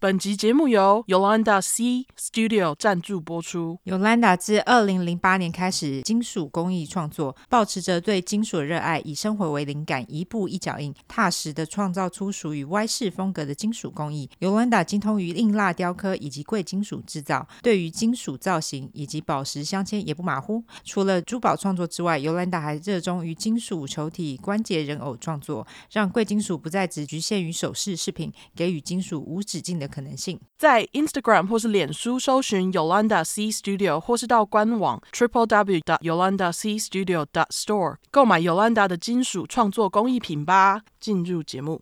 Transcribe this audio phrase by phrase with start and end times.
[0.00, 3.80] 本集节目由 Yolanda C Studio 赞助播出。
[3.84, 14.30] Yolanda 自二零零八年开始金属工艺创作，保持着对金属的热爱，以生活为灵感，一步一脚印，踏实的创造出属于 Y 式风格的金属工艺。
[14.38, 20.62] Yolanda 精通于硬蜡雕刻以及贵金属制造，对于金属造型以及宝石镶嵌也不马虎。
[20.84, 38.40] 除了珠宝创作之外，Yolanda 还热衷于金属球体、关节人偶创作，让贵金属不再只局限于首饰饰品，给予金属无止境的可能性，在 Instagram 或是脸书搜寻 Yolanda C Studio，或是到官网 Triple W dot yolanda C Studio dot Store 购买
[38.40, 40.82] Yolanda 的金属创作工艺品吧。
[41.00, 41.80] 进入节目，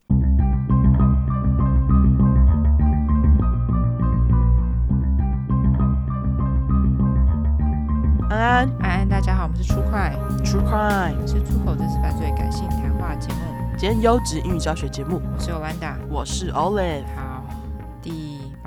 [8.28, 10.14] 安安安安，大家好，我们是出快
[10.44, 13.40] True Crime，是出口真实犯罪感性谈话节目，
[13.78, 17.04] 今天优质英语教学节目，我是 Yolanda，我是 Olive。
[17.04, 17.35] 第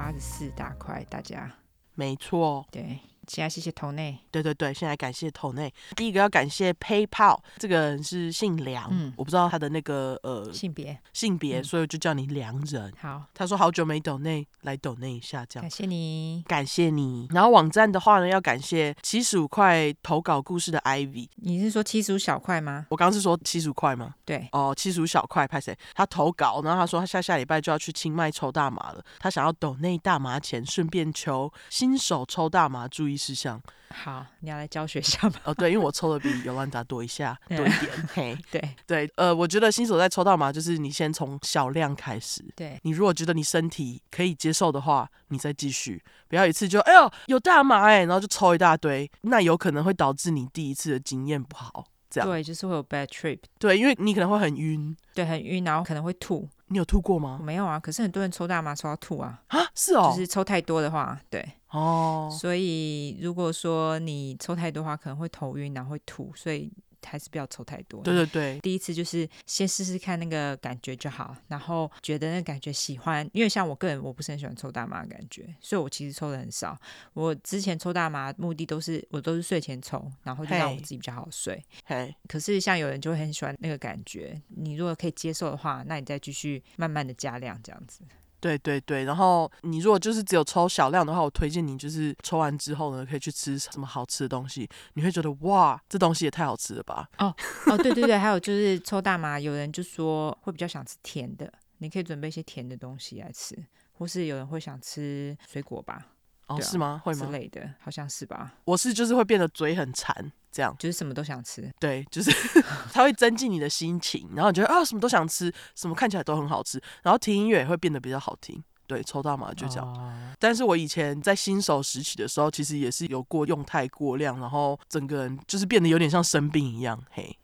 [0.10, 1.54] 八十四大块，大家
[1.94, 3.00] 没错，对。
[3.30, 5.72] 现在谢谢头内，对对对，现在感谢头内。
[5.96, 12.92] 第一个要感谢 PayPal，这个人是姓梁，嗯，我不知道他的那个呃性别性别，所以就叫你梁人。
[13.00, 15.62] 好，他说好久没抖内，来抖内一下，这样。
[15.62, 17.28] 感谢你，感谢你。
[17.30, 21.28] 然后网站的话呢，要感谢七十五块投稿故事的 Ivy。
[21.36, 22.88] 你是说七十五小块吗？
[22.90, 24.16] 我刚刚是说七十五块吗？
[24.26, 24.50] 对。
[24.52, 25.78] 哦，七十五小块派谁？
[25.94, 33.62] 他投稿，然后他说他下下礼拜就要去清迈抽大麻了，他想要抖内大麻钱，顺便求新手抽大麻注意事项。
[33.90, 35.36] 好，你要来教学一下吗？
[35.44, 38.10] 哦，对，因为我抽的比 Yolanda 多一下， 多一点。
[38.14, 42.46] 嘿， 对对，呃，我觉得新手在抽到麻，就是你先从小量开始。
[42.56, 51.86] 对，你如果觉得你身体可以接受的话，你再继续，不要一次就哎呦有大麻哎，然后就抽一大堆，那有可能会导致你第一次的经验不好。
[52.10, 53.40] 这样对，就是会有 bad trip。
[53.58, 56.48] 对，因为你可能会很晕，对，很晕，然后可能会吐。
[56.68, 57.40] 你有吐过吗？
[57.44, 59.42] 没有啊，可是很多人抽大麻抽到吐啊。
[59.48, 61.44] 啊，是哦，就是抽太多的话，对。
[61.72, 66.72] 哦，所以如果说你抽太多的话，可能会头晕，然后会吐，所以
[67.06, 68.02] 还是不要抽太多。
[68.04, 76.80] 对对对，第一次就是先试试看那个感觉就好，然后觉得那个感觉喜欢，因为像我个人我不是很喜欢抽大麻的感觉，所以我其实抽的很少。
[77.14, 81.64] 我之前抽大麻目的都是我都是睡前抽，然后就让我自己比较好睡。
[81.86, 88.02] 嘿，可是像有人就会很喜欢那个感觉，你如果可以接受的话，那你再继续慢慢的加量这样子。
[88.40, 97.10] 对对对，然后你如果就是只有抽小量的话，我推荐你就是抽完之后呢，可以去吃什么好吃的东西，你会觉得哇，这东西也太好吃了吧？
[97.18, 97.34] 哦
[97.68, 103.56] 哦，对对对，还有就是抽大麻，有人就说会比较想吃甜的，你可以准备一些甜的东西来吃，
[103.94, 106.08] 或是有人会想吃水果吧？
[106.48, 107.02] 哦，啊、是吗？
[107.04, 107.26] 会吗？
[107.26, 108.56] 之类的，好像是吧？
[108.66, 110.32] 我是就是会变得嘴很馋。
[110.52, 112.32] 这样就是什么都想吃，对，就是
[112.92, 118.64] 它会增进你的心情，然后你觉得啊什么都想吃，什么看起来都很好吃，然后听音乐也会变得比较好听。
[118.88, 119.86] 对，抽大麻就这样。
[119.86, 127.00] 哦、但是我以前在新手时期的时候，其实也是有过用太过量，然后整个人就是变得有点像生病一样。
[127.12, 127.38] 嘿，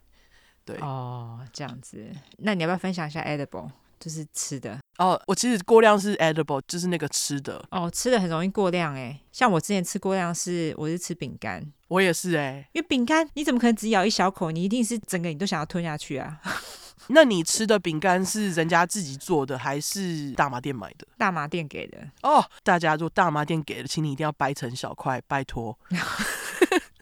[0.66, 3.70] 对哦，这样子，那你要不要分享一下 edible？
[4.00, 9.20] 就是吃的哦，我其实过量是 edible，就是那个吃的哦，吃的很容易过量哎。
[9.32, 14.52] 像我之前吃过量是，我是吃饼干，我也是哎，因为饼干你怎么可能只咬一小口？
[14.52, 16.40] 你一定是整个你都想要吞下去啊。
[17.10, 21.06] 那你吃的饼干是人家自己做的，还是大麻店买的？
[21.18, 22.44] 大麻店给的哦。
[22.64, 25.78] 大家如果大麻店给的，请你一定要掰成小块，拜托。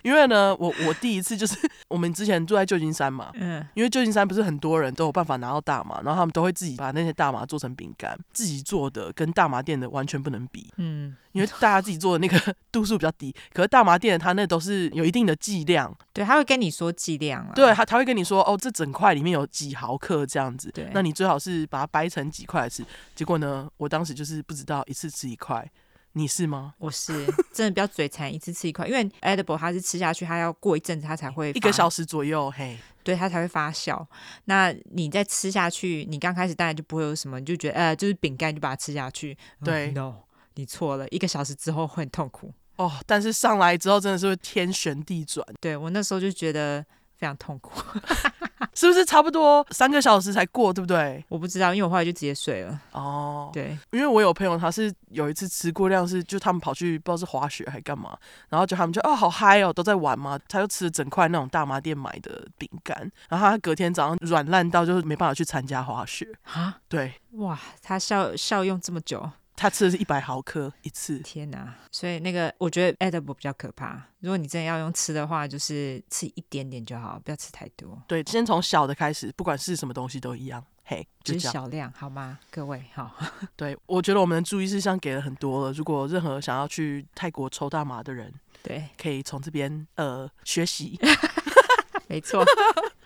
[0.04, 22.84] 因为呢，我我第一次就是 我们之前住在旧金山嘛，嗯，因为旧金山不是很多人都有办法拿到大麻，然后他们都会自己把那些大麻做成饼干，自己做的跟大麻店的完全不能比，嗯，因为大家自己做的那个 度数比较低，可是大麻店的它那都是有一定的剂量，对，他会跟你说剂量啊，对，他他会跟你说哦，这整块里面有几毫克这样子，对，那你最好是把它掰成几块来吃。
[23.16, 25.66] 结果呢，我当时就是不知道一次吃一块。
[26.14, 26.74] 你是吗？
[26.78, 34.06] 我是真的比较嘴馋，一次吃一块，因为 edible 它是吃下去，它要过一阵子它才会一个小时左右，嘿，对，它才会发酵。
[34.46, 39.36] 那你再吃下去，你刚开始当然就不会有什么，你就觉得呃，就是饼干就把它吃下去。
[39.64, 40.14] 对、oh，no，
[40.54, 42.92] 你错了，一个小时之后会很痛苦哦。
[43.08, 45.44] 但是上来之后真的是会天旋地转。
[45.60, 46.86] 对，我那时候就觉得
[47.18, 47.72] 非常痛苦。
[48.76, 51.24] 是不是差不多三个小时才过，对不对？
[51.30, 52.82] 我不知道，因为我后来就直接睡了。
[52.92, 58.18] 哦，对，因为我有朋友，他是有一次吃过量，是就他们跑去不知道是滑雪还干嘛，
[58.50, 62.98] 然后就他们就哦好嗨哦，都在玩嘛，他就吃了整块那种大麻店买的饼干，
[63.30, 66.80] 然后他隔天早上软烂到就是没办法去参加滑雪啊。
[66.88, 69.30] 对，哇，他效效用这么久。
[69.56, 71.74] 他吃的是一百毫克一次，天哪！
[71.92, 74.02] 所以那个我觉得 edible 比较可怕。
[74.20, 78.02] 如果你真的要用吃的话，就是吃一点点就好，不要吃太多。
[78.08, 80.64] 对，先从小的开始，不管是什么东西都一样。
[80.86, 82.40] 嘿，只是小量好吗？
[82.52, 83.16] 各位好。
[83.56, 85.72] 对，我觉得我们的注意事项给了很多了。
[85.72, 91.00] 如果任何想要去泰国抽大麻的人，对，可以从这边呃学习。
[92.08, 92.44] 没错，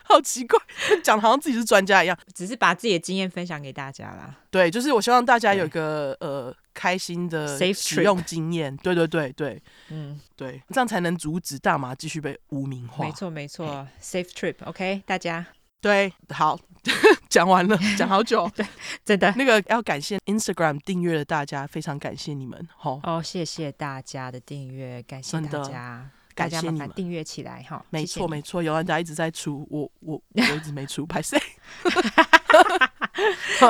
[0.08, 0.58] 好奇怪，
[1.02, 4.34] 讲的好像自己是专家一样，只是把自己的经验分享给大家啦。
[4.50, 8.74] 对，就是我希望大家有一个呃开心的使用经验。
[8.78, 13.04] 对对对对，嗯，对，这样才能阻止大麻继续被污名化。
[13.04, 15.46] 没错没错，Safe trip，OK，大家。
[15.80, 16.58] 对，好，
[17.30, 18.66] 讲完了，讲好久， 对，
[19.04, 26.10] 真的，那个要感谢 Instagram 订阅的大家，非常感谢你们，哦，谢谢大家的订阅，感谢大家。
[26.38, 31.36] 感谢你们订阅起来哈，没错没错，有人家一直在出，我我我一直没出， 拍谁？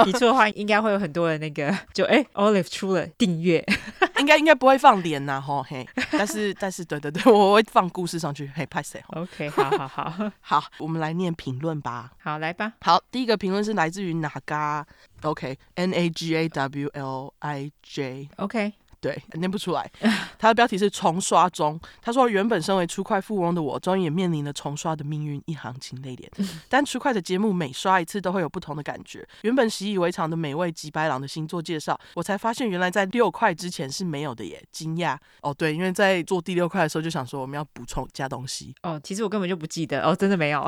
[0.04, 3.64] 你出的话，应该会有很多的那个，就哎，Olive 出了订阅，
[4.20, 12.12] 应该应该不会放脸呐哈嘿，但是但是对对对，我会放故事上去，嘿，拍谁？OK，好好好，好，我们来念评论吧。
[12.22, 12.74] 好，来吧。
[12.82, 14.86] 好，第一个评论是来自于哪嘎
[15.22, 18.74] ？OK，N A G A W L I J，OK。
[19.00, 19.90] 对，念不出来。
[20.38, 21.78] 他的标题是重刷中。
[22.02, 26.28] 他说：“原本身为出快富翁的我，终于也面临了重刷的命运，一行情泪点。
[26.68, 29.26] 但出快的节目每刷一次都会有不同的感觉。
[29.42, 35.54] 原本习以为常的美味吉白狼的星座介绍，我才发现原来在六块之前是没有的耶，惊讶哦。
[35.54, 39.00] 对，因为在做第六块的时候就想说我们要补充加东西哦。
[39.04, 40.66] 其实我根本就不记得哦，真的没有，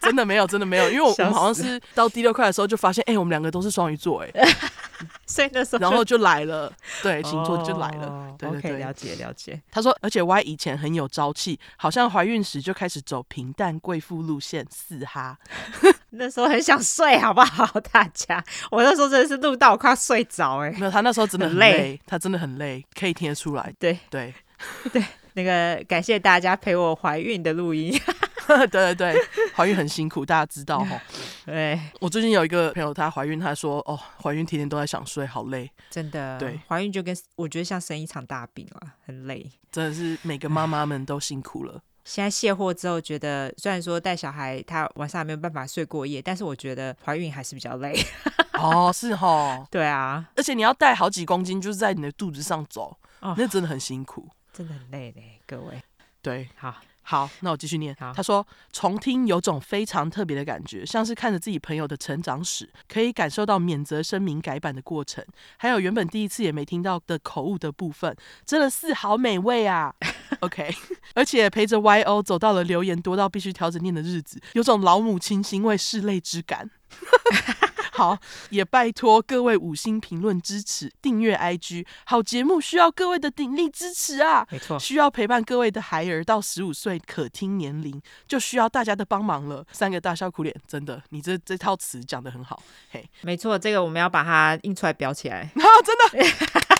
[0.00, 0.90] 真的没有，真的没有。
[0.90, 4.30] 因为我 们好像是到第六块的时候就发现，哎，我们两个都是双鱼座，哎。”
[5.26, 8.06] 所以那时候，然后就来了，对，星座就来了。
[8.06, 9.60] Oh, 对对对，了解了解。
[9.70, 15.38] 他说，而且 Y 以前很有朝气，好像怀孕时就开始走平淡贵妇路线，四哈。
[16.10, 17.80] 那时候很想睡，好不好？
[17.92, 20.70] 大家，我那时候真的是录到我快要睡着哎。
[20.78, 23.72] 没有，他那时候真的很累，很累，他真的很累，可以听得出来。
[23.78, 24.32] 对对
[24.92, 28.00] 对，那个感谢大家陪我怀孕的录音。
[28.70, 29.14] 对对对，
[29.54, 31.00] 怀孕很辛苦，大家知道哈。
[31.46, 35.70] 对，我最近有一个朋友，她怀孕，她说哦，怀孕天天都在想睡，好累。
[35.90, 39.50] 真的，对，怀孕就跟我觉得像生一场大病啊，很累。
[39.70, 41.82] 真的是每个妈妈们都辛苦了。
[42.04, 47.98] 现在卸货之后，觉得虽然说带小孩，她晚上还没有办法睡过夜，但是我觉得怀孕还是比较累。
[48.52, 55.82] 哦，是哈，对啊，而且你要带好几公斤，就是在你的肚子上走，哦，那真的很辛苦，真的很累嘞，各位。
[56.22, 56.74] 对，好。
[57.06, 57.94] 好，那我继续念。
[58.14, 65.22] 他说重听有种非常特别的感觉，像是看着自己朋友的成长史，可以感受到免责声明改版的过程，
[65.58, 68.16] 还有原本第一次也没听到的口误的部分，
[68.46, 69.94] 真的是好美味啊。
[70.40, 70.74] OK，
[71.14, 76.70] 而且陪着 YO 走到了留言多到必须调整念的日子，有种老母亲欣慰拭泪之感。
[77.94, 78.18] 好，
[78.50, 84.44] 也拜托各位五星评论支持，订阅 IG，好节目需要各位的鼎力支持啊！
[84.50, 89.64] 没错，需要陪伴各位的孩儿到十五岁可听年龄，就需要大家的帮忙了。
[89.70, 92.60] 三个大笑苦脸，真的，你这这套词讲得很好，
[92.90, 95.64] 嘿，没错，这个我们要把它印出来裱起来 啊！
[95.84, 96.73] 真的。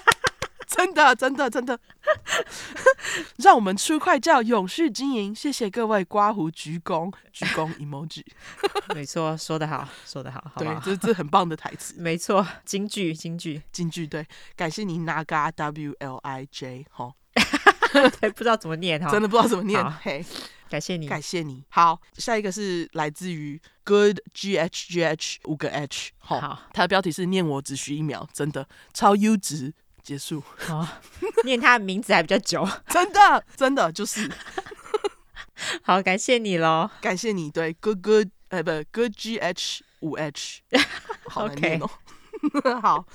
[0.67, 1.79] 真的，真的，真的，
[3.39, 5.35] 让我们出快叫永续经营。
[5.35, 8.25] 谢谢各位刮胡鞠躬，鞠躬 emoji。
[8.95, 11.95] 没错，说得好，说得好，好好对，这这很棒的台词。
[11.99, 14.07] 没错，京剧，京剧，京剧。
[14.07, 14.27] 对，
[14.57, 17.13] 感谢你 Naga W L I J 哈，
[18.21, 19.93] 对，不知道怎么念哈，真的不知道怎么念。
[20.03, 20.25] 嘿，
[20.69, 21.65] 感谢你，感谢你。
[21.69, 26.11] 好，下一个是来自于 Good G H G H 五个 H。
[26.19, 29.73] 好，它的标题是念我只需一秒，真的超优质。
[30.05, 30.43] 结束。
[30.59, 30.87] 好，
[31.45, 34.31] 念他的名字还比较久， 真的，真的就是。
[35.83, 37.51] 好，感谢你喽，感谢你。
[37.51, 40.61] 对，good good，哎，不，good G H 五 H，
[41.29, 41.91] 好难念哦。
[42.83, 43.07] 好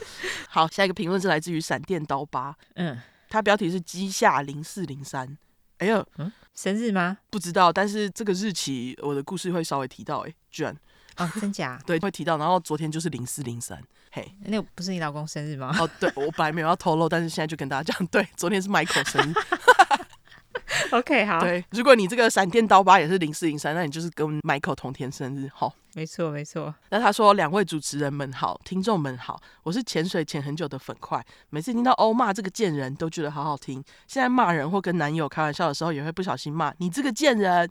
[0.49, 5.37] 好，下一个评论是来自于闪电刀疤，嗯，他标题是鸡下零四零三。
[5.77, 7.19] 哎呦，嗯，生日吗？
[7.29, 10.75] 不知道，但是这个日期我的故事会稍微提到，哎，居然。
[11.19, 11.79] 哦， 真假？
[11.85, 12.37] 对，会提到。
[12.37, 13.79] 然后昨天就是零四零三，
[14.11, 15.75] 嘿，那不是你老公生日吗？
[15.79, 19.33] 哦，对，我本来没有要透露，但是现在就跟大家讲，对，昨天是 Michael 生日。
[20.91, 21.41] OK， 好。
[21.41, 25.73] 对，如果你这个闪电刀疤也是零四零三，那你就是跟 Michael 同天生日，好。
[25.93, 26.73] 没错，没错。
[26.89, 33.83] 那他说，两位主持人们好，听众们好，我是潜水潜很久的粉块，每次听到欧骂这个贱人都觉得好好听。
[34.07, 37.69] 现在骂人或跟男友开玩笑的时候，也会不小心骂你这个贱人。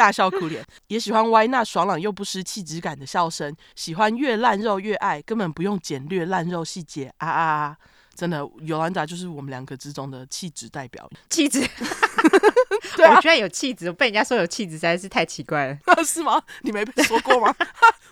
[0.00, 7.76] 大笑苦脸，也喜欢歪那爽朗又不失气质感的笑声，喜欢越烂肉越爱，根本不用简略烂肉细节啊啊啊！
[8.14, 11.06] 真的，尤兰达就是我们两个之中的气质代表。
[11.28, 11.60] 气质，
[12.96, 15.78] 对啊，我居然有气质，我被人家说有气质，实在是太奇怪了。
[16.02, 16.42] 是吗？
[16.62, 17.54] 你没被说过吗？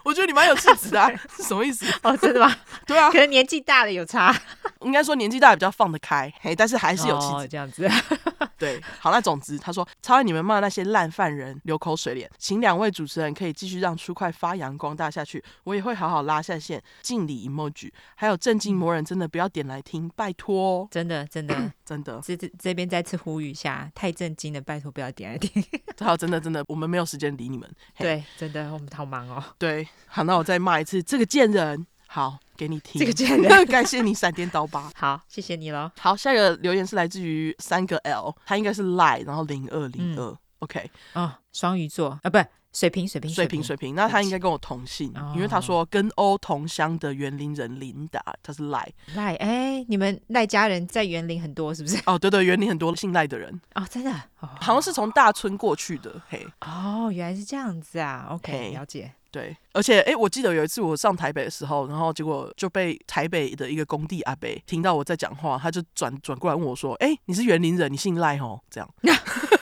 [0.04, 1.86] 我觉得你蛮有气质的， 啊，是什么意思？
[2.02, 2.54] 哦，真的吗？
[2.86, 4.34] 对啊，可能年纪大了有差。
[4.82, 7.88] 应该说年纪大了比较放得开，嘿，但是还是有气质，哦，这样子。
[8.56, 25.64] 对，好，那总之他说超爱你们骂那些烂犯人流口水脸，请两位主持人可以继续让出快发扬光大下去，我也会好好拉下线，敬礼 emoji，还有震惊魔人真的不要点来听，拜托，真的真的真的，这这这边再次呼吁一下，太震惊了，拜托不要点来听，
[26.00, 31.86] 好，真的真的，我们没有时间理你们，对，真的我们好忙哦，对，好，那我再骂一次这个贱人。
[32.10, 32.98] 好，给你听。
[32.98, 34.90] 这个贱人， 感谢你闪电刀疤。
[34.96, 35.90] 好，谢谢你喽。
[35.98, 40.34] 好，下一个留言是来自于三个 L，他应该是 Lie，然后零二零二。
[40.60, 42.38] OK，哦，双鱼座啊，不，
[42.72, 43.94] 水瓶，水瓶，水瓶，水瓶。
[43.94, 48.88] 那他应该跟我同姓，因为他说跟欧同乡的园林人琳达，他是 Lie。
[49.14, 52.00] Lie，哎，你们赖家人在园林很多是不是？
[52.06, 53.60] 哦，对对，园林很多姓赖的人。
[53.74, 56.20] 哦，真的，好像是从大村过去的。
[56.28, 58.26] 嘿，哦，原来是这样子啊。
[58.30, 59.12] OK，了解。
[59.30, 68.88] 对，而且哎，我记得有一次我上台北的时候，然后结果就被台北的一个工地阿伯听到我在讲话，他就转转过来问我说：“哎，你是园林人，你姓赖哦？”这样，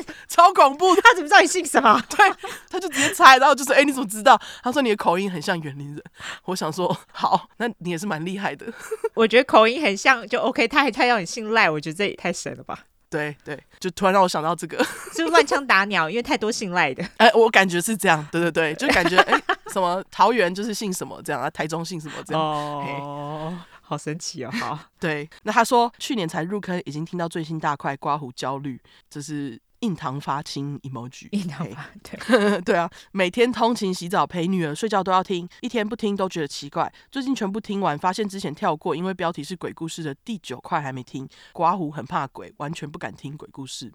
[0.28, 0.94] 超恐怖。
[0.96, 2.00] 他怎么知道你姓什么？
[2.08, 2.32] 对，
[2.70, 6.02] 他就直接猜，然后就说：“哎，你怎么知道？”他说：“你的口音很像园林人。”
[6.46, 8.66] 我想说：“好，那你也是蛮厉害的。
[9.14, 12.84] ”我觉得口音很像就 OK，他还他要你姓赖，我觉得这也太神了吧。
[13.10, 14.82] 对对，就突然让我想到这个，
[15.14, 16.08] 是乱枪打鸟？
[16.08, 17.04] 因为太多信赖的。
[17.18, 18.26] 哎，我感觉是这样。
[18.32, 19.38] 对对对，就感觉哎，
[19.70, 22.42] 什么桃园就是姓什么这样啊，台中姓什么这样。
[22.42, 24.50] 哦，好神奇哦。
[24.52, 25.28] 好，对。
[25.42, 28.80] 那他说去年才入坑，已经听到最新大块刮胡焦虑，
[29.10, 29.60] 这是。
[29.82, 36.92] 印堂发青 emoji，印堂发对 对啊，每天通勤、洗澡、陪女儿睡觉都要听，一天不听都觉得奇怪。
[37.10, 41.28] 最近全部听完，发现之前跳过，因为标题是鬼故事的第九块还没听。
[41.52, 43.92] 刮胡很怕鬼，完全不敢听鬼故事，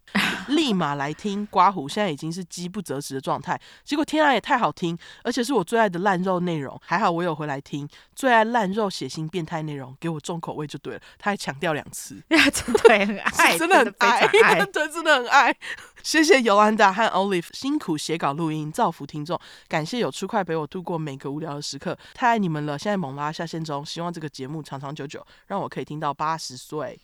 [0.50, 1.88] 立马来听刮胡。
[1.88, 6.78] 现在已经是饥不择食的状态，结果天啊也太好听，而且是我最爱的烂肉内容。
[6.84, 11.02] 还好我有回来听，最爱烂肉血腥变态内容，给我重口味就对了。
[11.18, 15.56] 他还强调两次， 真的很爱，真的很爱，对，真的很爱。
[16.04, 19.40] 谢谢尤安达和 Olive 辛苦写稿录音，造福听众。
[19.68, 22.78] 感谢有出快陪我度过每个无聊的时刻，太爱你们了！
[22.78, 27.00] 现在猛拉下线中，希望这个节目长长久久，让我可以听到八十岁。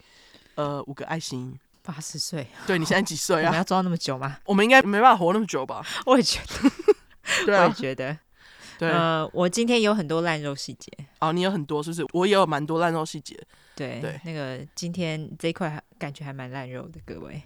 [0.56, 1.60] 呃，五个爱心。
[1.86, 2.48] 八十岁？
[2.66, 3.48] 对，你现在几岁啊？
[3.48, 4.38] 我们要做到那么久吗？
[4.46, 5.86] 我们应该没办法活那么久吧？
[6.06, 6.72] 我也觉得，
[7.46, 8.18] 对啊、我也觉得。
[8.80, 10.90] 对，呃，我今天有很多烂肉细节。
[11.20, 12.06] 哦，你有很多，是不是？
[12.14, 13.38] 我也有蛮多烂肉细节。
[13.76, 17.42] 对对，那个今天这一块还感觉还蛮烂肉的，各位。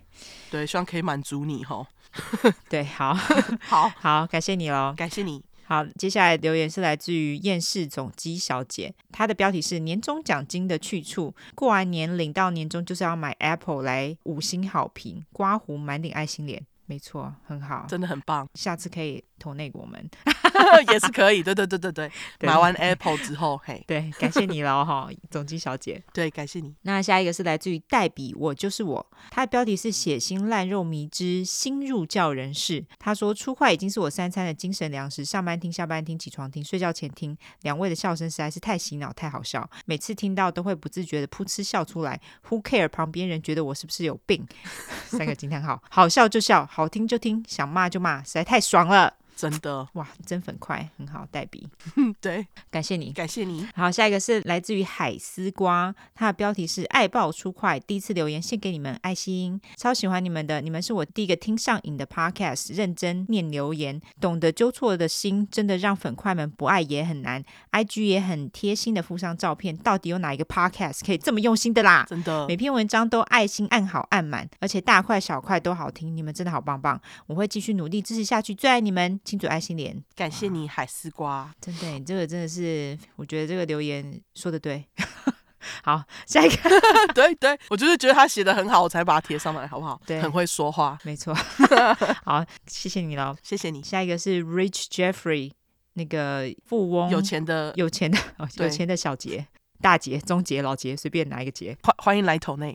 [0.51, 1.87] 对，希望可以满足你哈。
[2.69, 3.13] 对，好，
[3.61, 5.43] 好， 好，感谢你喽，感谢你。
[5.65, 11.35] 好，接下来留言是来自于厌世总机小姐，她的标题是“年终奖金的去处”。
[11.55, 19.23] 过完年领到年终就是要买 Apple 来五星好评，刮胡满脸爱心脸，没错，很好，真的很棒，下次可以。
[19.39, 20.09] 投内我们
[20.91, 22.11] 也是可以，对对对对 对。
[22.41, 26.03] 买完 Apple 之后，嘿，对，感谢你了哈，总机小姐。
[26.11, 26.73] 对，感谢你。
[26.81, 29.05] 那下一个是来自于黛比，我就是我。
[29.29, 32.83] 他的标题是“血腥烂肉迷之新入教人士”。
[32.97, 37.37] 他说：“出块已经是我三餐的精神粮食，上班听、下班听、起床听、睡觉前听。
[37.61, 42.19] 两位的笑声实在是太洗脑、太好笑，每次听到都会不自觉的噗嗤笑出来。
[42.49, 42.89] Who care？
[42.89, 44.43] 旁边人觉得我是不是有病？
[45.05, 51.69] 三个惊叹号，好笑就笑，好听就听，想骂就骂，实在太爽了。”真的哇，真粉块很好，黛比，
[52.19, 53.67] 对，感谢你，感谢你。
[53.75, 67.43] 好，下一个是来自于海丝瓜，它的标题是爱爆出块，第一次留言献给你们，爱心，超喜欢你们的，你们是我第一个听上瘾的 podcast，认真念留言，懂得纠错的心，真的让粉块们不爱也很难。
[67.71, 72.07] IG 也很贴心的附上照片，到底有哪一个 podcast 可以这么用心的啦？
[72.09, 79.19] 真的，每篇文章都爱心按好按满，而且大块小块都好听，你们真的好棒棒，我会继续努力支持下去，最爱你们。
[79.27, 84.85] 亲嘴爱心莲，感谢你海丝瓜，真的，你这个真的是，我觉得这个留言说的对。
[85.83, 86.69] 好，下一个，
[87.13, 90.01] 对对，我就是觉得他写的很好，我才把它贴上来，好不好？
[90.05, 91.33] 对，很会说话，没错。
[92.23, 93.83] 好，谢谢你喽，谢谢你。
[93.83, 95.51] 下一个是 Rich Jeffrey，
[95.95, 98.17] 那个富翁，有钱的，有钱的，
[98.59, 99.45] 有钱的小杰、
[99.81, 102.73] 大杰、中杰、老杰，随便哪一个杰，欢欢迎来投内。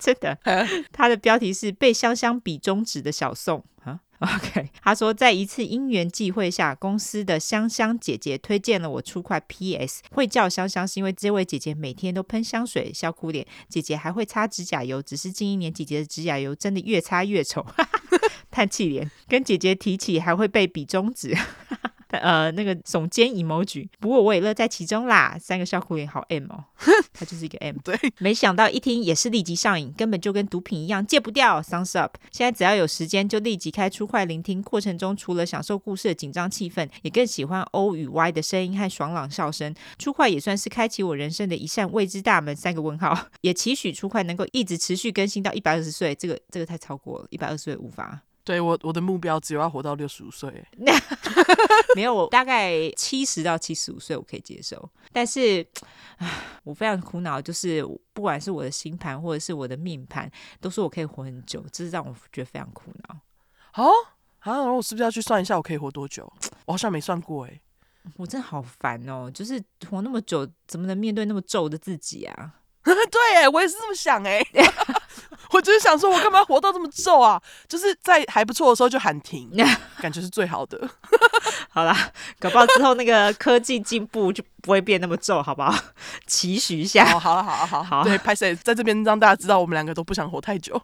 [0.00, 0.36] 真的，
[0.90, 3.64] 他的标题是被香香比中指的小宋。
[3.84, 4.00] 啊。
[4.20, 17.64] OK，他说在一次因缘际会下，公司的香香姐姐推荐了我出块 PS，会叫香香是因为这位姐姐每天都喷香水，笑哭脸，姐姐还会擦指甲油，只是近一年姐姐的指甲油真的越擦越丑，
[18.50, 21.36] 叹气脸，跟姐姐提起还会被比中指。
[22.08, 25.36] 呃，那个耸肩 emoji，不过我也乐在其中啦。
[25.38, 26.64] 三个笑哭脸好 M 哦，
[27.12, 27.76] 他就是一个 M。
[27.84, 31.60] 对，没想到一听也是立即上瘾，根本就跟毒品一样戒不掉。
[31.62, 32.16] Thumbs up！
[32.30, 39.74] 现在只要有时间就立即开出快聆听，过程中除了享受故事的紧张气氛，也更喜欢 O 与 Y 的声音和爽朗笑声。
[39.98, 42.56] 出快也算是开启我人生的一扇未知大门。
[42.56, 46.14] 三个问号， 也期许出快能够一直持续更新到一百二十岁。
[46.14, 48.20] 这个这个太超过了，一百二十岁无法。
[48.48, 50.50] 对我我的目标只有要活到六十五岁，
[51.94, 55.66] 没有，我大概七十到七十五岁我可以接受，但是
[56.64, 60.30] 我非常苦恼，就是不管是我的星盘或者是我的命盘，
[60.62, 63.16] 都说我可以活很久，这是让我觉得非常苦恼。
[63.74, 63.92] 哦，
[64.38, 66.32] 啊，我是不是要去算一下我可以活多久？
[66.64, 67.60] 我好像没算过哎，
[68.16, 72.54] 我真的好烦哦，就是活那么久，怎么能面对那么皱的自己啊？
[72.82, 74.40] 对，我也是这么想哎。
[75.50, 77.40] 我就是想说，我干嘛活到这么皱啊？
[77.66, 79.50] 就是在还不错的时候就喊停，
[80.00, 80.88] 感觉是最好的。
[81.70, 85.74] 好啦，搞不好之后那个科技进步就不会变那么皱，好不好？
[86.26, 87.04] 期许一下。
[87.04, 88.04] 好，好了，好了，好，好。
[88.04, 90.80] 对，拍摄在这边让大家知道，我们两个都不想活太久。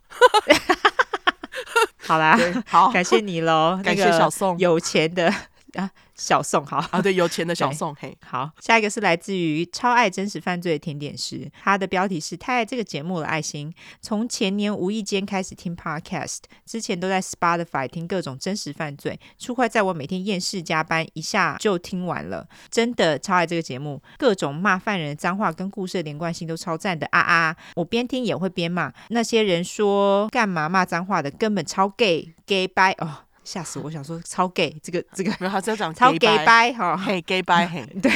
[2.06, 5.32] 好啦，好，感谢你喽，感谢小宋，有钱的。
[5.74, 13.72] 啊，小宋好啊，对，有钱的 小宋，嘿，好，下一个是来自于超爱真实犯罪的甜点师，他的标题是太爱这个节目了，爱心。
[14.00, 27.56] 从前年无意间开始听 Podcast，之前都在 Spotify 听各种真实犯罪，出快在我每天厌世加班一下就听完了，真的超爱这个节目，各种骂犯人的脏话跟故事的连贯性都超赞的啊啊！
[27.74, 33.23] 我边听也会边骂，那些人说干嘛骂脏话的，根本超 gay gay bye 哦。
[33.44, 33.90] 吓死我！
[33.90, 37.84] 想说超 gay，这个这个没有，他是要讲超 gay 掰哈，嘿 gay 掰嘿。
[38.02, 38.10] 对，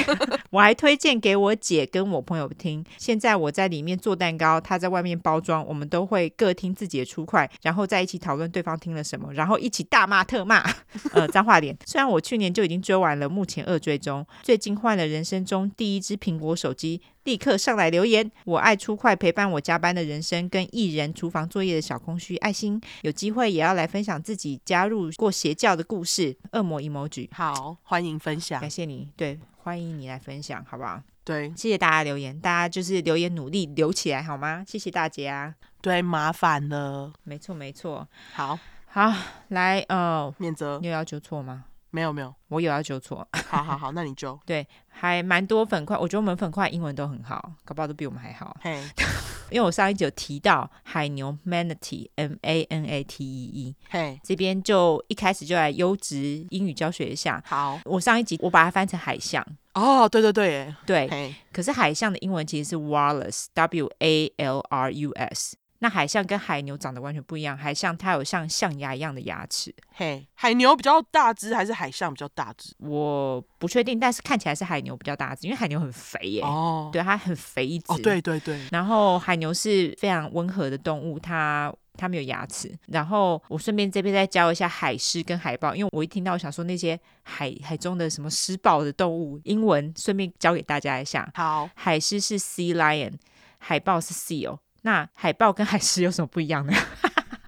[0.51, 2.85] 我还推荐给我姐跟我朋友听。
[2.97, 10.65] 现在我在里面做蛋糕，她在外面包装，我们都会各听自己的出快，然后在一起讨论对方听了什么，然后一起大骂特骂，
[11.13, 11.77] 呃，脏话脸。
[11.85, 17.03] 虽然我去年就已经追完了，目前二追中，最近换了人生中第一只苹果手机。
[17.29, 22.39] 立刻上来留言，我爱出快陪伴我加班的人生，跟艺人厨房作业的小空虚。
[22.39, 26.35] 爱心有机会也要来分享自己加入过邪教的故事。
[26.53, 31.03] 恶魔 emoji，好，欢迎分享，感谢你，对，欢迎你来分享，好不好？
[31.23, 34.65] 对，谢谢大家留言，大家就是留言努力留起来，好吗？
[34.67, 35.55] 谢谢大家。
[35.83, 39.13] 对，麻烦了，没错没错，好，好，
[39.49, 41.67] 来，呃，免责，你有要纠错吗？
[41.91, 43.27] 没有没有，我有要纠错。
[43.49, 48.57] 好好好，那你纠 对，还蛮多粉块，我觉得我们粉块英文都很好，搞不好都比我们还好。
[48.61, 48.83] 嘿，
[49.51, 57.43] 因为我上一集有提到海牛 Manatee M A N A T E E，嘿，这边就一开始就来优质英语教学一下。
[57.47, 59.45] 好，我上一集我把它翻成海象。
[59.75, 65.57] 哦，对对对，对，可是海象的英文其实是 Walrus W A L R U S。
[65.81, 69.73] 那海象跟海牛长得完全不一样，海象它有像象牙一样的牙齿。
[69.95, 72.75] 嘿，海牛比较大只还是海象比较大只？
[72.79, 76.43] 我不确定，但是看起来是海牛比较大只，因为海牛很肥耶。
[76.43, 77.93] 哦，对，它很肥一只。
[77.93, 78.61] 哦，对对对。
[78.73, 82.77] 然后海牛是非常温和的动物，它它没有牙齿。
[82.89, 91.31] 然后我顺便这边再教一下海狮跟海豹，因为我一听到我想说那些海海中的什么狮豹的动物，英文顺便教给大家一下。
[91.35, 93.13] 好，海狮是 sea lion，
[93.59, 94.59] 海豹是 seal。
[94.83, 96.73] 那海豹跟海狮有什么不一样呢？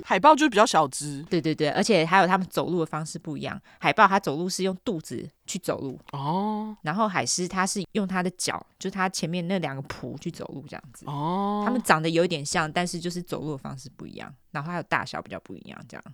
[0.02, 3.60] 海豹就是比较小只，对对对，而且还有它们走路的方式不一样。
[3.78, 11.62] 海豹它走路是用肚子去走路哦，然后海狮它是用它的脚，就是它前面那两个蹼去走路这样子哦。
[11.64, 16.04] 它们长得有点像，但是就是走路的方式不一样，然后还有大小比较不一样这样。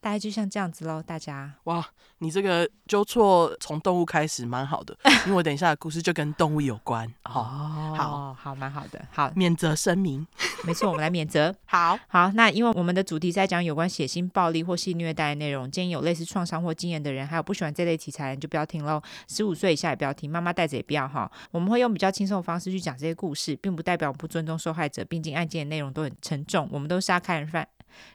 [0.00, 1.86] 大概就像这样子喽，大家哇，
[2.18, 7.94] 你这个纠错从动物开始蛮好的， 因为我等一下的故事就跟动物有关哦。
[7.96, 10.26] 好好，蛮好的，好，免责声明，
[10.64, 11.54] 没错，我们来免责。
[11.66, 19.02] 好好，那因为我们的主题在讲有关血腥暴力或性虐待的内容，建议有类似创伤或经验的人，还有不喜欢这类题材的人就不要听喽。
[19.28, 21.30] 十五岁以下也不要听，妈妈带着也不要哈。
[21.50, 27.68] 我们会用比较轻松的方式去讲这些故事，并不代表我们不尊重受害者，毕竟案件的内容都很沉重，我们都是杀开人犯。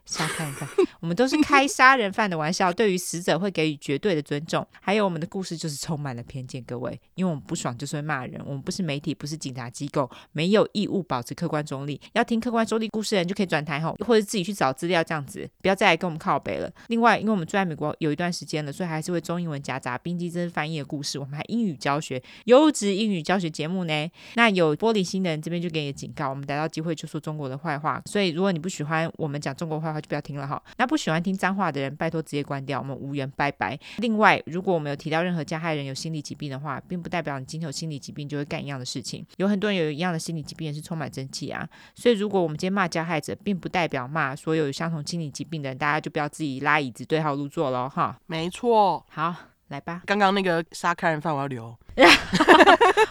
[0.06, 4.66] 杀人犯， 我们都是开杀人犯的玩笑，对于死者会给予绝对的尊重。
[4.82, 12.00] 还有我们的故事就是充满了偏见，各位，因为我们不爽就是会骂人，我们不是媒体，不是警察机构，没有义务保持客观中立。
[12.14, 16.72] 要听客观中立故事的人就可以转台后，或者自己去找资料这样子，不要再来跟我们靠北了。
[16.88, 21.18] 另外，因为我们住在美国有一段时间了，所以还是会中英文夹杂冰机真翻译的故事。
[21.20, 24.12] 我们还英语教学，优质英语教学节目呢。
[24.36, 28.02] 那有玻璃心的人这边就给你警告，我们逮到机会就说中国的坏话。
[28.06, 30.62] 所以如果你不喜欢我们讲中国坏话，就不要听了哈。
[30.78, 33.78] 那不喜欢听脏话的人，拜托直接关掉，我们无缘拜拜。
[33.98, 39.26] 另外，如果我们有提到任何加害人有心理疾病的话，并不代表你今天有心理疾病就会干一样的事情。
[39.38, 41.68] 有很多人有一样的心理疾病也是充满正气啊。
[41.96, 48.18] 所以，如果我们今天骂加害者，并不代表骂所有有相同心理疾病的人，大家就不要自己拉椅子对号入座喽哈。
[48.28, 49.55] 没错，好。
[49.76, 50.02] 来吧。
[50.06, 51.78] 刚刚那个杀开人犯我要留。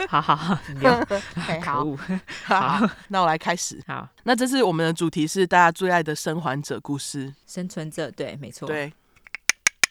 [0.09, 0.91] 好 好好，留。
[1.61, 1.85] 好，
[2.45, 3.79] 好，那我来开始。
[3.87, 7.33] 好，那这次我们的主题是大家最爱的生还者故事。
[7.47, 8.67] 生存者，对，没错。
[8.67, 8.93] 对。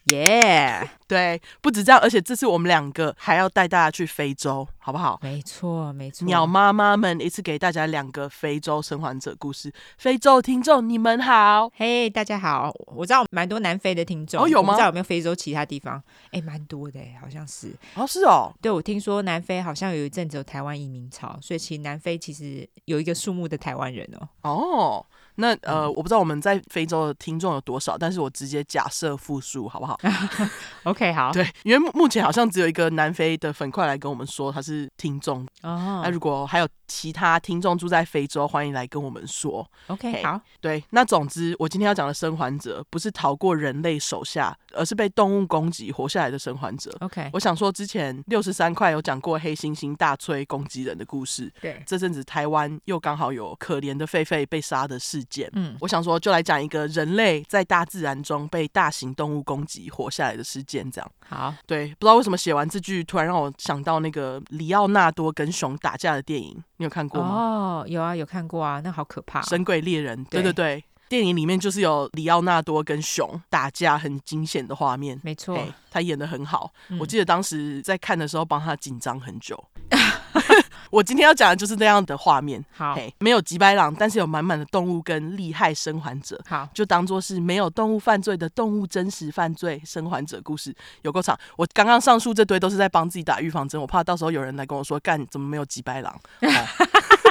[0.06, 0.90] 耶，yeah!
[1.08, 5.20] 对，不止这样，而且这次我们两个还要带大家去非洲，好不好？
[5.22, 6.26] 没错，没错。
[6.26, 9.72] 鸟妈妈们一次给大家两个非洲生还者故事。
[9.98, 12.74] 非洲听众，你们好，嘿，大家好。
[12.88, 14.74] 我知道蛮多南非的听众，哦，有吗？
[14.74, 16.02] 不知道有没有非洲其他地方？
[16.32, 17.74] 哎，蛮多的，好像是。
[17.96, 18.54] 哦，是哦。
[18.62, 24.28] 对，我听说南非好像有一阵子有台湾移民潮，所以其实南非其实有一个数目的台湾人哦。
[24.42, 25.06] 哦。
[25.36, 30.00] 那呃，我不知道我们在非洲的听众有多少，但是我直接假设复数，好不好？
[30.84, 31.32] OK，好。
[31.32, 36.02] 对，因为目前好像只有一个南非的粉块来跟我们说他是听众哦。
[36.04, 39.68] 那如果还有其他听众住在非洲，欢迎来跟我们说。
[39.88, 40.40] OK，好。
[40.62, 46.96] 对，那总之我今天要讲的生还者不是逃过人类手下，而是被动物攻击活下来的生还者。
[47.00, 51.52] OK，我想说之前六十三块有讲过黑猩猩大吹攻击人的故事。
[51.60, 55.50] 对，这阵子台湾又刚好有可怜的狒狒被杀的事件。
[55.54, 60.90] 嗯，我想说，就来讲一个人类在大自然中被大型动物攻击活下来的事件。
[60.92, 67.30] 这样好，对，不知道为什么写完这句，突然让我想到那个里奥纳多跟熊打架的电影，你有看过吗？
[67.30, 70.84] 哦，有啊，有看过啊，那好可怕，哦，神鬼猎人，对对对，对，
[71.14, 75.56] 电影里面就是有里奥纳多跟熊打架，很惊险的画面，没错，
[75.92, 79.64] 他演的很好，嗯，我记得当时在看的时候，帮他紧张很久。
[80.90, 82.66] 我今天要讲的就是这样的画面。
[82.72, 86.42] 好，没有吉白狼，但是有满满的动物跟厉害生还者。
[86.48, 90.76] 好，就当做是没有动物犯罪的动物真实犯罪生还者故事。
[91.04, 96.20] 有够长，我刚刚上述这堆都是在帮自己打预防针，我怕到时候有人来跟我说，干怎么没有吉白狼？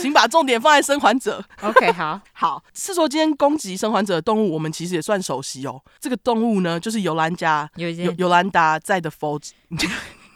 [0.00, 1.42] 请把重点放在生还者。
[1.62, 2.62] OK，好好。
[2.74, 5.82] 是说今天攻击生还者的动物，我们其实也算熟悉哦。
[5.98, 9.40] 这个动物呢，就是尤兰家尤尤兰达在的佛。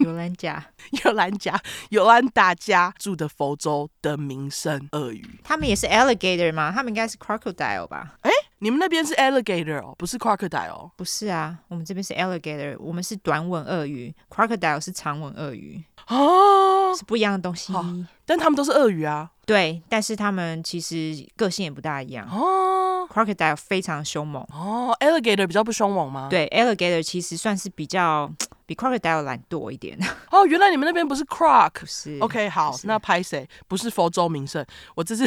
[0.01, 0.63] 尤兰家，
[1.05, 1.59] 尤兰家，
[1.91, 6.73] 尤兰达家住的佛州的名胜鳄鱼，他们也是 alligator 吗？
[6.75, 8.15] 他们应该是 crocodile 吧？
[8.23, 10.91] 哎、欸，你们那边是 alligator 哦，不是 crocodile？
[10.97, 17.75] 不是啊，我们这边是 alligator，我们是短吻鳄鱼，crocodile 是长吻鳄鱼哦，是不一样的东西。
[18.25, 23.07] 但他们都是鳄鱼啊，对，但是他们其实个性也不大一样哦。
[23.13, 26.29] crocodile 非常凶猛哦，alligator 比较不凶猛吗？
[26.31, 28.33] 对，alligator 其实算是比较。
[28.67, 29.99] 比 crocodile 懒惰一点
[30.31, 33.49] 哦，原来你们那边不是 croc，不是？OK，好，那拍谁？
[33.69, 35.27] 不是佛州名胜，我这次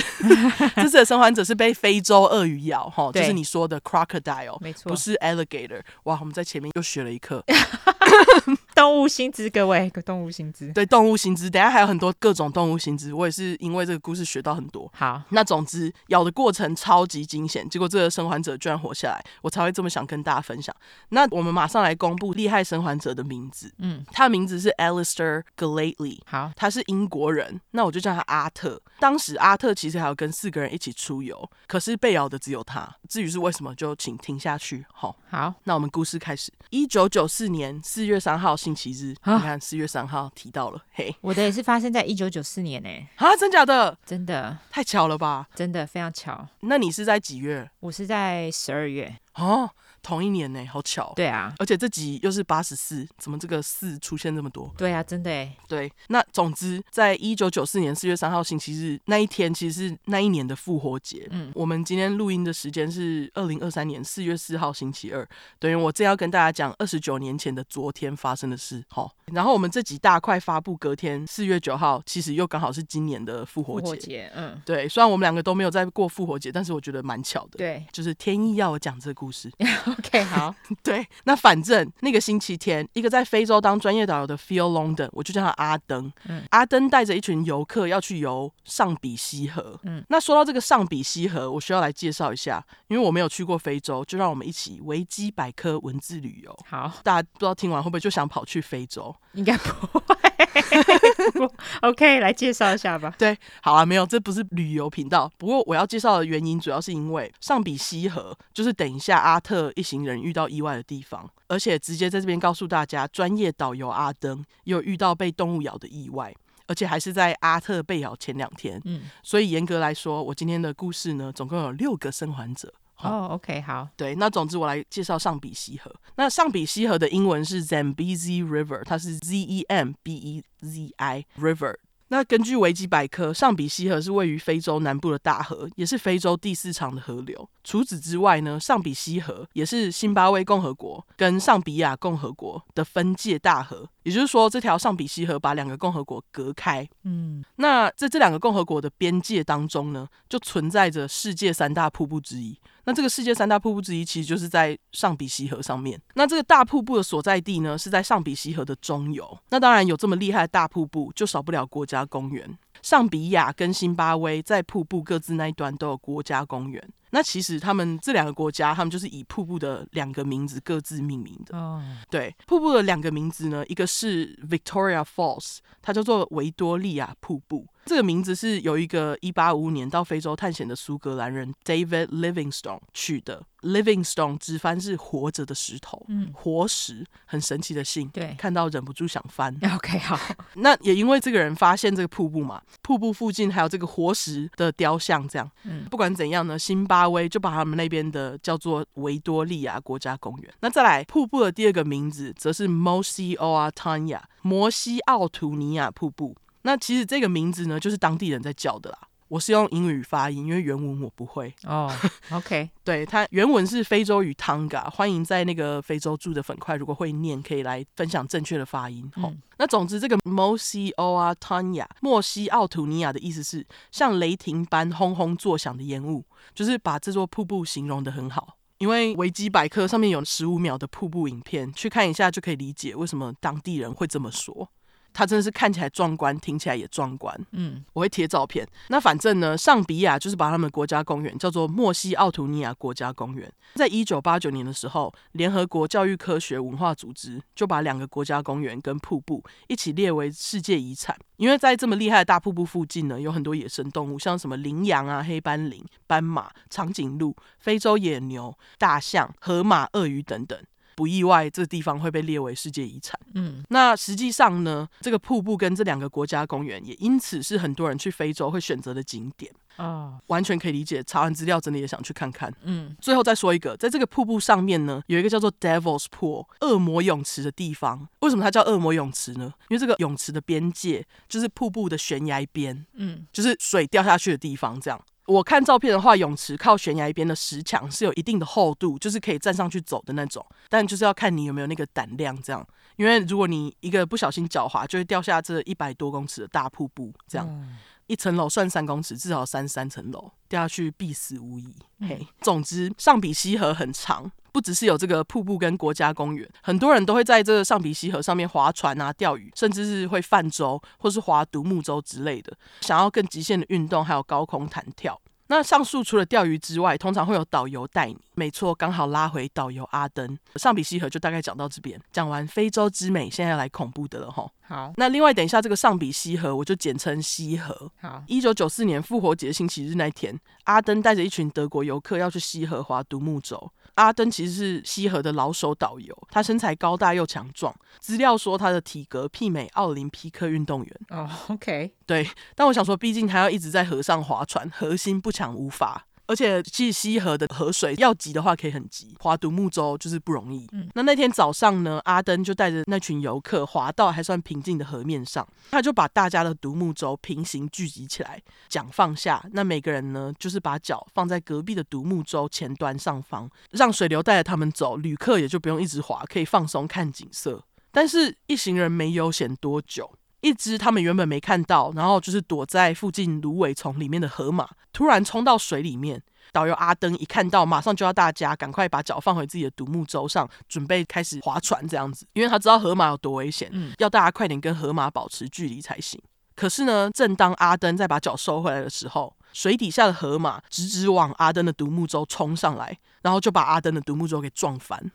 [0.75, 5.81] 这次的生还者是被非洲鳄鱼咬，哈，就是你说的 crocodile，没错，不是 alligator。
[6.03, 7.43] 哇，我们在前面又学了一课，
[8.77, 14.87] 动物新知，各位，动物新知，对，动物新知，等下还有很多各种动物新知，我也是因为这个故事学到很多。
[14.93, 20.75] 好，那总之咬的过程超级惊险，结果这个生还者居然活下来，我才会这么想跟大家分享。
[21.09, 28.79] 那我们马上来公布厉害生还者的名字，嗯，他的名字是 Alistair Galately，好，他是英国人，那我就叫他阿特。
[28.99, 32.87] 当时阿特其实还有跟四个人一起出游，可是被咬的只有他。
[33.09, 34.85] 至于是为什么，就请听下去。
[34.93, 36.53] 好，好，那我们故事开始。
[36.69, 42.89] 一九九四年四月三号星期日，啊、你看四月三号提到了，嘿，我的也是发生在一九九四年呢。
[43.15, 43.97] 啊，真假的？
[44.05, 45.47] 真的，太巧了吧？
[45.55, 46.45] 真的非常巧。
[46.59, 47.71] 那你是在几月？
[47.79, 49.15] 我是在十二月。
[49.35, 49.69] 哦。
[50.07, 51.11] 同一年呢，好巧。
[51.17, 54.73] 对啊，而且这集又是八十四，怎么这个四出现这么多？
[54.77, 55.53] 对啊，真的哎。
[55.67, 61.27] 对，那总之，在一九九四年四月三号星期日那一天，其实是那一年的复活节。
[61.31, 65.27] 嗯，我们今天录音的时间是二零二三年四月四号星期二，
[65.59, 68.81] 等于我正要跟大家讲二十九年前的昨天发生的事。
[68.87, 73.85] 好，然后我们这集大块发布隔天四月九号，其实又刚好是今年的复活节。
[73.85, 77.57] 复活节，嗯，对，虽然我们两个都没有在过复活节，但是我觉得蛮巧的。
[77.57, 79.51] 对，就是天意要我讲这个故事。
[79.99, 80.53] OK，好。
[80.83, 86.11] 对，那反正那个星期天，一个在非洲当专业导游的 Phil Longdon，我就叫他阿登。
[86.27, 89.79] 嗯，阿登带着一群游客要去游上比西河。
[89.83, 96.57] 嗯，那说到这个上比西河，我需要来介绍一下，因为我没有去过非洲，就让我们一起维基百科文字旅游。
[96.67, 99.15] 好，大家不知道听完会不会就想跑去非洲？
[99.33, 100.15] 应该不会。
[101.81, 103.13] OK，来介绍一下吧。
[103.17, 105.31] 对，好啊，没有，这不是旅游频道。
[105.37, 116.33] 不过我要介绍的原因，主要是因为上比西河就是等一下阿特一行人遇到意外的地方，而且直接在这边告诉大家，专业导游阿登有遇到被动物咬的意外，
[116.67, 118.81] 而且还是在阿特被咬前两天。
[118.85, 122.73] 嗯，所以严格来说，我今天的故事呢，总共有六个生还者。
[123.03, 125.93] 哦、oh，OK，好，对，那总之我来介绍上比西河。
[126.15, 131.75] 那上比西河的英文是 Zambezi River，它是 Z E M B E Z I River。
[132.09, 137.49] 那根据维基百科，上比西河是位于非洲南部的大河，也是非洲第四长的河流。
[137.65, 143.85] 除此之外呢，上比西河也是辛巴威共和国跟上比亚共和国的分界大河。
[144.03, 146.87] 也就是说，这条上比西河把两个共和国隔开。
[147.03, 152.57] 嗯，那在这两个共和国的边界当中呢，就存在着世界三大瀑布之一。
[152.87, 156.01] 那这个世界三大瀑布之一，其实就是在上比西河上面。
[156.13, 159.37] 那这个大瀑布的所在地呢，是在上比西河的中游。
[159.49, 162.57] 那当然有这么厉害的大瀑布，就少不了国家公园。
[162.81, 166.81] 上比亚跟辛巴威在瀑布各自那一端都有国家公园。
[167.17, 171.57] 那其实他们这两个国家，他们就是以瀑布的两个名字各自命名的。
[171.57, 177.65] 哦，对，瀑布的两个名字呢，一个是 Victoria Falls，它叫做维多利亚瀑布。
[177.87, 183.41] 这个名字是由一个一八五五年到非洲探险的苏格兰人 David Livingstone 取的。
[183.61, 188.07] Livingstone 直翻是活着的石头，嗯，活石，很神奇的姓。
[188.09, 189.57] 对，看到忍不住想翻。
[189.75, 190.19] OK，好。
[190.55, 195.49] 那也因为这个人发现这个瀑布嘛，瀑布附近还有这个活石的雕像，这样。
[195.63, 200.53] 嗯，不管怎样呢，辛巴威就把他们那边的叫做维多利亚国家公园。
[200.61, 206.35] 那再来，瀑布的第二个名字则是 Mosi Oa Tanya 摩西奥图尼亚瀑布。
[206.63, 208.99] 那其实这个名字呢，就是当地人在叫的啦。
[209.29, 211.53] 我是用英语发音，因为原文我不会。
[211.63, 211.93] 哦、
[212.31, 214.89] oh，OK，对，它原文是非洲语 Tanga。
[214.89, 219.09] 欢迎在那个非洲住的粉块，如果会念，可以来分享正确的发音。
[219.15, 228.55] 好、嗯，那总之这个 Mosi Oa Tanya 莫西奥图尼亚的意思是像雷霆般轰轰作响的烟雾，就是把这座瀑布形容的很好。
[228.77, 234.69] 因为维基百科上面有十五秒的瀑布影片，去看一下就可以理解为什么当地人会这么说。
[235.17, 237.35] 它真的是看起来壮观，听起来也壮观。
[237.53, 238.63] 嗯，我会贴照片。
[238.89, 243.51] 那反正呢，上比亚就是把他们国家公园叫做莫西奥图尼亚国家公园。
[243.73, 251.17] 在一九八九年的时候，联合国教育科学文化组织就把两个国家公园跟瀑布一起列为世界遗产。
[251.37, 260.59] 因为在这么厉害的大瀑布附近呢，有很多野生动物，像什么羚羊啊、黑斑羚、斑马、长颈鹿、非洲野牛、大象、河马、鳄鱼等等。
[260.97, 263.17] 不意外，这个地方会被列为世界遗产。
[263.35, 269.53] 嗯，那实际上呢，这个瀑布跟这两个国家公园也因此是很多人去非洲会选择的景点。
[269.75, 271.03] 哦，完全可以理解。
[271.03, 272.51] 查完资料，真的也想去看看。
[272.63, 278.09] 嗯，最后再说一个，在这个瀑布上面呢，有一个叫做 Devil's Pool 恶魔泳池的地方。
[278.21, 279.53] 为什么它叫恶魔泳池呢？
[279.69, 282.87] 因为这个泳池的边界就是瀑布的悬崖边。
[282.95, 284.99] 嗯，就是水掉下去的地方，这样。
[285.27, 290.43] 我看照片的话，泳池靠悬崖一边的石墙是有一定的厚度，就是可以站上去走的那种。
[290.69, 292.65] 但就是要看你有没有那个胆量，这样。
[292.95, 297.47] 因为如果你一个不小心脚滑，就会掉下这一百多公尺的大瀑布，这样。
[297.47, 301.75] 嗯一层楼算三公尺，至少三三层楼掉下去必死无疑。
[301.99, 312.51] 嗯、嘿，总之上比溪河很长，不只是有这个瀑布跟国家公园，很多人都会在这个上皮西河上面划船啊、钓鱼，甚至是会泛舟或是划独木舟之类的。
[312.81, 315.21] 想要更极限的运动，还有高空弹跳。
[315.47, 318.17] 那上述除了钓鱼之外，通常会有导游带你。
[318.35, 320.37] 没错，刚好拉回导游阿登。
[320.55, 324.47] 上比西河就大概讲到这边，讲完非洲之美，现在要来恐怖的了哈。
[324.61, 327.91] 好，那另外等一下这个上比西河，我就简称西河。
[327.99, 333.71] 好，一九九四年复活节星期日那天，阿登带着一群德国游客要去西河划独木舟。
[333.95, 340.99] 阿登其实是西河的老手导游，他身材高大又强壮，资料说他的体格媲美奥林匹克运动员。
[341.09, 346.05] 哦、oh，OK，对，但我想说，毕竟他要一直在河上划船，核心不强无法。
[346.29, 350.67] 而且其实西河的河水要急的话可以很急，划独木舟就是不容易。
[350.73, 359.41] 嗯，那那天早上呢，阿登就带着那群游客划到还算平静的河面上，他就把大家的独木舟平行聚集起来，桨放下。
[359.53, 367.63] 那每个人呢，就是把脚放在隔壁的独木舟前端上方，让水流带着他们走，旅客也就不用一直划，可以放松看景色。
[367.89, 370.11] 但是一行人没悠闲多久。
[370.47, 376.23] 一只他们原本没看到，然后就是躲在附近芦苇丛里面的河马，突然冲到水里面。
[376.53, 386.19] 导游阿登一看到，马上就要大家赶快把脚放回自己的独木舟上，准备开始划船这样子，因为他知道河马有多危险，嗯，要大家快点跟河马保持距离才行。
[386.55, 395.11] 可是呢，正当阿登再把脚收回来的时候，水底下的河马直直往阿登的独木舟冲上来，然后就把阿登的独木舟给撞翻。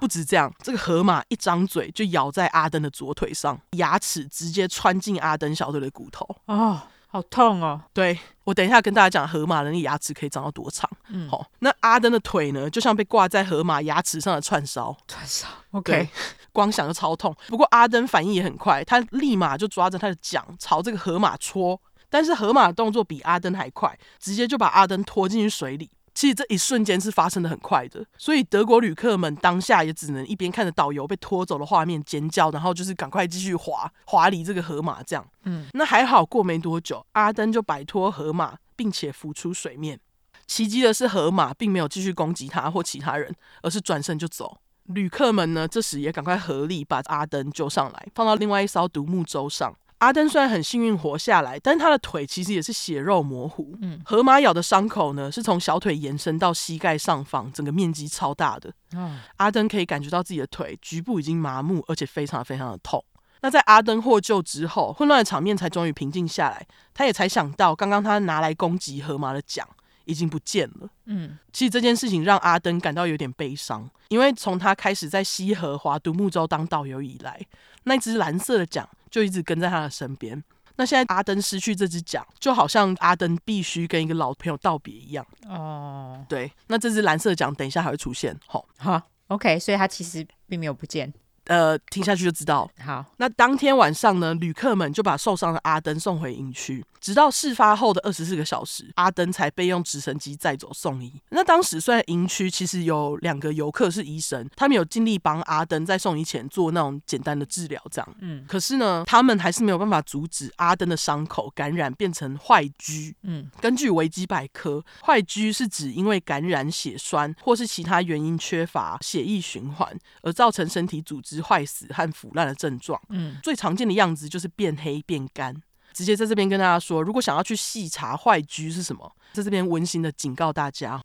[0.00, 6.26] 不止这样，这个河马一张嘴就咬在阿登的左腿上，牙齿直接穿进阿登小腿的骨头。
[6.46, 7.80] 哦，好痛哦！
[7.92, 10.90] 对，我等一下跟大家讲，河马的那牙齿可以长到多长。
[11.08, 14.96] 嗯，好，那阿登的腿呢，就像被挂在河马牙齿上的串烧。
[15.06, 16.08] 串烧，OK，
[16.52, 17.36] 光想就超痛。
[17.48, 25.90] 不过阿登反应也很快，他立马就抓着他的桨朝这个河马戳，但是河马的动作比阿登还快，直接就把阿登拖进去水里。
[26.14, 35.02] 其实这一瞬间是发生的很快的，所以德国旅客们当下也只能一边看着导游被拖走的画面尖叫，然后就是赶快继续划划离这个河马。
[35.02, 39.98] 这样，嗯，那还好，过没多久，阿登就摆脱河马，并且浮出水面。
[40.46, 44.58] 奇迹的是，河马并没有继续攻击他或其他人，而是转身就走。
[44.86, 49.74] 旅客们呢，这时也赶快合力把阿登救上来，放到另外一艘独木舟上。
[50.02, 53.76] 阿登虽然很幸运活下来，但是他的腿其实也是血肉模糊。
[53.80, 58.72] 嗯，河马咬的伤口呢，是从小腿延伸到膝盖上方，整个面积超大的。
[58.94, 63.04] 嗯，阿登可以感觉到自己的腿局部已经麻木，而且非常非常的痛。
[63.42, 66.66] 那在阿登获救之后，混乱的场面才终于平静下来。
[66.92, 69.64] 他也才想到，刚刚他拿来攻击河马的桨
[70.04, 70.88] 已经不见了。
[71.06, 77.40] 嗯，其实这件事情让阿登感到有点悲伤，因为从他开始在西河划独木舟当导游以来，
[77.84, 80.42] 那只蓝色的桨就一直跟在他的身边。
[80.76, 85.24] 那现在阿登失去这只桨，就好像阿登必须跟一个老朋友道别一样。
[85.46, 88.34] 哦，对，那这只蓝色的桨等一下还会出现。
[88.46, 91.12] 好，好，OK，所以他其实并没有不见。
[91.52, 92.66] 呃，听下去就知道。
[92.82, 96.82] 好，那当天晚上呢，旅客们就把受伤的阿登送回营区。
[96.98, 101.12] 直到事发后的二十四个小时，阿登才被用直升机载走送医。
[101.30, 108.16] 那当时虽然营区其实有两个游客是医生，他们有尽力帮阿登在送医前做那种简单的治疗，这样。
[108.20, 108.44] 嗯。
[108.48, 113.12] 可是呢，他们还是没有办法阻止阿登的伤口感染变成坏疽。
[113.24, 113.50] 嗯。
[113.60, 123.00] 根据维基百科，坏疽是指因为感染血栓或是其他原因缺乏血液循环而造成身体组织坏死和腐烂的症状。
[123.10, 123.36] 嗯。
[123.42, 125.54] 最常见的样子就是变黑变干。
[125.92, 130.98] 直接在这边跟大家说，如果想要去细查坏疽是什么，在这边温馨的警告大家，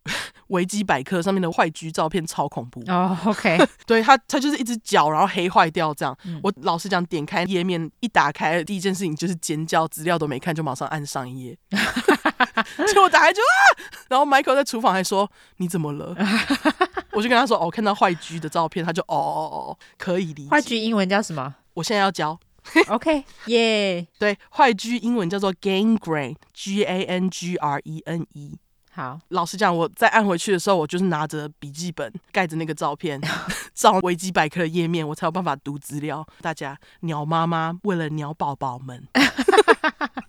[0.46, 3.14] 维基百科上面的坏疽照片超恐怖哦。
[3.22, 6.16] Oh, OK，对，它它就是一只脚，然后黑坏掉这样。
[6.24, 11.58] 嗯、我老实讲，点开页面一打开，第一件事情就是尖叫，资料都没看就马上按上一页。
[12.88, 13.60] 结果打开就啊，
[14.08, 16.16] 然后 Michael 在厨房还说你怎么了？
[17.18, 20.48] 我就跟他说哦，看到坏居的照片，他就哦哦哦，可以理解。
[20.48, 21.52] 坏居英文叫什么？
[21.74, 22.38] 我现在要教。
[22.86, 28.56] OK，耶、yeah，对，坏疽英文叫做 gangrene，G A N G R E N E。
[28.92, 33.20] 好，老实讲，我在按回去的时候，我就是拿着笔记本盖着那个照片，
[33.74, 36.24] 照维基百科的页面，我才有办法读资料。
[36.40, 39.08] 大家，鸟妈妈为了鸟宝宝们。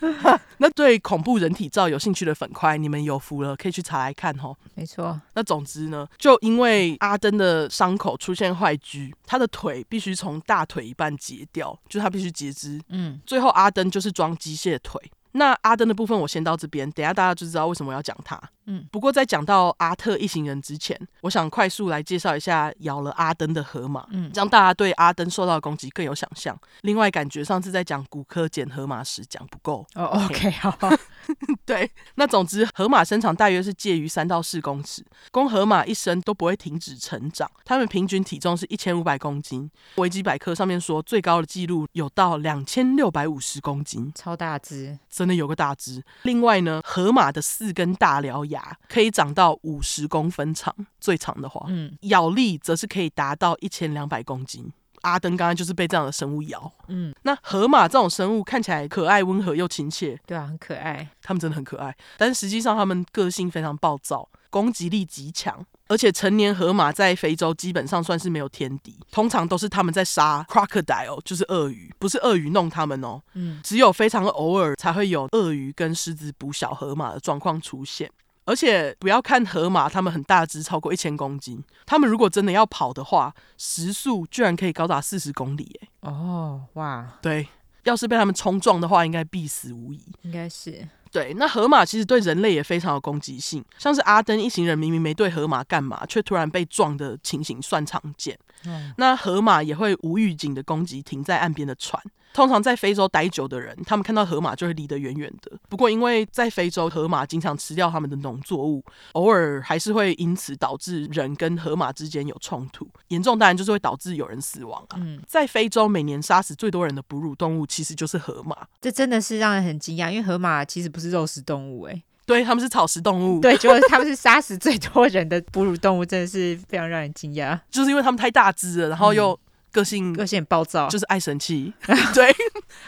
[0.58, 4.56] 那对恐怖人体照有兴趣的粉块，你们有福了，可以去查来看哦。
[4.74, 5.20] 没错。
[5.34, 12.80] 那总之呢，就因为阿登的伤口出现坏疽，他的腿必须从大腿一半截掉，就他必须截肢。
[12.88, 13.20] 嗯。
[13.26, 15.00] 最后阿登就是装机械腿。
[15.32, 18.40] 那阿登的部分我先到这边，等下大家就知道为什么要讲他。
[18.70, 26.56] 嗯，不过在讲到阿特一行人之前，我想快速来介绍一下咬了阿登的河马，嗯，让大家对阿登受到的攻击更有想象。
[26.82, 29.86] 另外，感觉上次在讲骨科捡河马时讲不够。
[29.94, 30.78] 哦，OK，好。
[31.64, 39.70] 对，那总之，河马身长大约是介于三到四公尺，公河马一生都不会停止成长，它们平均体重是一千五百公斤。
[39.96, 46.02] 维基百科上面说，最高的纪录有到两千六百五十公斤，超大只，真的有个大只。
[46.22, 48.57] 另外呢，河马的四根大獠牙。
[48.88, 54.72] 可以长到五十公分长，最长的话，嗯，咬力则是可以达到一千两百公斤。
[55.02, 65.64] 阿登刚刚就是被这样的生物咬，嗯，那河马这种生物看起来可爱、温和又亲切，对啊，很可爱，他们真的很可爱，但是实际上他们个性非常暴躁，攻击力极强。
[65.86, 78.10] 而且成年河马在非洲基本上算是没有天敌，通常都是他们在杀 crocodile，就是鳄鱼，不是鳄鱼弄他们哦，嗯，只有非常偶尔才会有鳄鱼跟狮子捕小河马的状况出现。
[78.48, 81.62] 而且不要看河马，它们很大只，超过一千公斤。
[81.84, 85.88] 它们如果真的要跑的话，时速居然可以高达四十公里，欸！
[86.00, 87.46] 哎，哦，哇，对，
[87.82, 90.00] 要是被它们冲撞的话，应该必死无疑。
[90.22, 90.88] 应该是。
[91.12, 98.38] 对，那河马其实对人类也非常有攻击性，像是阿登一行人明明没对河马干嘛，却突然被撞的情形算常见。
[98.64, 102.02] 嗯，那河马也会无预警的攻击停在岸边的船。
[102.32, 105.50] 通常在非洲待久的人，他们看到河马就会离得远远的。
[105.68, 112.88] 不过，因为在非洲，河马经常吃掉他们的农作物，偶尔还是会因此导致人跟河马之间有冲突。
[113.08, 114.96] 严重当然就是会导致有人死亡啊。
[114.98, 118.56] 嗯，在非洲每年杀死最多人的哺乳动物其实就是河马。
[118.80, 123.40] 这真的是让人很惊讶，因为河马其实不是肉食动物，哎，对，他们是草食动物。
[123.40, 127.58] 对，结果他们是杀死最多人的哺乳动物，真的是非常让人惊讶。
[127.70, 129.38] 就是因为他们太大只了，然后又。
[129.72, 131.72] 个性个性暴躁，就是爱生气，
[132.14, 132.34] 对，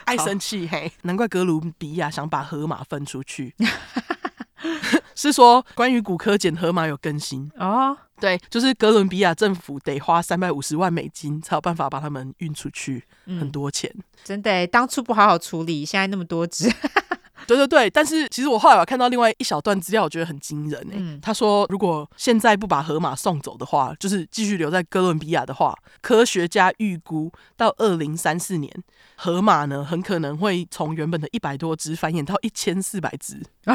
[0.05, 3.55] 爱生气，嘿，难怪哥伦比亚想把河马分出去。
[5.15, 7.51] 是说关于古柯钳河马有更新。
[7.57, 16.71] 哦，对，就是哥伦比亚政府得花三百五十万美金才有办法把他们运出去，嗯、很多钱，真的，当初不好好处理，现在那么多只。
[17.51, 20.99] 对对对，但是其实我后来我看到另外一小段资料，我觉得很惊人哎、欸。
[20.99, 28.73] 嗯、他说，如果现在不把河马送走的话，就是继续留在哥伦比亚的话，科学家预估到二零三四年，
[29.17, 33.43] 河马呢很可能会从原本的一百多只繁衍到一千四百只。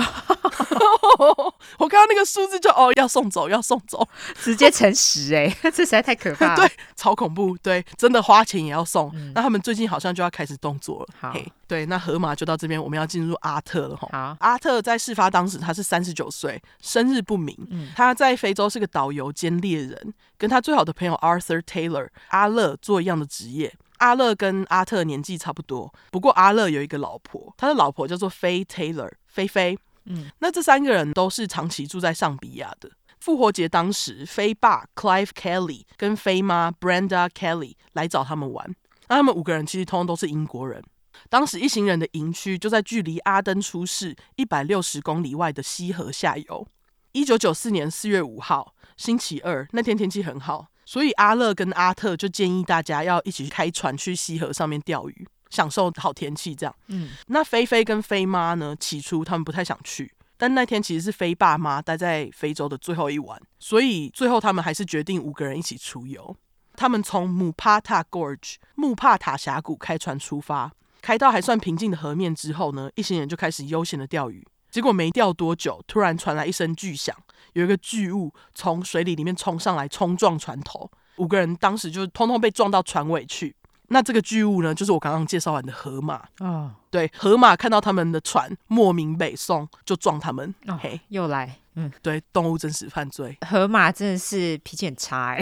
[1.77, 6.55] 我看到那个数字就哦，要送走，要送走，直接乘十哎， 这实在太可怕了。
[6.55, 7.57] 对，超恐怖。
[7.61, 9.11] 对，真的花钱也要送。
[9.15, 11.07] 嗯、那他们最近好像就要开始动作了。
[11.19, 14.07] 好，hey, 对，那河马就到这边，我们要进入阿特了哈。
[14.11, 17.55] 好，阿特在事发当时他是三十九岁，生日不明。
[17.69, 23.73] 嗯、他在非洲是个导游兼猎人，跟他最好的朋友 Arthur Taylor 阿乐做一样的职业。
[23.97, 29.77] 阿乐跟阿特年纪差不多，不过阿乐有一个老婆，他的老婆叫做 Faye Taylor，菲菲。
[30.05, 32.91] 嗯，那这三个人都是长期住在上比亚的。
[33.19, 38.75] 复活节当时，菲爸 Clive Kelly 跟菲妈 Brenda Kelly 来找他们玩。
[39.07, 40.83] 那他们五个人其实通通都是英国人。
[41.29, 46.67] 当时一行人的营区就在距离阿登出事一百六十公里外的西河下游。
[47.11, 55.27] 一九九四年四月五号，星期二，那天天气很好，所以阿乐跟阿特就建议大家要一起开船去西河上面钓鱼。
[55.51, 56.75] 享受好天气，这样。
[56.87, 58.75] 嗯，那菲菲跟菲妈呢？
[58.77, 66.35] 起初他们不太想去，但那天其实是菲爸妈待在非洲的最后一晚，所以最后他们还是决定五个人一起出游。
[66.75, 70.73] 他们从姆帕塔 Gorge 穆帕塔峡谷开船出发，
[71.05, 74.43] 开到还算平静的河面之后呢，一行人就开始悠闲的钓鱼。
[74.71, 77.15] 结果没钓多久，突然传来一声巨响，
[77.53, 83.55] 有一个巨物从水里里面冲上来，冲撞船头，五个人当时就通通被撞到船尾去。
[83.89, 86.23] 那这个巨物呢，就是我刚刚介绍完的河马。
[86.39, 90.55] 哦，对，河马看到他们的船莫名北送，就撞他们。
[90.65, 91.59] 哦，嘿，又来。
[91.75, 93.37] 嗯，对，动物真实犯罪。
[93.47, 95.41] 河马真的是脾气很差哎。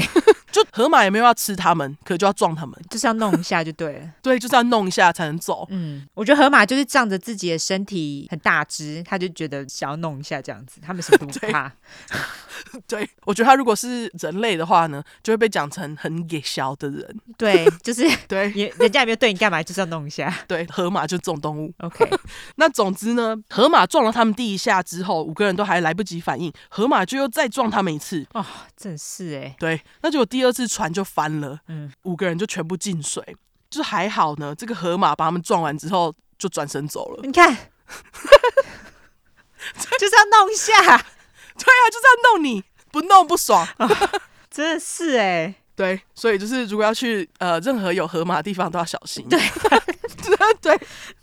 [0.54, 4.10] 就河马也没有要吃他们，可就要撞他们，就是要弄一下就对了。
[4.22, 5.66] 对，就是要弄一下才能走。
[5.72, 10.80] 嗯，我觉得河马就是仗着自己的身体很大只，他就觉得想要弄一下这样子。
[10.80, 11.74] 他们什么都不怕。
[12.88, 17.20] 对，我觉得他如果是人类的话呢，就会被讲成很野小的人。
[17.36, 18.48] 对，就是对，
[18.78, 20.32] 人家也没有对你干嘛，就是要弄一下。
[20.48, 21.74] 对，河马就这种动物。
[21.80, 22.08] OK，
[22.58, 28.24] 那总之呢，河马撞了他们第一下之后，五个人都还来不及反应，河马就又再撞他们一次。
[28.34, 28.46] 哦，
[28.78, 29.56] 真是哎。
[29.58, 30.43] 对，那就第。
[30.44, 33.24] 第二次船就翻了，嗯，五个人就全部进水，
[33.70, 34.54] 就是还好呢。
[34.54, 37.22] 这个河马把他们撞完之后就转身走了。
[37.24, 37.50] 你看，
[39.98, 43.88] 就是要弄一下，对啊，就是要弄你，不弄不爽，哦、
[44.52, 49.40] 真的是哎、欸，对，所以就是如果要去呃任何有河马的地方都要小心，对，
[50.62, 50.78] 对，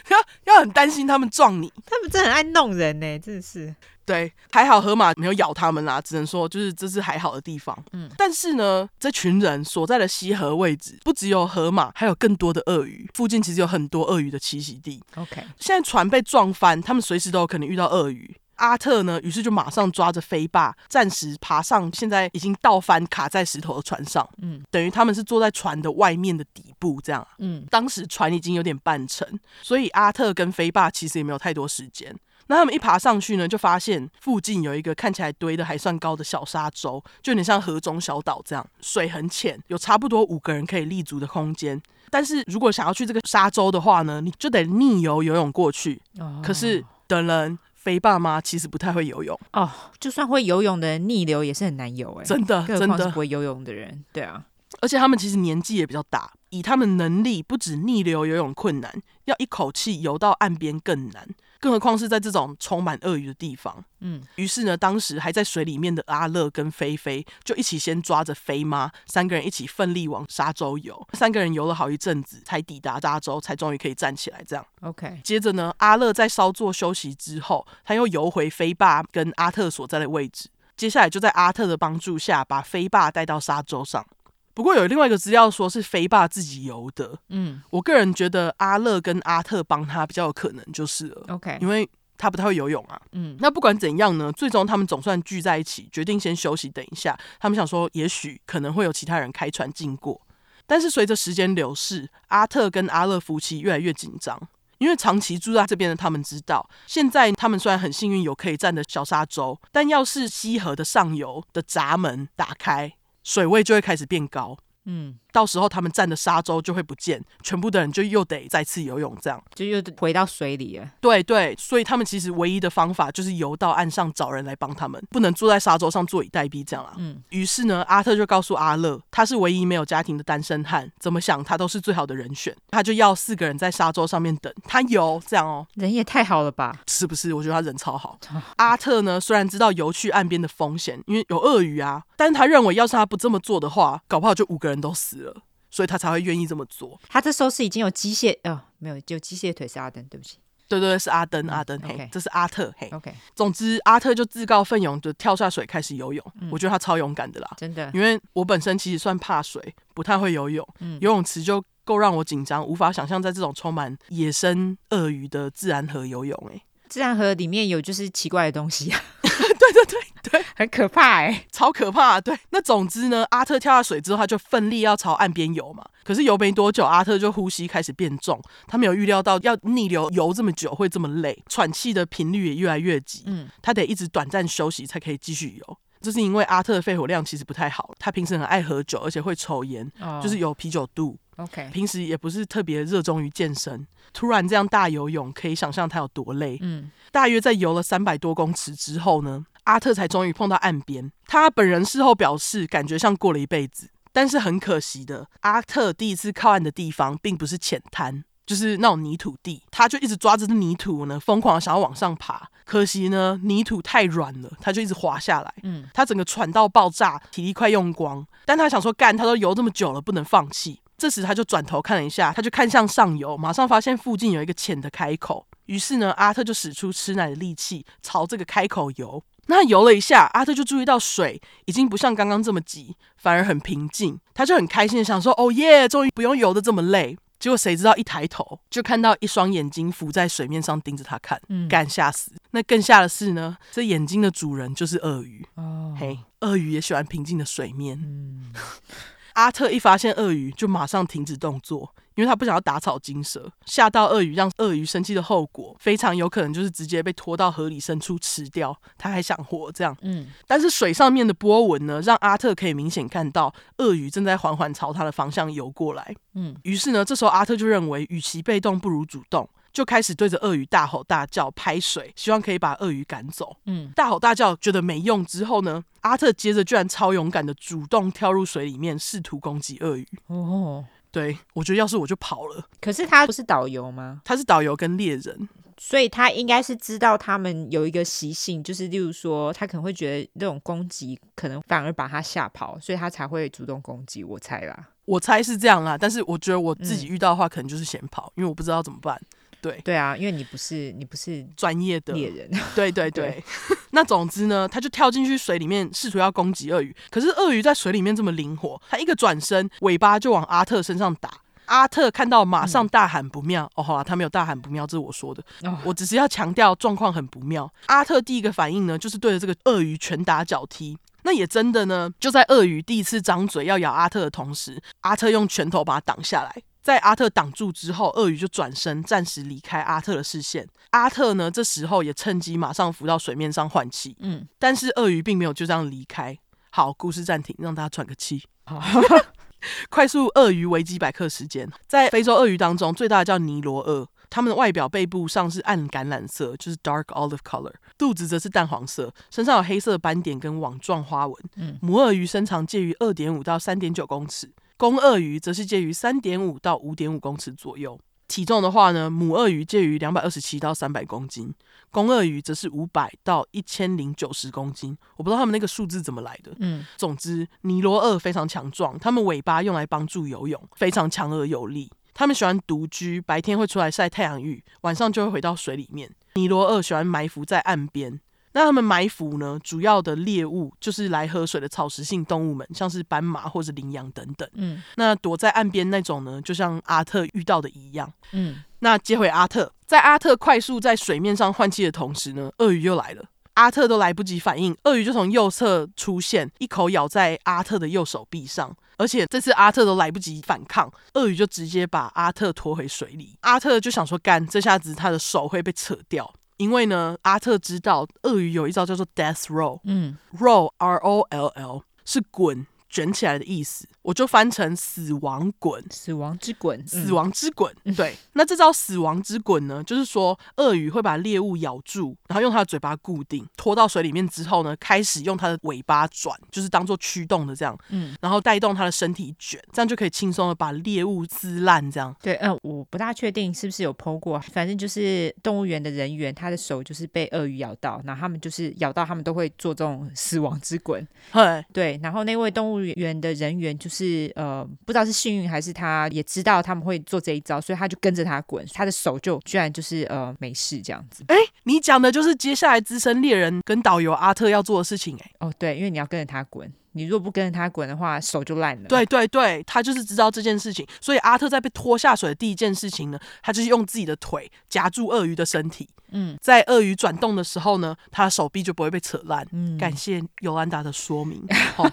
[0.08, 3.76] 要要很担心他们撞你，他们真的很爱弄人呢、欸，真的是。
[4.10, 7.76] 对，还好河马没有咬他们啦，只能说就是这是还好的地方。
[7.92, 13.08] 嗯，但是呢，这群人所在的西河位置不只有河马，还有更多的鳄鱼。
[13.14, 15.00] 附近其实有很多鳄鱼的栖息地。
[15.14, 18.36] OK，现在船被撞翻，他们随时都有可能遇到鳄鱼。
[18.56, 24.28] 阿特呢，于是就马上抓着飞霸，暂时爬上现在已经倒翻卡在石头的船上。
[24.42, 27.24] 嗯，等于他们是坐在船的外面的底部这样。
[27.38, 32.14] 嗯，当时船已经有点半沉，所以阿特跟飞霸其实也没有太多时间。
[32.50, 41.80] 那他们一爬上去呢，就发现附近有一个看起来堆的还算高的小沙洲，就有点像河中小岛这样，水很浅，有差不多五个人可以立足的空间。
[42.10, 46.02] 但是如果想要去这个沙洲的话呢，你就得逆游游泳过去。
[46.18, 46.42] 哦。
[46.44, 49.70] 可是等人肥爸妈其实不太会游泳哦，
[50.00, 54.44] 就算会游泳的人逆流也是很难游哎，真的，真的不会游泳的人，对啊。
[54.80, 58.92] 而且他们其实年纪也比较大，以他们能力，不止逆流游泳困难，
[59.26, 61.28] 要一口气游到岸边更难。
[61.60, 63.84] 更何况是在这种充满鳄鱼的地方。
[64.00, 71.06] 嗯，于是呢，当时还在水里面的阿乐跟菲菲就一起先抓着菲妈，三个人一起奋力往沙洲游。
[71.12, 74.42] 三个人游了好一阵子，才抵达沙洲，才终于可以站起来。
[74.46, 75.20] 这样，OK。
[75.22, 80.48] 接着呢，阿乐在稍作休息之后，他又游回菲爸跟阿特所在的位置。
[80.76, 84.06] 接下来就在阿特的帮助下，把菲爸带到沙洲上。
[84.52, 91.88] 不过有另外一个资料说是飞爸自己游的，嗯，我个人觉得阿乐跟阿特帮他比较有可能就是了，OK，因为
[92.18, 97.18] 他不太会游泳啊，嗯，那不管怎样呢，最终他们总算聚在一起，决定先休息等一下。
[97.38, 100.20] 他们想说，也许可能会有其他人开船经过，
[100.66, 104.38] 但是随着时间流逝，阿特跟阿乐夫妻越来越紧张，
[104.76, 112.92] 因为长期住在这边的他们知道，现在他们虽然很幸运有可以站的小沙洲，但要是西河的上游的闸门打开。
[113.30, 120.88] 水位就会开始变高，嗯，到时候他们站的沙洲就会不见，全部的人就又得再次游泳，这样就又回到水里了。
[121.00, 126.92] 对对，所以他们其实唯一的方法就是游到岸上找人来帮他们，不能坐在沙洲上坐以待毙这样啊。
[126.98, 136.76] 嗯，于是呢，阿特就告诉阿乐，他是唯一没有家庭的单身汉，怎么想他都是最好的人选，他就要四个人在沙洲上面等他游，这样哦，人也太好了吧？
[136.86, 137.32] 是不是？
[137.32, 138.18] 我觉得他人超好。
[138.56, 147.00] 阿特呢，虽然知道游去岸边的风险，因为有鳄鱼啊，但是他认为要是他不这么做的话，搞不好就五个人都死了，所以他才会愿意这么做。
[147.08, 150.38] 他这时候是已经有机械哦，没有，就机械腿是阿登，对不起。
[150.68, 152.10] 对对对，是阿登，阿登，嗯、嘿，okay.
[152.10, 153.12] 这是阿特，嘿，OK。
[153.34, 156.48] 总之，阿特就自告奋勇的跳下水开始游泳，嗯。
[156.52, 157.90] 我觉得他超勇敢的啦，真的。
[157.92, 166.62] 因为我本身其实算怕水，不太会游泳，嗯、游泳池就够让我紧张，无法想象在这种充满野生鳄鱼的自然河游泳，欸。
[166.88, 169.00] 自然河里面有就是奇怪的东西啊。
[169.22, 172.20] 对对对对，很可怕哎、欸，超可怕。
[172.20, 175.84] 对，那总之呢，阿特跳下水之后，他就奋力要朝岸边游嘛。
[176.04, 183.22] 可是游没多久，阿特就呼吸开始变重，他没有预料到要逆流游这么久会这么累，喘气的频率也越来越急。
[183.26, 185.78] 嗯，他得一直短暂休息才可以继续游。
[186.00, 191.18] 这是因为阿特的肺活量其实不太好，他平时很爱喝酒，而且会抽烟，哦、就是有啤酒肚。
[191.36, 196.58] OK，平时也不是特别热衷于健身，突然这样大游泳，可以想象他有多累。
[196.62, 201.12] 嗯，大约在游了三百多公尺之后呢，阿特才终于碰到岸边。
[201.26, 203.88] 他本人事后表示，感觉像过了一辈子。
[204.12, 209.62] 但是很可惜的，阿特第一次靠岸的地方并不是浅滩，就是那种泥土地。
[209.70, 212.50] 他就一直抓着泥土呢，疯狂想要往上爬。
[212.64, 215.54] 可惜呢，泥土太软了，他就一直滑下来。
[215.62, 218.26] 嗯，他整个喘到爆炸，体力快用光。
[218.44, 220.80] 但他想说，干，他都游这么久了，不能放弃。
[220.98, 225.46] 这时他就转头看了一下，他就看向上游，马上发现附近有一个浅的开口。
[225.66, 229.22] 于是呢，阿特就使出吃奶的力气朝这个开口游。
[229.50, 234.18] 那游了一下，阿特就注意到水已经不像刚刚这么急，反而很平静。
[234.32, 242.32] 他就很开心的想说：“哦耶，终于不用游的这么累。”结果谁知道一抬头就看到一双眼睛浮在水面上盯着他看，嗯，干吓死。
[242.50, 245.44] 那更吓的是呢，这眼睛的主人就是鳄鱼。
[245.56, 247.98] 哦，嘿，鳄鱼也喜欢平静的水面。
[248.00, 248.52] 嗯。
[249.34, 258.76] 阿特一发现鳄鱼，就马上停止动作，因为他不想要打草惊蛇，吓到鳄鱼，让鳄鱼生气的后果，非常有可能就是直接被拖到河里深处吃掉。
[258.98, 260.26] 他还想活，这样，嗯。
[260.46, 266.54] 但是水上面的波纹呢，让阿特可以明显看到鳄鱼正在缓缓朝他的方向游过来，嗯。
[266.62, 269.48] 于是呢，这时候阿特就认为，与其被动，不如主动。
[269.72, 273.56] 就开始对着鳄鱼大吼大叫，拍水，希望可以把鳄鱼赶走。
[273.66, 280.04] 嗯，大吼大叫觉得没用之后呢，阿特接着居然超勇敢的主动跳入水里面，试图攻击鳄鱼。
[280.26, 282.64] 哦，对，我觉得要是我就跑了。
[282.80, 284.22] 可是他不是导游吗？
[284.24, 294.22] 他是导游跟猎人，所以他应该是知道他们有一个习性，就是例如说，他可能会觉得这种攻击可能反而把他吓跑，所以他才会主动攻击。
[294.22, 295.98] 我猜啦，我猜是这样啦。
[295.98, 299.20] 但是我觉得我自己遇到的话，可能就是先跑，因为我不知道怎么办。
[299.60, 303.30] 对对啊，因为你不是你不是专业的猎人，对 对对。
[303.30, 303.44] 对
[303.92, 306.94] 那总之呢，他就跳进去水里面，试图要攻击鳄鱼。
[307.10, 311.30] 可是鳄鱼在水里面这么灵活，他一个转身，尾巴就往阿特身上打。
[311.66, 313.64] 阿特看到马上大喊不妙。
[313.64, 315.42] 嗯、哦，好啦，他没有大喊不妙，这是我说的。
[315.64, 317.70] 哦、我只是要强调状况很不妙。
[317.86, 320.96] 阿特第一个反应呢，就是对着这个鳄鱼拳打脚踢。
[321.22, 326.62] 那也真的呢，就在鳄鱼第一次张嘴要咬阿特的同时，阿特用拳头把它挡下来。
[326.82, 330.66] 在阿特挡住之后，鳄鱼就转身，暂时离开阿特的视线。
[330.90, 334.16] 阿特呢，这时候也趁机马上浮到水面上换气。
[334.20, 336.36] 嗯，但是鳄鱼并没有就这样离开。
[336.70, 338.42] 好，故事暂停，让大家喘个气。
[339.90, 351.36] 快速鳄鱼维基百科时间，在非洲鳄鱼当中，最大的叫尼罗鳄，它们的外表背部上是暗橄榄色，就是 dark olive color，肚子则是淡黄色，身上有黑色斑点跟网状花纹。
[351.56, 354.50] 嗯，母鳄鱼身长介于二点五到三点九公尺。
[354.80, 361.52] 公鳄鱼则是介于三点五到五点五公尺左右，体重的话呢，母鳄鱼介于两百二十七到三百公斤，
[361.90, 364.96] 公鳄鱼则是五百到一千零九十公斤。
[365.18, 366.56] 我不知道他们那个数字怎么来的。
[366.60, 371.92] 嗯，总之，尼罗鳄非常强壮，它们尾巴用来帮助游泳，非常强而有力。
[372.14, 376.10] 它们喜欢独居，白天会出来晒太阳浴，晚上就会回到水里面。
[376.36, 378.18] 尼罗鳄喜欢埋伏在岸边。
[378.52, 379.58] 那他们埋伏呢？
[379.62, 384.48] 主要的猎物就是来喝水的草食性动物们，像是斑马或者羚羊等等。
[384.54, 388.12] 嗯，那躲在岸边那种呢，就像阿特遇到的一样。
[388.32, 393.24] 嗯，那接回阿特，在阿特快速在水面上换气的同时呢，鳄鱼又来了。
[393.54, 398.74] 阿特都来不及反应，鳄鱼就从右侧出现，一口咬在阿特的右手臂上。
[398.96, 403.36] 而且这次阿特都来不及反抗，鳄鱼就直接把阿特拖回水里。
[403.40, 406.32] 阿特就想说，干，这下子他的手会被扯掉。
[406.60, 413.88] 因为呢，阿特知道鳄鱼有一招叫做 death roll，嗯，roll R O L L 是滚卷起来的意思。
[414.02, 417.72] 我就翻成死亡滚，死亡之滚，死亡之滚。
[417.84, 431.90] 嗯、对，那这招死亡之滚呢，就是说鳄鱼会把猎物咬住，然后用它的嘴巴固定，拖到水里面之后呢，开始用它的尾巴转，就是当做驱动的这样，嗯，然后带动它的身体卷，这样就可以轻松的把猎物撕烂。
[431.90, 441.06] 这样，对，嗯、呃，我不大确定是不是有 po 过，反正就是动物园的人员，他的手就是被鳄鱼咬到，然后他们就是咬到，他们都会做这种死亡之滚。
[441.30, 451.24] 嘿对，然后那位动物园的人员就是呃，不知道是幸运还是他也知道他们会做这一招，所以他就跟着他滚，他的手就居然就是呃没事这样子。
[451.28, 455.30] 哎，你讲的就是接下来资深猎人跟导游阿特要做的事情哎。
[455.40, 456.70] 哦，对，因为你要跟着他滚。
[456.92, 458.88] 你如果不跟着他滚的话，手就烂了。
[458.88, 465.88] 对对对，他就是知道这件事情，所以阿特在被拖下水的第一件事情呢，他就是用自己的腿夹住鳄鱼的身体。
[466.12, 469.46] 嗯，在鳄鱼转动的时候呢，他的手臂就不会被扯烂。
[469.52, 471.40] 嗯，感谢尤兰达的说明。
[471.78, 471.88] 哦、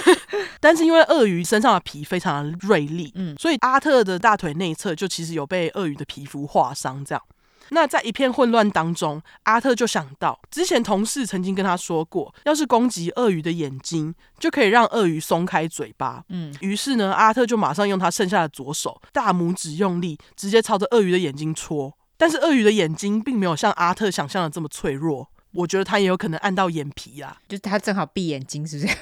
[0.60, 7.24] 但是因为鳄鱼身上的皮非常的锐利，嗯，所以阿特的大腿内侧就其实有被鳄鱼的皮肤划伤，这样。
[7.70, 16.24] 那在一片混乱当中，阿特就想到之前同事曾经跟他说过，要是攻击鳄鱼的眼睛，就可以让鳄鱼松开嘴巴。
[16.28, 21.96] 嗯，于是呢，阿特就马上用他剩下的左手大拇指用力，直接朝着鳄鱼的眼睛戳。
[22.16, 28.96] 但是鳄鱼的眼睛并没有像阿特想象的这么脆弱，我觉得他也有可能按到眼皮啊，就是他正好闭眼睛，是不是？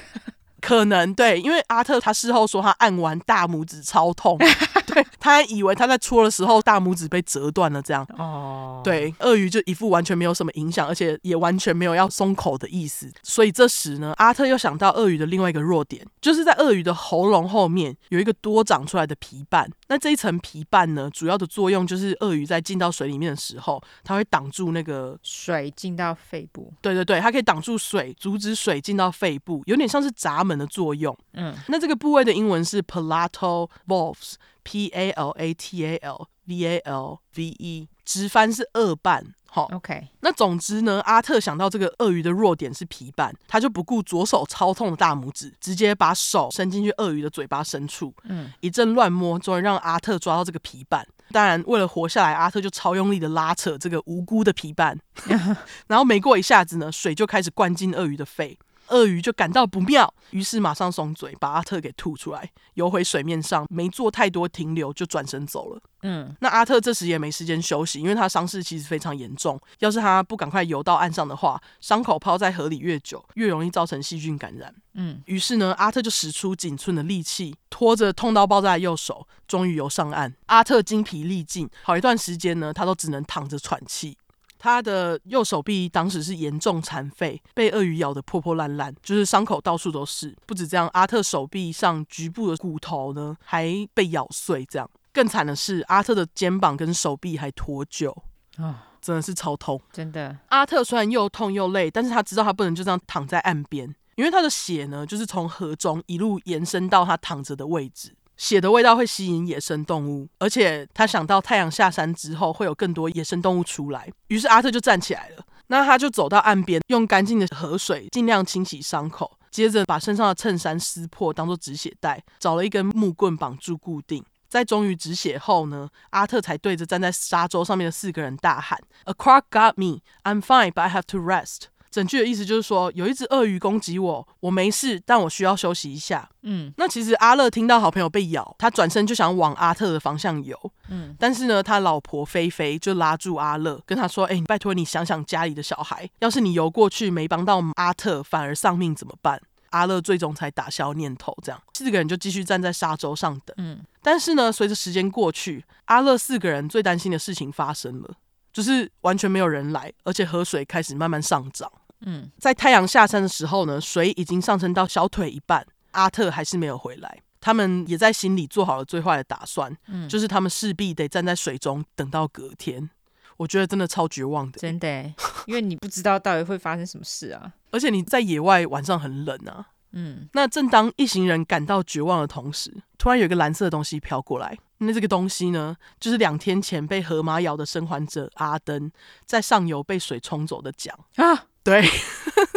[0.63, 4.37] 可能对，因为阿特他事后说他按完大拇指超痛，
[4.87, 8.07] 对，他还以为他在戳的时候大拇指被折断了这样。
[8.17, 13.11] 哦，对，鳄鱼就一副完全没有什么影响，而且也完全没有要松口的意思。
[13.23, 19.69] 所以这时呢，阿特又想到鳄鱼的另外一个弱点，就是在鳄鱼的喉咙后面有一个多长出来的皮瓣。
[19.89, 26.73] 那这一层皮瓣呢，主要的作用就是鳄鱼在进到水里面的时候，它会挡住那个水进到肺部。
[26.81, 31.17] 对对对，它可以挡住水，阻止水进到肺部，有点像是闸门的作用。
[31.33, 39.25] 嗯，那这个部位的英文是 palatal valves，P A L A T A L V A L V E，直翻是顎瓣。
[39.45, 40.07] 好，OK。
[40.21, 51.07] 那总之呢，阿特想到这个鳄鱼的弱点是皮瓣，他就不顾左手超痛的大拇指，直接把手伸进去鳄鱼的嘴巴深处，嗯，一阵乱摸，终于让阿特抓到这个皮瓣。
[51.31, 54.99] 当然，为了活下来，阿特就超用力的拉扯这个无辜的皮瓣，
[55.85, 58.57] 然后没过一下子呢，水就开始灌进鳄鱼的肺。
[58.93, 65.81] 鳄鱼就感到不妙，于是马上松嘴，把阿特给吐出来，游回水面上，没做太多停留，就转身走了。
[66.03, 74.73] 嗯，那阿特这时也没时间休息，因为他伤势其实非常严重，要是他不赶快游到岸上的话，伤口泡在河里越久，越容易造成细菌感染。
[74.93, 80.33] 嗯，于是呢，阿特就使出仅存的力气，拖着痛到爆炸的右手，终于游上岸。
[80.47, 84.17] 阿特精疲力尽，好一段时间呢，他都只能躺着喘气。
[84.63, 90.33] 他的右手臂当时是严重残废，被鳄鱼咬得破破烂烂，就是伤口到处都是。
[90.45, 94.65] 不止这样，阿特手臂上局部的骨头呢还被咬碎。
[94.67, 98.09] 这样更惨的是，阿特的肩膀跟手臂还脱臼
[98.55, 99.77] 啊，哦、真的是超痛。
[99.91, 108.15] 真的，阿特虽然又痛又累，但是他知道他不能就这样躺在岸边，因为他的血呢就是从河中一路延伸到他躺着的位置。
[108.43, 115.45] 血的味道会吸引野生动物，而且他想到太阳下山之后会有更多野生动物出来，于是阿特就站起来了。
[115.67, 124.21] 那他就走到岸边，用干净的河水尽量清洗伤口，接着把身上的衬衫撕破当做止血带，找了一根木棍绑住固定。
[124.49, 130.01] 在终于止血后呢，阿特才对着站在沙洲上面的四个人大喊：“A croc got me.
[130.23, 136.27] I'm fine, but I have to rest.” 整句的意思就是说，有一只鳄鱼攻击我，我没事，但我需要休息一下。
[136.41, 140.59] 嗯，那其实阿乐听到好朋友被咬，他转身就想往阿特的方向游。
[140.89, 149.39] 嗯，但是呢，他老婆菲菲就拉住阿乐，跟他说：“哎、欸，拜托你想想家里的小孩，要是你游过去没帮到阿特，反而丧命怎么办？”
[149.69, 153.55] 阿乐最终才打消念头，这样四个人就继续站在沙洲上等。
[153.57, 158.15] 嗯，但是呢，随着时间过去，阿乐四个人最担心的事情发生了，
[158.51, 161.71] 就是完全没有人来，而且河水开始慢慢上涨。
[162.05, 167.19] 嗯，在太阳下山的时候呢，水已经上升到小腿一半，阿特还是没有回来。
[167.39, 172.89] 他们也在心里做好了最坏的打算，嗯，就是他们势必得站在水中等到隔天。
[173.35, 175.13] 我觉得真的超绝望的，真的，
[175.47, 180.27] 因为你不知道到底会发生什么事啊， 而且你在野外晚上很冷啊，嗯。
[180.33, 188.91] 那正当一行人感到绝望的同时，突然有一个蓝色的东西飘过来，那这个东西呢，就是两天前被河马咬的生还者阿登，
[189.25, 191.45] 在上游被水冲走的桨啊。
[191.63, 191.81] 对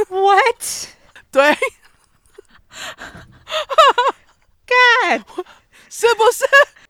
[0.08, 0.64] ，What？
[1.30, 1.56] 对，
[4.66, 5.24] 干，
[5.88, 6.44] 是不是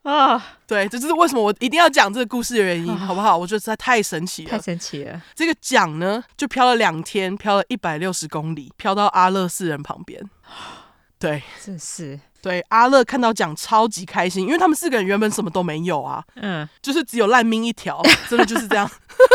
[0.09, 0.43] 啊？Oh.
[0.67, 2.99] 对，这就是为什么我一定要讲这个故事的原因，oh.
[3.01, 3.37] 好不好？
[3.37, 5.23] 我觉得实在太神奇了，太神奇了。
[5.35, 10.31] 这个桨呢，就飘了两天，飘了一百六十公里，飘到阿乐四人旁边。
[11.19, 12.19] 对，真是。
[12.43, 18.89] 对，阿乐看到奖超级开心，因为他们四个人原本什么都没有啊，嗯，就是只有烂命一条，真的就是这样，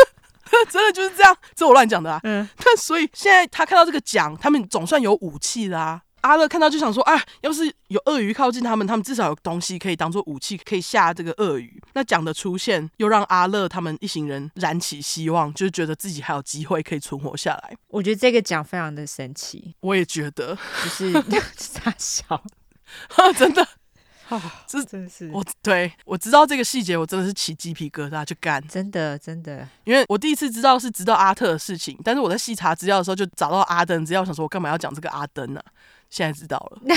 [0.70, 2.20] 真的就是这样，这我乱讲的啊。
[2.22, 6.02] 嗯， 那所以现在他看到这个奖，他们总算有武器啦、啊。
[6.22, 11.82] 阿乐看到就想说，啊，要是有鳄鱼靠近他们，他们至少有东西可以当做武器，可以吓这个鳄鱼。
[11.94, 17.76] 那奖的出现又让阿乐他们一行人燃起希望，就是觉得自己还有机会可以存活下来。
[17.88, 21.12] 我觉得这个奖非常的神奇，我也觉得，就是
[21.56, 22.42] 傻笑。
[23.38, 23.66] 真的，
[24.28, 35.60] 啊，这真是我对我知道这个细节，我真的是起鸡皮疙瘩，就干，真的真的，因为我第一次知道是知道阿特的事情，但是我在细查资料的时候就找到阿登，只要想说我干嘛要讲这个阿登呢？
[35.60, 35.72] 啊？
[36.12, 36.78] 现在知道了，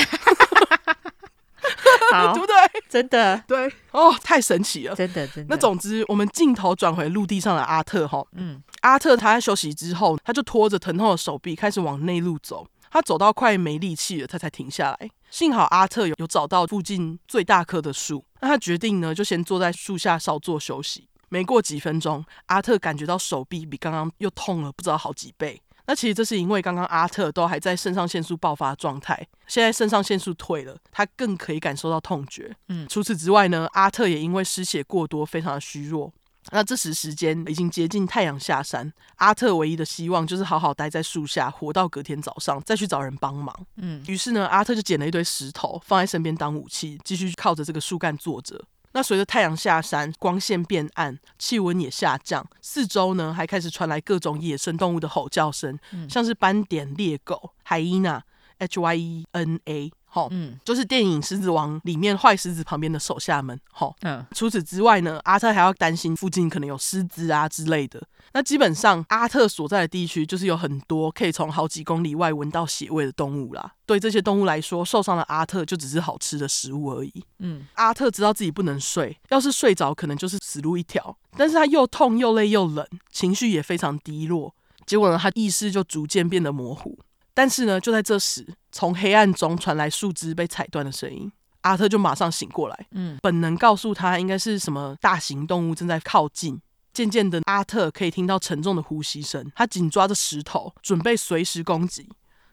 [2.11, 2.53] 好， 对不对？
[2.89, 5.45] 真的，对，哦，太神奇了，真的真的。
[5.49, 12.67] 那总之，我们镜头转回陆地上的阿特哈，嗯，阿特他在休息之后，他就拖着疼痛的手臂开始往内陆走。
[12.91, 15.09] 他走到快没力气了，他才停下来。
[15.29, 21.07] 幸好阿特有有找到附近最大棵的树，那他决定呢，就先坐在树下稍作休息。
[21.29, 25.61] 没过几分钟，阿特感觉到手臂比刚刚又痛了不知道好几倍。
[25.87, 32.55] 那其实这是因为刚刚阿特都还在肾上腺素爆发状态，现在肾上腺素退了，他更可以感受到痛觉。
[32.69, 36.11] 嗯，除此之外呢，阿特也因为失血过多，非常的虚弱。
[36.51, 43.65] 那这时时间已经接近太阳下山，阿特唯一的希望就是好好待在树下，活到隔天早上再去找人帮忙。
[43.77, 48.63] 嗯，于是呢，阿特就捡了一堆石头放在身边当武器，继续靠着这个树干坐着。
[48.95, 58.23] 那随着太阳下山，光线变暗，气温也下降，四周呢还开始传来各种野生动物的吼叫声，嗯、像是斑点猎狗、海伊娜
[58.59, 59.91] （H Y E N A）。
[60.15, 68.01] 好，嗯，就是电影《狮子王》里面坏狮子旁边的手下们，好，嗯，除此之外呢，阿特还要担心附近可能有狮子啊之类的。
[68.31, 73.73] 那基本上，阿特所在的地区就是有很多可以从好几公里外闻到血味的动物啦。
[73.85, 77.11] 对这些动物来说，受伤的阿特就只是好吃的食物而已。
[77.39, 81.17] 嗯，阿特知道自己不能睡，要是睡着，可能就是死路一条。
[81.35, 84.55] 但是他又痛又累又冷，情绪也非常低落。
[84.85, 86.97] 结果呢，他意识就逐渐变得模糊。
[87.33, 92.87] 但是呢，就在这时，从黑暗中传来树枝被踩断的声音，阿特就马上醒过来。
[92.91, 96.59] 嗯，本能告诉他应该是什么大型动物正在靠近。
[96.91, 102.09] 渐渐的，阿特可以听到沉重的呼吸声，他紧抓着石头，准备随时攻击。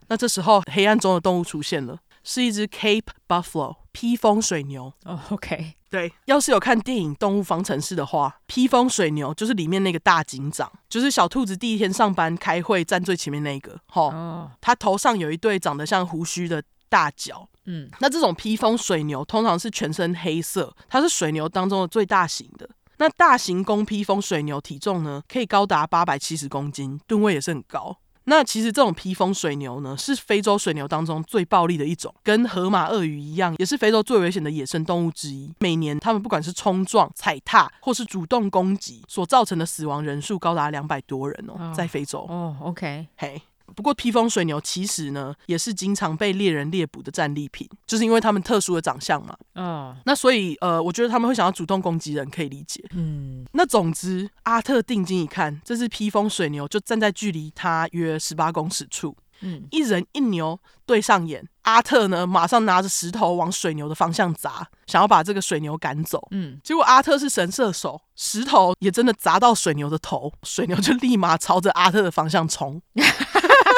[0.07, 4.91] 那这时候，黑暗中的动物出现了，是一只 Cape Buffalo 披风水牛。
[5.05, 5.75] 哦，OK。
[5.89, 13.79] 对，要是有看电影《动物方程式》的话，披风水牛就是里面那个大警长，就是小兔子第一天上班开会站最前面那个。
[13.85, 17.47] 哈，哦，他头上有一对长得像胡须的大角。
[17.65, 22.67] 嗯，那这种披风水牛通常是全身黑色，它是水牛当中的最大型的。
[22.97, 27.97] 那大型公披风水牛体重呢，可以高达八百七十公斤，吨位也是很高。
[28.25, 35.53] 那其实这种披风水牛呢，是非洲水牛当中最暴力的一种，跟河马、鳄鱼一样，也是非洲最危险的野生动物之一。
[35.59, 41.75] 每年它们不管是冲撞、踩踏，或是主动攻击，所造成的死亡人数高达两百多人哦，oh.
[41.75, 42.25] 在非洲。
[42.29, 43.35] 哦、oh,，OK，嘿。
[43.37, 43.41] Hey.
[43.75, 49.35] 不过披风水牛其实呢，也是经常被猎人猎捕的战利品，就是因为他们特殊的长相嘛。
[49.55, 49.95] 嗯，oh.
[50.05, 52.83] 那所以呃，我觉得他们会想要主动攻击人，可以理解。
[52.95, 59.15] 嗯，那总之，阿特定睛一看，这只披风水牛就站在距离他约十八公尺处。
[59.45, 66.25] 嗯，一人一牛对上眼，阿特呢马上拿着石头往水牛的方向砸，想要把这个水牛赶走。
[66.31, 72.81] 嗯，结果阿特是神射手，石头也真的砸到水牛的头，水牛就立马朝着阿特的方向冲。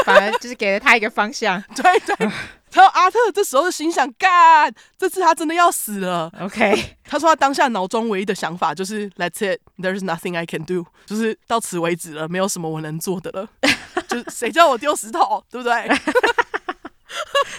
[0.05, 2.31] 反而就是给了他一个方向，对 对。
[2.71, 6.29] 然后阿特这时候就心想：干，这次他真的要死了。
[6.41, 13.47] OK，他说他当下脑中唯一的想法就是 That's it，there's nothing I can do，就是到此为止了，没有什么我能做的了。
[14.09, 15.89] 就是谁叫我丢石头，对不对？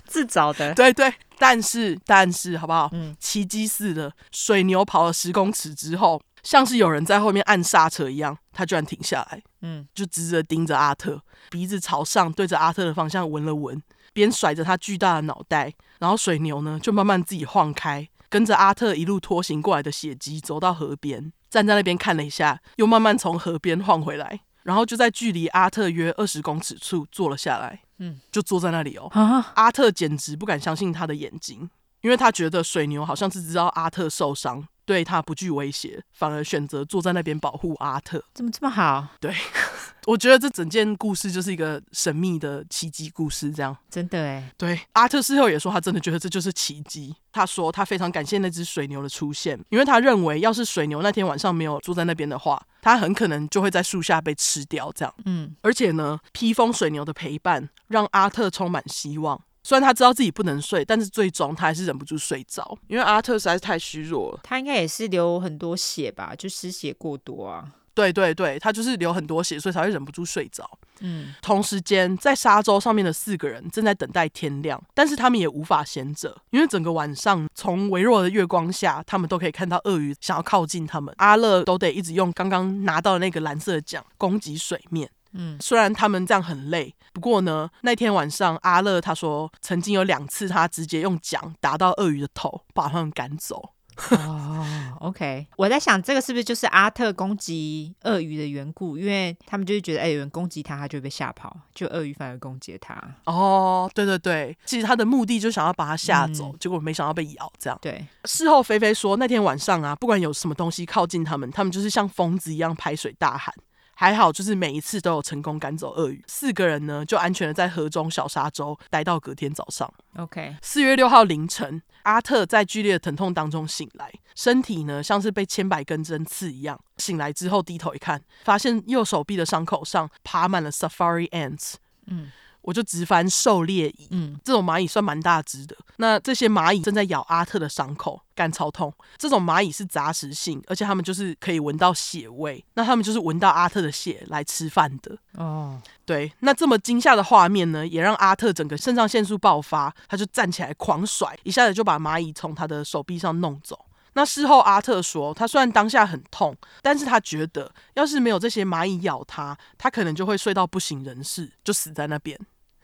[0.07, 0.75] 自找的。
[0.77, 2.91] 对对，但是但是好不好？
[2.93, 9.43] 嗯，奇迹似的，水牛跑了十公尺之后，像是有人在后面按刹车一样，他居然停下来。
[9.63, 11.21] 嗯，就直直盯着阿特，
[11.51, 13.83] 鼻子朝上，对着阿特的方向闻了闻，
[14.13, 15.75] 边甩着他巨大的脑袋。
[15.99, 27.81] 然后水牛呢，就慢慢自己晃开，跟着阿特一路拖行过来的血迹，走到河边，站在那边看了一下，又慢慢从河边晃回来，然后就在距离阿特约二十公尺处坐了下来。
[27.99, 29.09] 嗯，就坐在那里哦。
[29.11, 31.69] 啊，阿特简直不敢相信他的眼睛，
[32.03, 34.69] 因为他觉得水牛好像是知道阿特受伤。
[34.87, 39.07] 对他不具威胁，反而选择坐在那边保护阿特，怎么这么好？
[39.21, 39.35] 对，
[40.07, 44.51] 我觉得这整件故事就是一个神秘的奇迹故事，这样真的哎。
[44.57, 47.15] 对，阿特事后也说，他真的觉得这就是奇迹。
[47.33, 54.91] 他说他非常感谢那只水牛的出现，因为他认为要是水牛那天晚上没有坐在那边的话，他很可能就会在树下被吃掉。
[54.95, 59.43] 这样，嗯，而且呢，披风水牛的陪伴让阿特充满希望。
[59.67, 64.39] 虽然他知道自己不能睡，但是最终他还是忍不住睡着，因为阿特实在是太虚弱了。
[64.45, 67.69] 他应该也是流很多血吧，就失血过多啊。
[67.93, 70.79] 对对对，他就是流很多血，所以才会忍不住睡着。
[71.01, 81.13] 嗯，同时间在沙洲上面的四个人正在等待天亮，但是他们也无法闲着，因为整个晚上从微弱的月光下，他们都可以看到鳄鱼想要靠近他们。
[81.19, 85.11] 阿乐都得一直用刚刚拿到的那个蓝色的桨攻击水面。
[85.33, 93.71] 嗯，虽然他们这样很累，不过呢，那天晚上阿乐他说，曾经有两次他直接用桨打到鳄鱼的头，把他们赶走。
[94.11, 94.63] 哦、
[95.01, 98.99] oh，OK，我在想这个是不是就是阿特攻击鳄鱼的缘故？
[98.99, 102.95] 因为他们就是觉得，哎、欸，有人攻击他，他就会被吓跑，就鳄鱼反而攻击他。
[103.25, 107.51] 哦，oh, 对对对，其实他的目的就想要把他吓走，嗯、结果没想到被咬。
[107.59, 108.07] 这样，对。
[108.27, 113.55] 事后菲菲说，那天晚上啊，不管有什么东西靠近他们，他们就是像疯子一样拍水大喊。
[113.99, 116.23] 还好，就是每一次都有成功赶走鳄鱼。
[116.27, 119.91] 四个人呢，就安全的在河中小沙洲待到隔天早上。
[120.17, 126.79] OK，四月六号凌晨，阿特在剧烈的疼痛当中醒来，身体呢像是被千百根针刺一样。
[126.99, 131.77] 醒来之后低头一看，发现右手臂的伤口上爬满了 Safari ants。
[132.07, 132.31] 嗯。
[132.67, 135.77] 我就直翻狩猎蚁，嗯，这种蚂蚁算蛮大只的。
[135.99, 138.93] 那这些蚂蚁正在咬阿特的伤口，干超痛。
[139.17, 142.63] 这种蚂蚁是杂食性，而且它们就是可以闻到血味。
[142.75, 145.17] 那它们就是闻到阿特的血来吃饭的。
[145.35, 146.33] 哦，对。
[146.41, 153.87] 那这么惊吓的画面呢，也让阿特整个肾上腺素爆发，他就站起来狂甩，一下子就把蚂蚁从他的手臂上弄走。
[154.15, 162.39] 那事后阿特说，他虽然当下很痛，但是他觉得要是没有这些蚂蚁咬他，他可能就会睡到不省人事，就死在那边。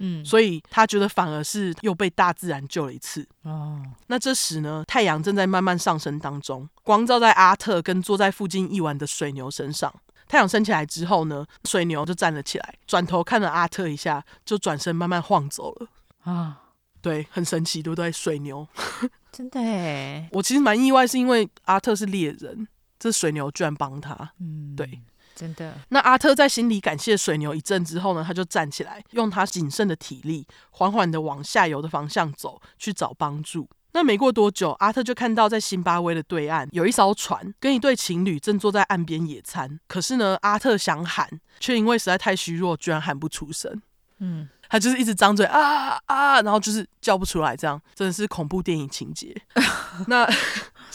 [0.04, 3.24] 嗯，所以他觉得反而是又被大自然救了一次。
[3.42, 9.94] 哦，那这时呢，太阳正在慢慢上升当中，光照在阿特跟坐在附近一晚的水牛身上。
[10.26, 15.86] 太阳升起来之后呢，水牛就站了起来，转头看了阿特一下，就转身慢慢晃走了。
[16.24, 16.62] 啊，
[17.00, 18.10] 对，很神奇，对不对？
[18.10, 18.66] 水牛，
[19.30, 20.28] 真的哎。
[20.32, 22.66] 我其实蛮意外，是因为阿特是猎人，
[22.98, 24.32] 这水牛居然帮他。
[24.40, 25.00] 嗯，对。
[25.34, 25.74] 真的。
[25.88, 33.68] 那阿特在心里感谢水牛一阵之后呢，他就站起来，用他仅剩的体力，缓缓的往下游的方向走，去找帮助。
[33.94, 39.78] 那没过多久，阿特就看到在辛巴威的对岸有一艘船，跟一对情侣正坐在岸边野餐。
[39.86, 41.28] 可是呢，阿特想喊，
[41.60, 43.82] 却因为实在太虚弱，居然喊不出声。
[44.18, 49.36] 嗯，他就是一直张嘴啊啊，然后就是叫不出来，这样真的是恐怖电影情节。
[50.08, 50.26] 那。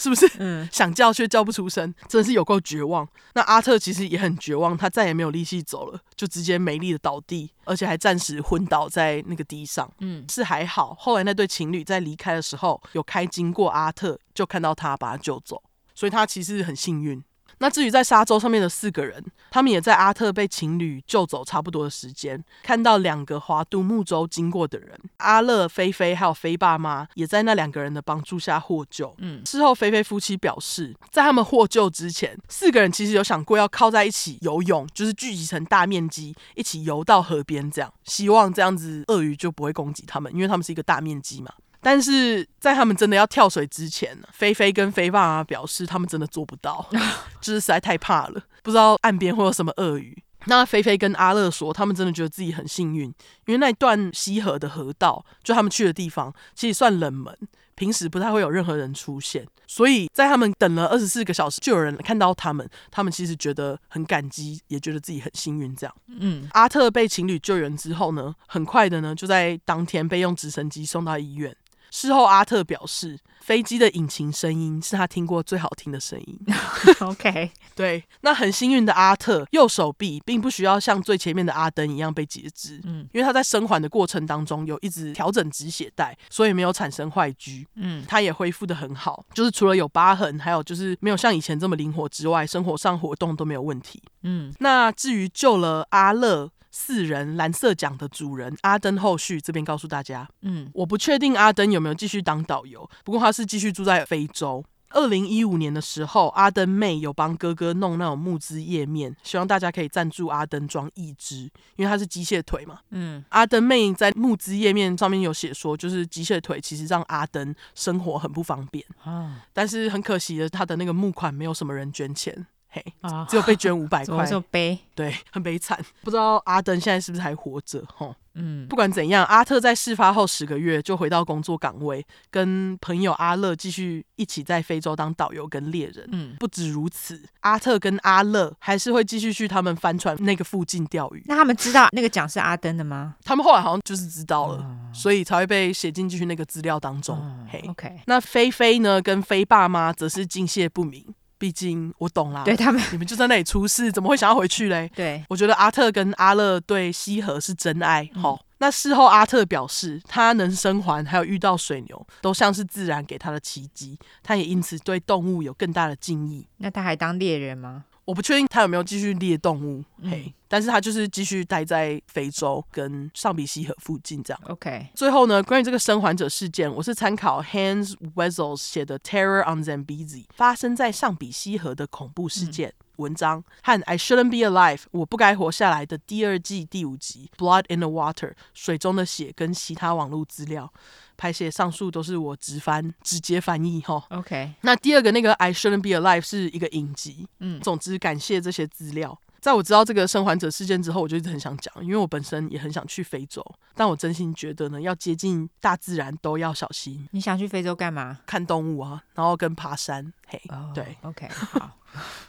[0.00, 0.30] 是不是？
[0.38, 3.06] 嗯， 想叫却叫不出声，真的是有够绝望。
[3.34, 9.90] 那阿特其实也很绝望，他再也没有力气走了，就直接没力的倒地，而且还暂时昏倒在那个地上。
[9.98, 15.60] 嗯，是还好，后来那对情侣在离开的时候有开经过阿特，就看到他把他救走，
[15.96, 17.20] 所以他其实很幸运。
[17.58, 29.14] 那至于在沙洲上面的四个人，他们也在阿特被情侣救走差不多的时间，看到两个划独木舟经过的人，阿乐、菲菲还有菲爸妈也在那两个人的帮助下获救。
[29.18, 41.52] 嗯，事后菲菲夫妻表示，在他们获救之前，四个人其实有想过要靠在一起游泳，就是聚集成大面积一起游到河边，这样希望这样子鳄鱼就不会攻击他们，因为他们是一个大面积嘛。
[41.80, 46.88] 但是在他们真的要跳水之前呢，菲菲跟菲爸妈表示他们真的做不到，
[47.40, 50.16] 就是实在太怕了，不知道岸边会有什么鳄鱼。
[50.46, 53.04] 那菲菲跟阿乐说，他们真的觉得自己很幸运，
[53.46, 57.36] 因为那段溪河的河道，就他们去的地方，其实算冷门，
[57.74, 59.46] 平时不太会有任何人出现。
[59.66, 65.76] 所以在他们等了二十四个小时，就有人看到他们，他们其实觉得很感激，也觉得自己很幸运。
[65.76, 71.54] 这样，嗯，阿特被情侣救援之后呢，很快的呢，就在当天被用直升机送到医院。
[71.90, 76.38] 事后，阿特表示，飞机的引擎声音是他听过最好听的声音。
[77.00, 96.50] OK， 对，那很幸运的阿特，右手臂并不需要像最前面的阿登一样被截肢，嗯，因为他在生还的过程当中有一直调整止血带，所以没有产生坏疽，嗯，他也恢复的很好，就是除了有疤痕，还有就是没有像以前这么灵活之外，生活上活动都没有问题，嗯，那至于救了阿乐。
[96.70, 104.64] 四人蓝色奖的主人阿登后续这边告诉大家，嗯，我不确定阿登有没有继续当导游，不过他是继续住在非洲。
[104.90, 111.42] 二零一五年的时候，阿登妹有帮哥哥弄那种募资页面，希望大家可以赞助阿登装一只，
[111.76, 112.78] 因为他是机械腿嘛。
[112.88, 122.46] 嗯，阿登妹在募资页面上面有写说，就是机械腿其实让阿登生活很不方便啊，但是很可惜的，他的那个募款没有什么人捐钱。
[122.78, 122.94] 嘿，
[123.28, 124.78] 只有被捐五百 块，悲？
[124.94, 125.78] 对，很悲惨。
[126.02, 127.84] 不知道阿登现在是不是还活着？
[127.94, 128.14] 吼。
[128.40, 136.08] 嗯，不管怎样，阿特在事发后十个月就回到工作岗位，跟朋友阿乐继续一起在非洲当导游跟猎人。
[136.12, 141.22] 嗯，不止如此，阿特跟阿乐还是会继续去他们帆船那个附近钓鱼。
[141.26, 143.16] 那他们知道那个奖是阿登的吗？
[143.24, 147.18] 他们后来好像就是知道了，嗯、所以才会被写进去那个资料当中。
[147.20, 148.00] 嗯、嘿，OK。
[148.06, 149.02] 那菲菲呢？
[149.02, 151.04] 跟菲爸妈则是敬谢不明。
[151.38, 154.90] 毕竟我懂啦，对他们，你们就在那里出事，怎么会想要回去嘞？
[154.94, 158.08] 对，我觉得阿特跟阿乐对西河是真爱。
[158.14, 163.98] 好、嗯，那事后阿特表示，他能生还，还有遇到水牛，都像是自然给他的奇迹。
[164.22, 166.46] 他也因此对动物有更大的敬意。
[166.56, 167.84] 那他还当猎人吗？
[168.04, 174.40] 我不确定他有没有继续猎动物，嗯、嘿，但是他就是继续待在非洲跟上比西河附近这样。
[174.46, 182.70] OK，最后呢，关于这个生还者事件，我是参考 Hans Wessels 写的《Terror on Zambezi》发生在上比西河的恐怖事件。
[182.70, 190.72] 嗯文章和《I Shouldn't Be Alive》我不该活下来的第二季第五集《Blood in the Water》水中的血跟其他网络资料，
[191.16, 194.04] 拍写上述都是我直翻直接翻译哈。
[194.10, 197.28] OK，那第二个那个《I Shouldn't Be Alive》是一个影集。
[197.38, 199.16] 嗯，总之感谢这些资料。
[199.48, 203.42] 在我知道这个生还者事件之后，我就一直很想讲，因为我本身也很想去非洲，
[203.74, 207.08] 但我真心觉得呢，要接近大自然都要小心。
[207.12, 208.18] 你想去非洲干嘛？
[208.26, 210.12] 看动物啊，然后跟爬山。
[210.26, 211.78] 嘿，oh, 对，OK， 好。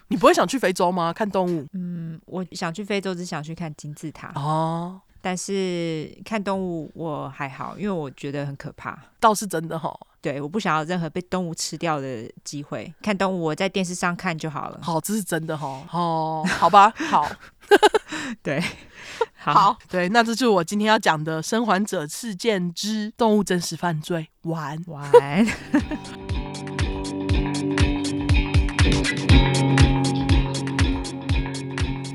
[0.07, 1.11] 你不会想去非洲吗？
[1.11, 1.67] 看动物？
[1.73, 5.01] 嗯，我想去非洲，只想去看金字塔哦。
[5.21, 8.97] 但是看动物我还好，因为我觉得很可怕。
[9.19, 9.93] 倒是真的哈。
[10.21, 12.93] 对，我不想要任何被动物吃掉的机会。
[13.01, 14.79] 看动物我在电视上看就好了。
[14.81, 15.83] 好，这是真的哈。
[15.91, 17.29] 哦，好吧，好。
[18.41, 18.59] 对，
[19.37, 24.27] 好，好，对，那这就是我今天要讲的生还者事件之动物真实犯罪。
[24.43, 25.11] 完，完。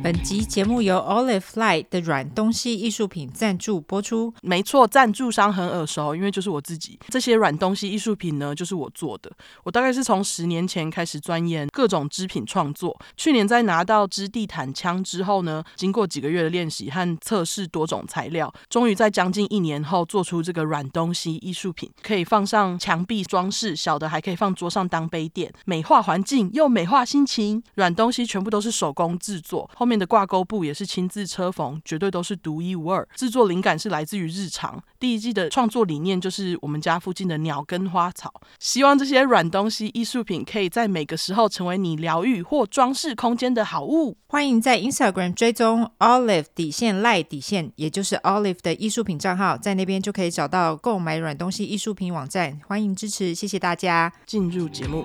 [0.05, 4.35] 本集节目由 Olive Light 的软东西艺术品赞助播出。
[4.43, 6.99] 没错，赞助商很耳熟，因为就是我自己。
[7.09, 9.33] 这些软东西艺术品呢，就是我做的。
[9.63, 12.95] 我大概是从十年前开始钻研各种织品创作。
[13.17, 27.63] 去年在拿到织地毯枪之后呢，经过几个月的练习和测试多种材料，终于在将近一年后做出这个软东西艺术品，可以放上墙壁装饰，小的还可以放桌上当杯垫，美化环境又美化心情。
[27.77, 29.94] 软东西全部都是手工制作，后面。
[29.99, 33.07] 的挂钩布也是亲自车缝，绝对都是独一无二。
[33.15, 34.83] 制作灵感是来自于日常。
[34.99, 38.33] 第一季的创作理念就是我们家附近的鸟跟花草。
[38.59, 44.17] 希望这些软东西艺术品可以在每个时候成为你疗愈或装饰空间的好物。
[44.27, 52.61] 欢迎在 Instagram 追踪 Olive 底线 Light 底线，也就是 Olive 的艺术品账号，在那边就可以找到购买软东西艺术品网站。
[52.67, 54.13] 欢迎支持，谢谢大家。
[54.27, 55.05] 进入节目。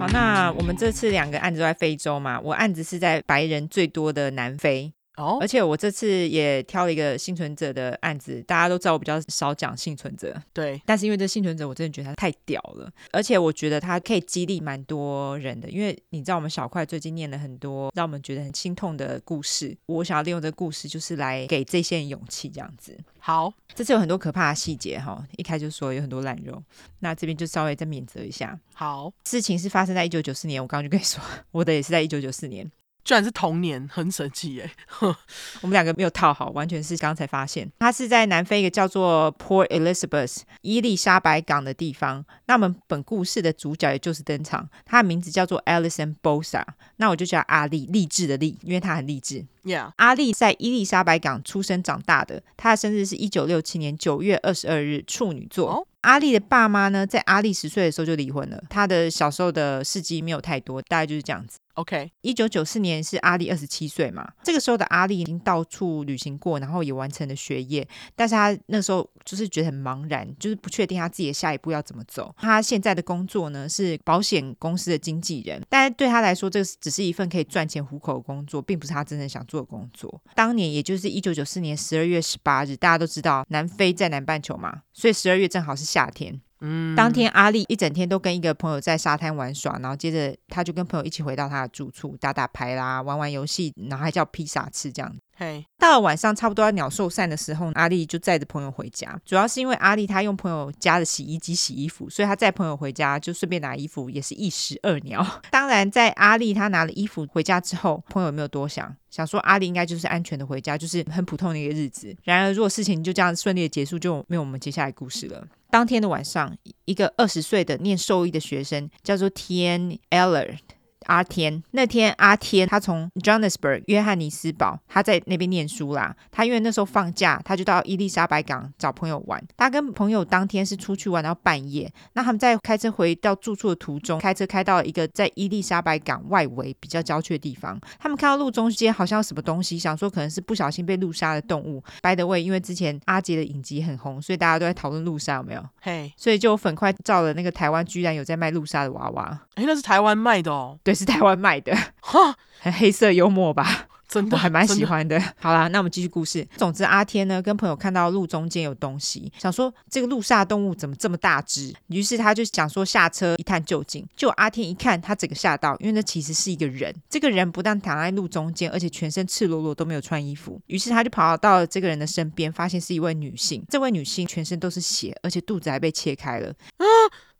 [0.00, 4.90] 好，那我们这次两个案子都在非洲嘛，我案子是在白人最多的南非。
[5.20, 22.96] 哦，而且我这次也挑了一个幸存者的案子，大家都知道我比较少讲幸存者，对，但是因为这幸存者，我真的觉得他太屌了，而且我觉得他可以激励蛮多人的，因为你知道我们小块最近念了很多让我们觉得很心痛的故事，我想要利用这个故事就是来给这些人勇气，这样子。
[23.18, 26.62] 好，这次有很多可怕的细节哈，一开始就说有很多烂肉，
[27.00, 28.58] 那这边就稍微再免责一下。
[28.72, 32.70] 好，事情是发生在一九九四年，我刚刚就跟你说，我的也是在一九九四年。
[33.04, 34.70] 居然是同年，很神奇耶！
[35.62, 37.70] 我们两个没有套好，完全是刚才发现。
[37.78, 42.24] 他是在南非一个叫做 Port Elizabeth 伊丽莎白港的地方。
[42.46, 46.62] 那我们本故事的主角也就是登场，他的名字叫做 Alison Bosa。
[46.96, 49.44] 那我就叫阿丽，励志的励，因为他很励志。
[49.62, 49.92] Yeah.
[49.96, 55.70] 阿丽在伊丽莎白港出生长大的，她的生日是一九六七年九月二十二日，处女座。
[55.70, 55.86] Oh?
[56.00, 58.58] 阿丽的爸妈呢，在阿丽十岁的时候就离婚了。
[58.70, 61.58] 她的小时候的事迹没有太多，大概就是这样子。
[61.74, 72.34] OK，一九九四年是阿丽二十七岁嘛，这个时候的阿丽已经到处旅行过，然后也完成了学业，但是她那时候就是觉得很茫然，就是不确定她自己的下一步要怎么走。
[72.38, 80.20] 她现在的工作呢是保险公司的经纪人，但是对她来说，这只是一份可以赚钱糊口的工作，并不是她真正想做的工作。
[80.34, 86.40] 当年也就是一九九四年十二月十八日，大家都知道南非在南半球嘛，所以十二月正好是夏天。
[86.60, 95.14] 嗯，当天阿丽一整天都跟一个朋友在沙滩玩耍，然后接着他就跟朋友一起回到他的住处，打打牌啦，玩玩游戏，然后还叫披萨吃这样。
[95.36, 99.18] 嘿，到了晚上差不多要鸟兽散的时候，阿丽就载着朋友回家。
[99.24, 105.26] 主要是因为阿丽她用朋友家的洗衣机洗衣服，所以她载朋友回家就顺便拿衣服，也是一石二鸟。
[105.50, 112.14] 当然，在阿丽她拿了衣服回家之后，朋友没有多想，想说阿丽应该就是安全的回家，就是很普通的一个日子。
[112.22, 115.42] 然而，如果事情就这样顺利的结束，就没有我们接下来故事了。
[115.70, 120.58] 当天的晚上，一个二十岁的念兽医的学生叫做 Tian Eller。
[121.06, 126.14] 阿天那天，阿天他从 Johannesburg 约翰尼斯堡，他在那边念书啦。
[126.30, 129.42] 他因为那时候放假，他就到伊丽莎白港找朋友玩。
[129.56, 137.80] 他跟朋友当天是出去玩到半夜，那他们在开车回到住处的途中，开车开到一个在伊丽莎白港外围比较郊区的地方。
[137.98, 141.82] 他们看到路中间好像有什么东西，想说可能是不小心被路杀的动物。
[142.02, 145.64] By the way，因为之前阿杰的影集很红，所以大家都在讨论路杀有没有？
[145.80, 149.40] 嘿.所以就粉块照了那个台湾居然有在卖路杀的娃娃。
[149.54, 150.78] 哎，那是台湾卖的哦。
[150.82, 153.86] 对，是台湾卖的，哈，很黑色幽默吧？
[154.10, 155.16] 真的，我还蛮喜欢的。
[155.16, 156.44] 的好啦，那我们继续故事。
[156.56, 161.72] 总之，阿天呢跟朋友看到路中间有东西，想说这个路杀动物怎么这么大只？
[161.86, 164.04] 于是他就想说下车一探究竟。
[164.16, 166.92] 就阿天一看，他整个吓到，因为那其实是一个人。
[167.08, 170.60] 这个人不但躺在路中间，而且全身赤裸裸都没有穿衣服。
[170.66, 173.64] 于是他就跑到了这个人的身边，发现是一位女性。
[173.68, 176.48] 这位女性全身都是血，而且肚子还被切开了。
[176.78, 176.84] 啊！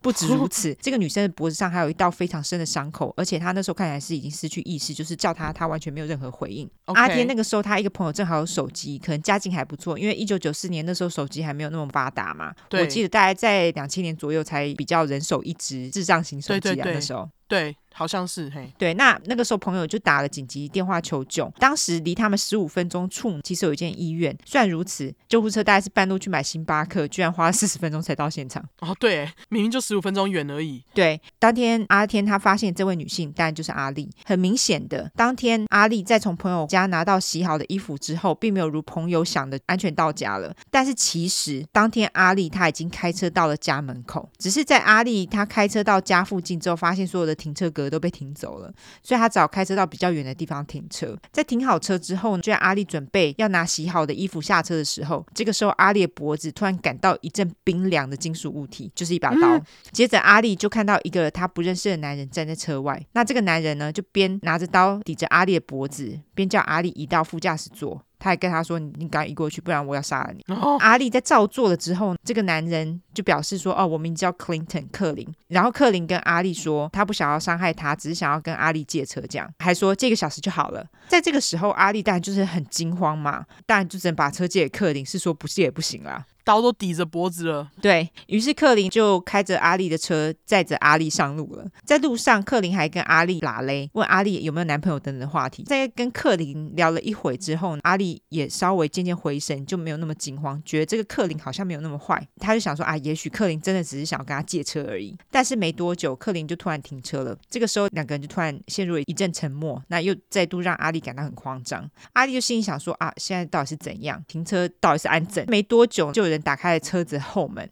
[0.03, 6.69] 不止如此， 这个女生的脖子上还有一道非常深的伤口，而且她那时候看起来是已经失去意识，就是叫她，她完全没有任何回应。
[6.87, 12.55] 阿天那个时候，他一个朋友正好有手机，可能家境还不错，因为一九九四年那时候手机还没有那么发达嘛。
[12.73, 17.29] 我记得大概在两千年左右才比较人手一支智障型手机啊，那时候。
[17.47, 18.73] 对，好像是嘿。
[18.79, 21.51] 对，那那个时候朋友就打了紧急电话求救。
[21.59, 24.37] 当时离他们十五分钟处其实有一间医院。
[24.45, 28.65] 虽然如此，救护车大概是半路去买星巴克，居然花了四十分钟才到现场。
[28.81, 30.83] 哦，对，明明就十五分钟远而已。
[30.95, 34.09] 对，当天阿天他发现这位女性，当然就是阿丽。
[34.25, 40.55] 很明显的，当天阿丽在从朋友家拿到洗好的衣服之后，并没有如朋友想的安全到家了。
[40.71, 47.35] 但是其实当天阿丽她已经开车到了家门口，只是在阿丽她开车到家附近之后，发现所有的。
[47.41, 48.73] 停车格都被停走了，
[49.03, 51.17] 所以他只好开车到比较远的地方停车。
[51.33, 59.57] 在停好车之后呢，就在阿丽准备要拿洗好的衣服下车的时候，这个时候阿丽的脖子突然感到一阵冰凉的金属物体，就是一把刀。
[59.57, 59.63] 嗯、
[59.93, 68.03] 接着阿丽就看到一个她不认识的男人站在车外，那这个男人呢，就边拿着刀抵着阿丽的脖子，边叫阿丽移到副驾驶座。
[68.21, 86.25] 他还跟他说：“你你赶紧移过去，不然我要杀了你。”哦，阿丽在照做了之后，这个男人就表示说：“哦，我名字叫 Clinton 克林。”然后克林跟阿丽说：“他不想要伤害他，只是想要跟阿丽借车，这样还说借个小时就好了。”在这个时候，阿丽当然就是很惊慌嘛，当然就只能把车借给克林，是说不借也不行啦。
[86.51, 91.65] 刀都抵着脖子了，对，于是克林就开着阿丽的车载着阿丽上路了。
[91.85, 95.63] 在路上，克林还跟阿丽拉勒，问阿丽有没有男朋友等等的话题。
[95.63, 102.21] 在跟克林聊了一会之后，阿丽也稍微渐渐回神，就没有那么惊慌，觉得这个克林好像没有那么坏。
[102.39, 105.17] 他就想说啊，也许克林真的只是想要跟他借车而已。
[105.31, 107.39] 但是没多久，克林就突然停车了。
[107.49, 111.89] 这个时候，两个人就突然陷入了一阵沉默，那又再度让阿丽感到很慌张。
[112.15, 114.21] 阿丽就心里想说啊，现在到底是怎样？
[114.27, 115.45] 停车到底是安怎？
[115.49, 117.69] 没多久，就有人打开了车子后门，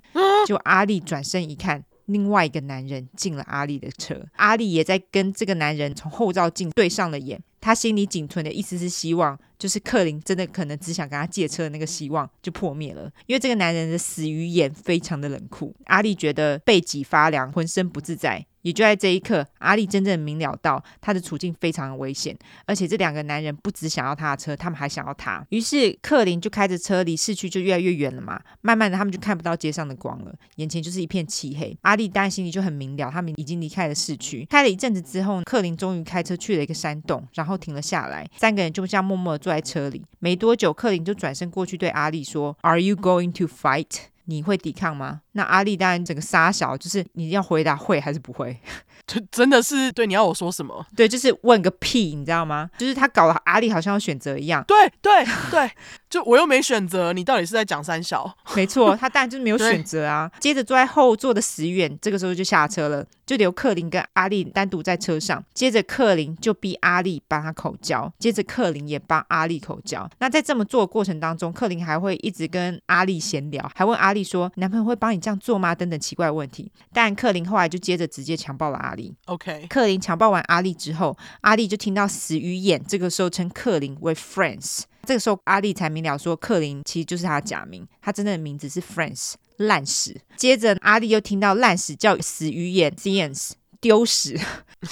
[0.47, 18.47] 就阿丽转身一看，另外一个男人进了阿丽的车，阿丽也在跟这个男人从后照镜对上了眼，她心里仅存的一丝丝希望，就是克林真的可能只想跟他借车的那个希望就破灭了，因为这个男人的死鱼眼非常的冷酷，阿丽觉得背脊发凉，浑身不自在。
[18.63, 22.37] 也就在这一刻，阿丽真正明了到他的处境非常的危险，
[22.67, 25.43] 而且这两个男人不只想要他的车，他们还想要他。
[25.51, 31.75] 于是克林就开着车离市区就越来越远了嘛，慢慢的他们就看不到街上的光了，眼前就是一片漆黑。
[31.83, 34.45] 阿丽当然心里就很明了，他们已经离开了市区。
[34.51, 40.05] 开了一阵子之后，克林终于开车去了一个山洞，然后停了下来，三个人就这样默默的坐在车里。
[40.19, 43.97] 没多久，克林就转身过去对阿丽说：“Are you going to fight？”
[44.27, 45.23] 你会抵抗吗？
[45.33, 48.61] 那阿丽当然整个傻小，就是你要回答会还是不会？
[49.09, 50.85] 真真的是对，你要我说什么？
[50.95, 52.69] 对，就是问个屁，你知道吗？
[52.77, 54.63] 就是他搞得阿丽好像要选择一样。
[54.69, 55.71] 对对对，
[56.11, 58.31] 就我又没选择，你到底是在讲三小？
[58.55, 60.31] 没错，他当然就是没有选择啊。
[60.39, 65.43] 接着坐在后座的石远，这个时候就下车了，就留克林跟阿丽单独在车上。
[65.55, 70.07] 接着克林就逼阿丽帮他口交，接着克林也帮阿丽口交。
[70.19, 76.71] 那在这么做的过程当中，克林还会一直跟阿丽闲聊，还问阿丽说：“男朋友会帮你这样做吗？”等等奇怪的问题。
[76.93, 78.98] 但克林后来就接着直接强暴了阿丽。
[79.27, 84.83] OK，克林强暴完阿丽之后，阿丽就听到死鱼眼这个时候称克林为 Franz。
[85.05, 90.21] 这个时候阿丽才明了说，克林其实就是他的假名，他真正的名字是 Franz 烂屎。
[90.37, 94.39] 接着阿丽又听到烂屎叫死鱼眼 Thens 丢屎。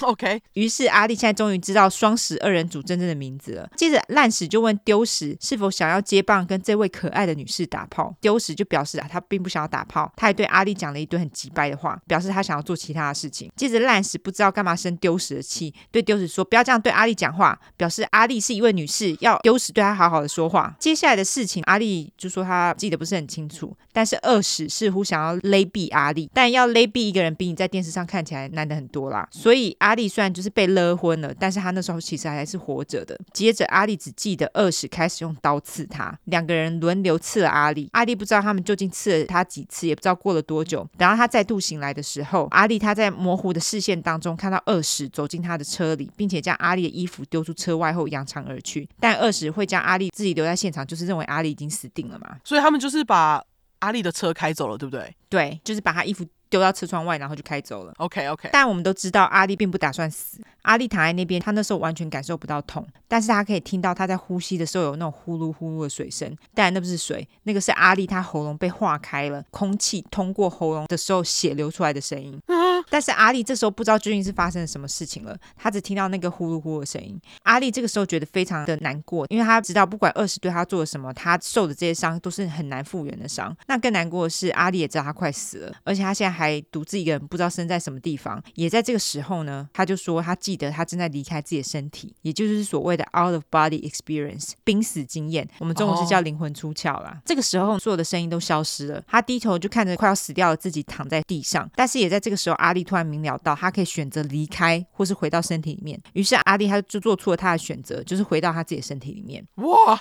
[0.00, 3.70] OK，于是阿丽现在终于知道双十二人组真正的名字了。
[3.76, 8.12] 接着烂屎就问丢屎是否想要接棒跟这位可爱的女士打炮。
[8.20, 13.50] 丢屎就表示啊，他并不想要打炮，他还对阿丽讲了一堆很急掰的话，表示他想要做其他的事情。
[13.54, 20.74] 接着烂屎不知道干嘛生丢屎的气，对丢屎说不要这样对阿丽讲话，表示阿丽是一位女士，要丢屎对她好好的说话。
[20.80, 29.74] 接下来的事情，阿丽就说她记得不是很清楚，但是二屎似乎想要勒毙阿丽，但要勒毙一个人比你在电视上看起来难得很多啦，所以。
[29.78, 33.18] 阿丽虽然就是被勒昏了，但是他那时候其实还是活着的。
[33.32, 37.88] 接着，阿丽只记得二十开始用刀刺他，两个人轮流刺了阿丽。
[37.92, 40.88] 阿丽不知道他们究竟刺了他几次，也不知道过了多久。
[40.96, 48.88] 等到他再度醒来的时候，阿丽他在模糊的视线当中看到二十走进他的车里，并且将阿丽的衣服丢出车外后扬长而去。
[48.98, 52.36] 但二十会将阿丽自己留在现场，就是认为阿丽已经死定了嘛。
[52.44, 53.42] 所以他们就是把
[53.80, 55.14] 阿丽的车开走了，对不对？
[55.28, 56.24] 对，就是把他衣服。
[56.48, 57.92] 丢到车窗外，然后就开走了。
[57.96, 60.40] OK OK，但我们都知道阿力并不打算死。
[60.66, 66.36] 阿丽躺在那边，她那时候完全感受不到痛，但是她可以听到她在呼吸的时候有那种呼噜呼噜的水声。
[66.54, 72.40] 但那不是水，那个是阿丽她喉咙被化开了，空气通过喉咙的时候血流出来的声音。
[72.88, 77.20] 但是阿丽这时候不知道究竟是发生了什么事情了，她只听到那个呼噜呼噜的声音。
[77.42, 83.56] 阿丽这个时候觉得非常的难过，因为她知道不管二十对她做了什么，她受的这些伤都是很难复原的伤。
[83.66, 87.26] 那更难过的是，阿丽也知道她快死了，而且她现在还独自一个人。
[87.26, 97.10] 不知道身在什么地方，也在这个时候呢，他就说他记得他正在离开自己的身体，也就是所谓的 out of body experience 濒死经验，我们中文是叫灵魂出窍啦。
[97.14, 97.22] Oh.
[97.24, 106.00] 这个时候，所有的声音都消失了，他低头就看着快要死掉的自己躺在地上，但是也在这个时候，阿丽突然明了到，他可以选择离开或是回到身体里面。
[106.12, 109.46] 于是阿丽他就做出了他的选择，就是回到他自己的身体里面。
[109.56, 110.00] 哇，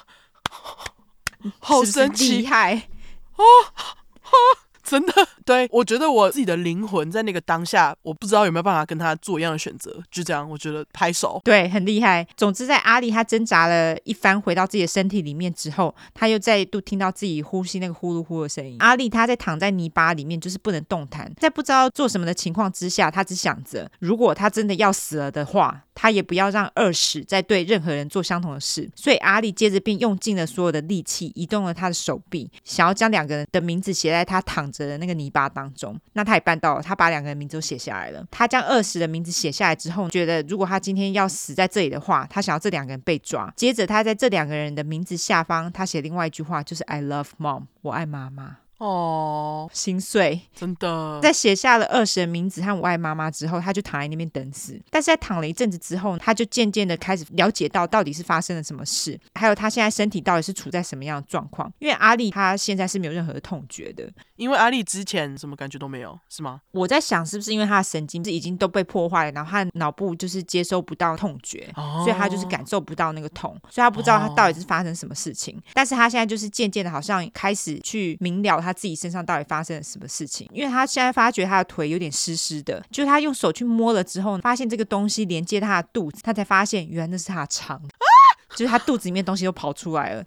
[1.60, 2.90] 好神奇，厉害
[3.36, 3.44] 哦！
[4.85, 5.13] 真的，
[5.43, 12.25] 对，我觉得我自己的灵魂在那个当下，我不知道有没有办法跟他做一样的选择，就这样，我觉得拍手，对，很厉害。
[12.37, 18.75] 总之，在阿丽他挣扎了一番，回到自己的身体里面之后，他又再度听到自己呼吸那个呼噜呼的声音。
[18.79, 28.88] 阿丽他在躺在泥巴里面，就是不能动弹，在不知道做什么的情况之下，他只想着，如果他真的要死了的话，他也不要让二石再对任何人做相同的事。
[28.95, 36.81] 所以阿丽接着便用尽了所有的力气，移动了他的手臂，想要将两个人的名字写在他躺着的那个泥巴当中，那他也办到了。
[36.81, 38.23] 他把两个人名字都写下来了。
[38.30, 43.51] 他将二石的名字写下来之后，觉得如果他今天要死在这里的话，他想要这两个人被抓。
[43.55, 48.57] 接着，他在这两个人的名字下方，他写另外一句话，就是 “I love mom”，我爱妈妈。
[48.77, 51.19] 哦，心碎，真的。
[51.22, 54.80] 在写下了二石的名字和我爱妈妈之后，他就躺在那边等死。
[54.89, 61.72] 但是在躺了一阵子之后，他就渐渐的开始了解到到底是发生了什么事，还有他现在身体到底是处在什么样的状况。
[61.80, 66.60] 因为阿丽她现在是没有任何的痛觉的，因为阿丽之前什么感觉都没有，是吗？
[66.72, 75.57] 我在想是不是因为他的神经是已经都被破坏了，然后他的脑部就是接收不到痛觉，哦，所以他就是感受不到那个痛，所以他不知道他到底是发生什么事情。
[75.57, 88.05] 哦，但是他现在就是渐渐的，好像开始去明了他自己身上到底发生了什么事情，因为他现在发觉他的腿有点湿湿的，就是他用手去摸了之后，发现这个东西连接他的肚子，他才发现原来那是他的肠，啊、
[88.49, 90.25] 就是他肚子里面东西都跑出来了，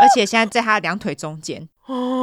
[0.00, 1.68] 而且现在在他的两腿中间。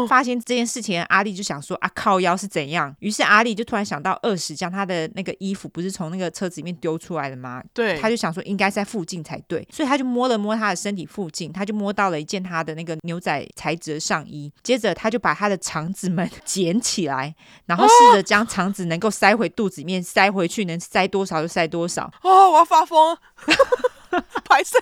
[0.08, 2.96] 发现这件事情，阿丽就想说啊，靠腰是怎样？
[3.00, 7.62] 于是阿丽就突然想到，二十将他的那个衣服不是从那个车子里面丢出来的吗？
[7.74, 14.50] 对，他就想说应该在附近才对，所以他就摸了摸他的身体附近，他就摸到了一件他的那个牛仔材质的上衣。
[14.64, 17.36] 接着他就把他的肠子们 捡起来，
[17.66, 22.10] 然后试着将肠子能够塞回肚子里面，塞回去，能塞多少就塞多少。
[22.22, 23.18] 哦，我要发疯，
[24.48, 24.78] 排泄，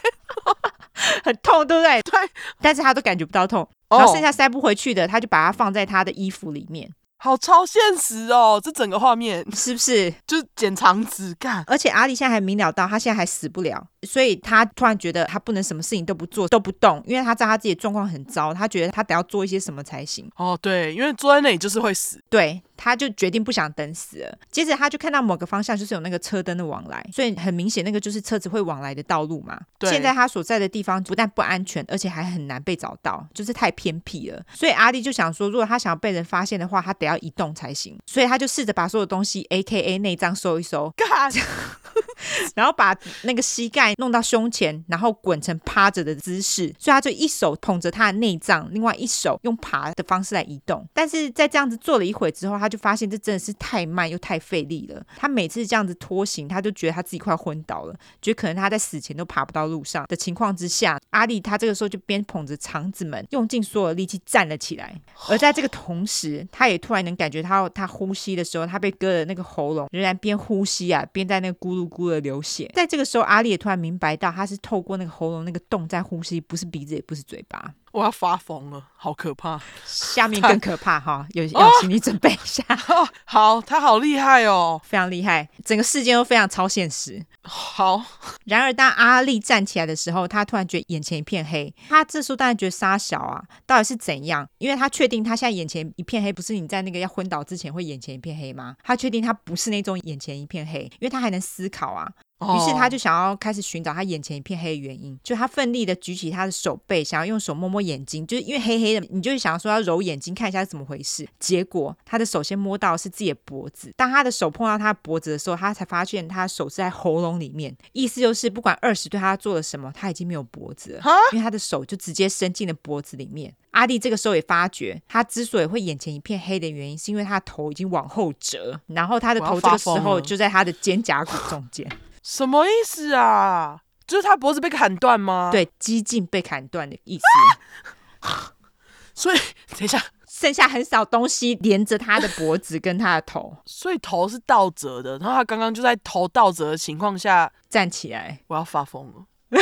[1.24, 2.02] 很痛，对不对？
[2.02, 2.20] 对，
[2.62, 3.68] 但是他都感觉不到痛。
[3.90, 6.92] 然后剩下塞不回去的，他就把它放在他的衣服里面。
[7.18, 10.14] 好超现实哦，这整个画面是不是？
[10.28, 11.64] 就是剪肠子干。
[11.66, 20.30] 而且阿里现在还明了到，他现在还死不了，所以他突然觉得他不能什么事情都不做都不动，因为他知道他自己的状况很糟，他觉得他得要做一些什么才行。
[20.36, 22.22] 哦，对，因为坐在那里就是会死。
[22.30, 22.62] 对。
[22.78, 24.38] 他就决定不想等死了。
[24.52, 29.60] 接着他就看到某个方向就是有那个车灯的往来，所以很明显那个就是车子会往来的道路嘛。
[29.78, 29.90] 对。
[29.90, 34.44] 现在他所在的地方不但不安全，而且还很难被找到，就是太偏僻了。
[34.54, 37.98] 所以阿力就想说，如果他想要被人发现的话，他得要移动才行。
[38.06, 40.94] 所以他就试着把所有东西，AKA 内脏收一收。
[40.96, 41.32] 干。
[42.56, 50.86] 然后把那个膝盖弄到胸前，然后滚成趴着的姿势，所以他就一手捧着他的内脏，另外一手用爬的方式来移动。
[50.94, 55.02] 但是在这样子做了一会之后，他他就发现这真的是太慢又太费力了。
[55.16, 65.00] 他每次这样子拖行，他就觉得他自己快昏倒了，觉得可能他在死前都爬不到路上的情况之下，阿力他这个时候就边捧着肠子们，用尽所有的力气站了起来。
[65.30, 72.72] 而在这个同时，他也突然能感觉他他呼吸的时候，他被割的那个喉咙仍然边呼吸啊，边在那个咕噜咕噜的流血。
[72.74, 77.74] 在这个时候，阿力也突然明白到，他是透过那个喉咙那个洞在呼吸，不是鼻子，也不是嘴巴。
[77.96, 79.58] 我要发疯了，好可怕！
[79.86, 82.62] 下面更可怕哈，有要心理准备一下。
[82.94, 87.26] 哦、好，他好厉害哦，非常厉害，整个事件都非常超现实。
[87.44, 88.04] 好，
[88.44, 91.74] 然而当阿力站起来的时候，他突然觉得眼前一片黑。
[91.88, 94.46] 他这时候当然觉得沙小啊，到底是怎样？
[94.58, 98.76] 因为他确定他现在眼前一片黑，不是你在那个要昏倒之前会眼前一片黑吗？
[98.84, 102.12] 他确定他不是那种眼前一片黑，因为他还能思考啊。
[102.42, 111.26] 于是他就想要开始寻找他眼前一片黑的原因，就他奋力的举起他的手背，想要用手摸摸眼睛，就是因为黑黑的，你就是想要说要揉眼睛看一下是怎么回事。
[111.40, 123.54] 结果他的手先摸到是自己的脖子，当他的手碰到他的脖子的时候，他才发现他的手是在喉咙里面，意思就是不管二十对他做了什么，他已经没有脖子了，因为他的手就直接伸进了脖子里面。
[123.72, 131.90] 阿弟这个时候也发觉，他之所以会眼前一片黑的原因，是因为他的头已经往后折，然后他的头这个时候就在他的肩胛骨中间。
[132.28, 133.82] 什么意思啊？
[134.08, 135.50] 就是他脖子被砍断吗？
[135.52, 138.28] 对，激进被砍断的意思。
[138.28, 138.54] 啊、
[139.14, 139.38] 所以
[139.70, 145.20] 等一下，剩下很少东西连着他的脖子跟他的头，所以头是倒折的。
[145.20, 149.26] 然后他刚刚就在头倒折的情况下站起来，我要发疯了，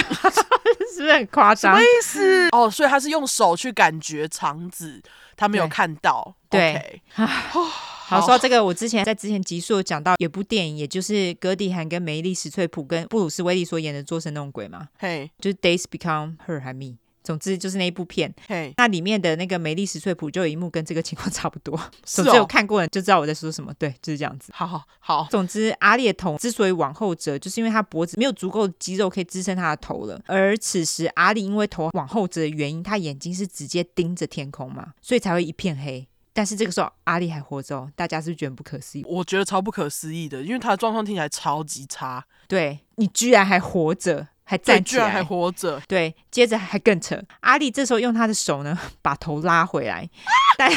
[0.96, 1.76] 是不是很夸张？
[1.76, 2.48] 什么意思？
[2.54, 5.02] 哦，所以他是用手去感觉肠子，
[5.36, 6.34] 他没有看到。
[6.50, 7.02] 对。
[7.18, 7.28] Okay
[8.06, 24.52] 好，说到这个，我之前在之前集数有讲到有部电影，也就是格迪韩跟梅丽史翠普跟布鲁斯威利所演的《做神弄鬼》嘛，嘿，就是 Days Become Her 还 Me，总之就是那一部片，嘿，那里面的那个梅丽史翠普就有一幕跟这个情况差不多， 是哦，总之有看过人就知道我在说什么，对，就是这样子。
[24.54, 36.06] 好好好，总之阿力的头之所以往后折，就是因为他脖子没有足够的肌肉可以支撑他的头了，而此时阿力因为头往后折的原因，他眼睛是直接盯着天空嘛，所以才会一片黑。
[36.34, 39.06] 但是这个时候阿力还活着哦，大家是不是觉得不可思议？
[39.08, 42.26] 我觉得超不可思议的，因为他的状况听起来超级差。
[42.48, 45.80] 对，你居然还活着，还站起来，居然还活着。
[45.88, 50.10] 对，接着还更扯，阿力这时候用他的手呢，把头拉回来，
[50.58, 50.72] 但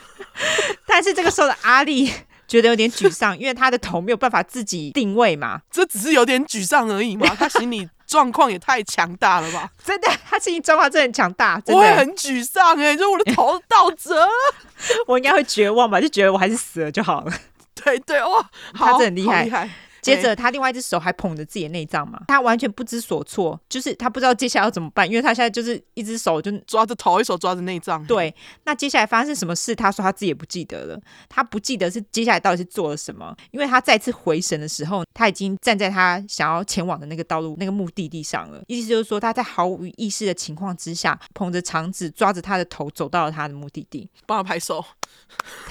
[0.86, 2.12] 但是这个时候的阿力
[2.46, 5.62] 觉得有点沮丧，因为他的头没有办法自己定位嘛。
[5.70, 7.88] 这只是有点沮丧而已嘛，他心里。
[8.12, 9.70] 状况也太强大了吧！
[9.82, 11.80] 真的，他心理状况真的很强大，真的。
[11.80, 14.28] 我会很沮丧哎，就是我的头倒折了，
[15.08, 15.98] 我应该会绝望吧？
[15.98, 17.32] 就觉得我还是死了就好了。
[17.82, 19.70] 对对哇，他真的很厉害。
[20.02, 28.04] 接着，他另外一只手还捧着自己的内脏嘛，他完全不知所措，就是他不知道接下来要怎么办，因为他现在就是一只手就抓着头，一手抓着内脏。
[28.06, 28.34] 对，
[28.64, 29.74] 那接下来发生什么事？
[29.74, 38.60] 他说他自己也不记得了，他不记得是接下来到底是做了什么，因为他再次回神的时候，他已经站在他想要前往的那个道路、那个目的地上了。
[38.66, 44.10] 意思就是说，他在毫无意识的情况之下，捧着肠子，抓着他的头，走到了他的目的地。
[44.26, 44.84] 帮他拍手。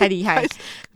[0.01, 0.43] 太厉害，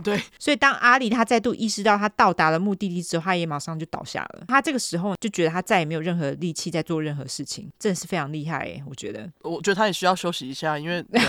[0.03, 4.45] 对，所以当阿里他再度意识到他到达了目的地之后，他也马上就倒下了。
[4.47, 9.29] 他这个时候就觉得他再也没有任何力气在做任何事情，真的是非常厉害哎，我觉得。
[9.41, 11.21] 我觉得他也需要休息一下，因为对。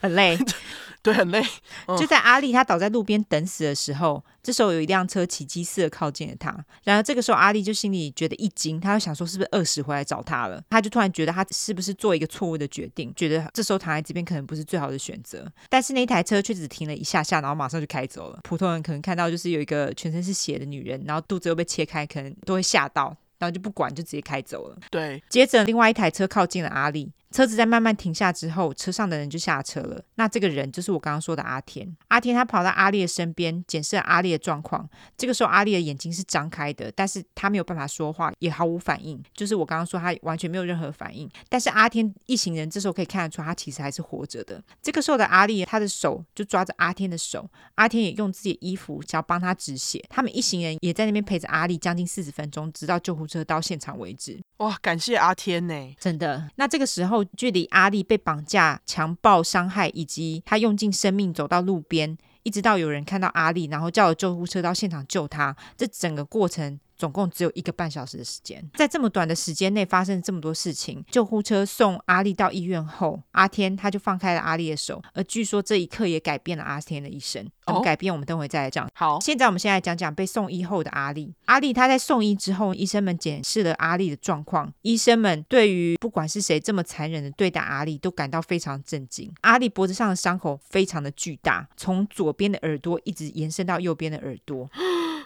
[0.00, 0.38] 很累，
[1.02, 1.42] 对，很累。
[1.86, 6.54] 嗯、就在阿丽她倒在路边等死的时候，这时候有一辆车奇迹似的靠近了她。
[6.84, 10.62] 然而这个时候，阿丽就心里觉得一惊，她就想说是不是饿死回来找她了？
[10.70, 15.50] 她就突然觉得她是不是做一个错误的决定，觉得这时候躺在这边可能不是最好的选择。
[15.68, 18.40] 但是那一台车却只停了一下下，然后马上就开走了。
[18.42, 24.78] 普通人可能看到就是有一个全身是血的女人，然后肚子又被切开，可能都会吓到，然后就不管，就直接开走了。
[24.90, 27.12] 对，接着另外一台车靠近了阿力。
[27.34, 30.00] 车子在慢慢停下之后，车上的人就下车了。
[30.14, 31.96] 那这个人就是我刚刚说的阿天。
[32.06, 34.88] 阿天他跑到阿力的身边，检视阿力的状况。
[35.16, 39.20] 这个时候，阿力的眼睛是张开的，但是他没有办法说话，也毫无反应。
[39.34, 41.28] 就是我刚刚说他完全没有任何反应。
[41.48, 44.62] 但是阿天一行人这时候可以看得出，他其实还是活着的。
[44.80, 50.00] 这个时候的阿力，他的手就抓着阿天的手，阿天也用自己的衣服想要帮他止血。
[50.08, 54.40] 他们一行人也在那边陪着阿力将近四十分钟，直到救护车到现场为止。
[54.58, 56.48] 哇，感谢阿天呢，真的。
[56.56, 66.78] 那这个时候，距离阿力被绑架、强暴、伤害，以及他用尽生命走到路边，一直到有人看到阿力，然后叫了救护车到现场救他，这整个过程。
[66.96, 71.04] 总共只有一个半小时的时间，在这么短的时间内发生这么多事情。
[71.10, 77.44] 救护车送阿力到医院后，阿天他就放开了阿力的手，而据说这一刻也改变了阿天的一生。
[77.66, 78.12] 怎么改变？
[78.12, 78.88] 我们等会再来讲。
[78.94, 81.32] 好，现在我们先来讲讲被送医后的阿丽。
[81.46, 84.72] 阿丽她在送医之后，医生们检视了阿丽的状况。
[84.82, 89.32] 医生们对于不管是谁这么残忍的对待阿丽，都感到非常震惊。
[89.40, 94.68] 阿丽脖子上的伤口非常的巨大，从左边的耳朵一直延伸到右边的耳朵。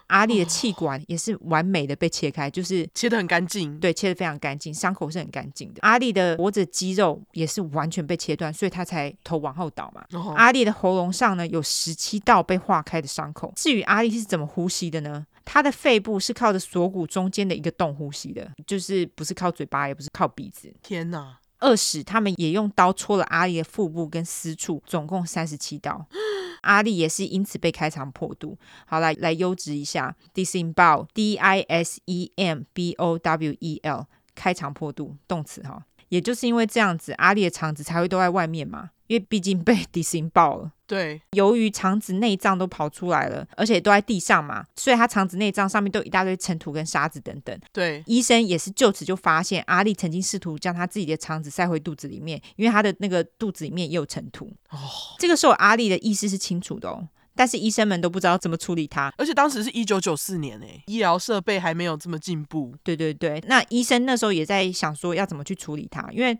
[0.08, 5.80] 阿丽的气管也是完美的被切开，就是切得很干净，对，切得非常干净，伤口是很干净的。
[5.82, 10.02] 阿丽的脖子肌肉也是完全被切断，所以她才头往后倒嘛。
[10.12, 13.50] 哦、阿丽的喉咙上呢，有十七道被划开的伤口。
[13.56, 15.26] 至于阿力是怎么呼吸的呢？
[15.46, 20.70] 他的肺部是靠着锁骨中间的一个洞呼吸的，就是不是靠嘴巴，也不是靠鼻子。
[20.82, 21.38] 天哪！
[21.60, 26.06] 二使他们也用刀戳了阿力的腹部跟私处，总共三十七刀。
[26.62, 28.56] 阿力也是因此被开肠破肚。
[28.86, 35.82] 好，来来优质一下，disembowel，D I S E M B O W E L，开肠破肚，动词哈。
[36.10, 38.90] 也就是因为这样子，阿力的肠子才会都在外面嘛。
[39.08, 47.58] 因为毕竟被 disembowel 了，对，由于肠子内脏都跑出来了，而且都在地上嘛，所以他肠子内脏上面都有一大堆尘土跟沙子等等。
[47.72, 54.46] 对，医生也是就此就发现阿丽曾经试图将他自己的肠子塞回肚子里面，因为他的那个肚子里面也有尘土。
[54.70, 54.78] 哦，
[55.18, 57.08] 这个时候阿丽的意识是清楚的哦。
[57.38, 62.74] 但是医生们都不知道怎么处理他，而且当时是一九九四年诶，医疗设备还没有这么进步。
[62.82, 66.36] 对对对，那医生那时候也在想说要怎么去处理他，因为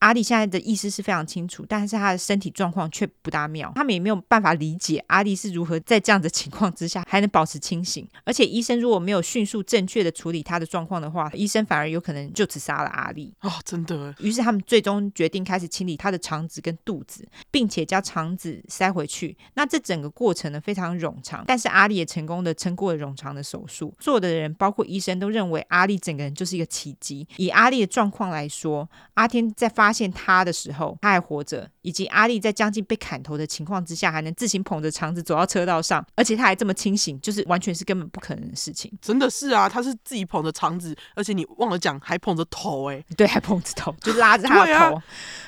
[0.00, 8.06] 阿丽现在的意识是非常清楚，但是他的身体状况却不大妙，他们也没有办法理解阿丽是如何在这样的情况之下还能保持清醒。
[8.24, 13.32] 而且医生如果没有迅速正确的处理他的状况的话，医生反而有可能就此杀了阿丽。
[13.40, 14.14] 哦，真的。
[14.18, 19.34] 于是他们最终决定开始清理他的肠子跟肚子，并且将肠子塞回去。
[19.54, 20.41] 那这整个过程。
[20.42, 23.94] 可能非常冗长，但是阿丽也成功的撑过了冗长的手术。
[24.00, 27.24] 做的人，包括医生，都认为阿丽整个人就是一个奇迹。
[27.36, 38.92] 以阿丽的状况来说，阿天在发现他的时候，他还活着，以及阿丽在将近被砍头的情况之下，还能自行捧着肠子走到车道上，而且他还这么清醒，就是完全是根本不可能的事情。
[39.00, 45.04] 真的是啊，他是自己捧着肠子，而且你忘了讲，还捧着头，哎，对，还捧着头，就拉着他的头，啊。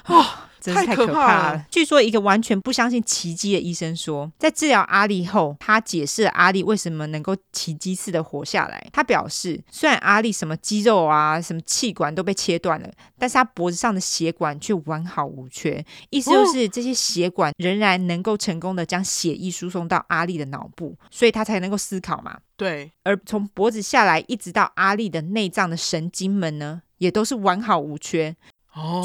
[0.06, 0.26] 哦
[0.64, 1.66] 真是太可怕了！
[1.70, 8.88] 据说一个完全不相信奇迹的医生说，在治疗阿丽后，他解释了阿丽为什么能够奇迹似的活下来。
[8.90, 15.84] 他表示，虽然阿丽什么肌肉啊、什么气管都被切断了，但是他脖子上的血管却完好无缺。
[16.08, 22.38] 意思就是这些血管仍然能够成功的将血液输送到阿丽的脑部，所以他才能够思考嘛。
[22.56, 22.90] 对。
[23.02, 28.34] 而从脖子下来一直到阿丽的内脏的神经们呢，也都是完好无缺。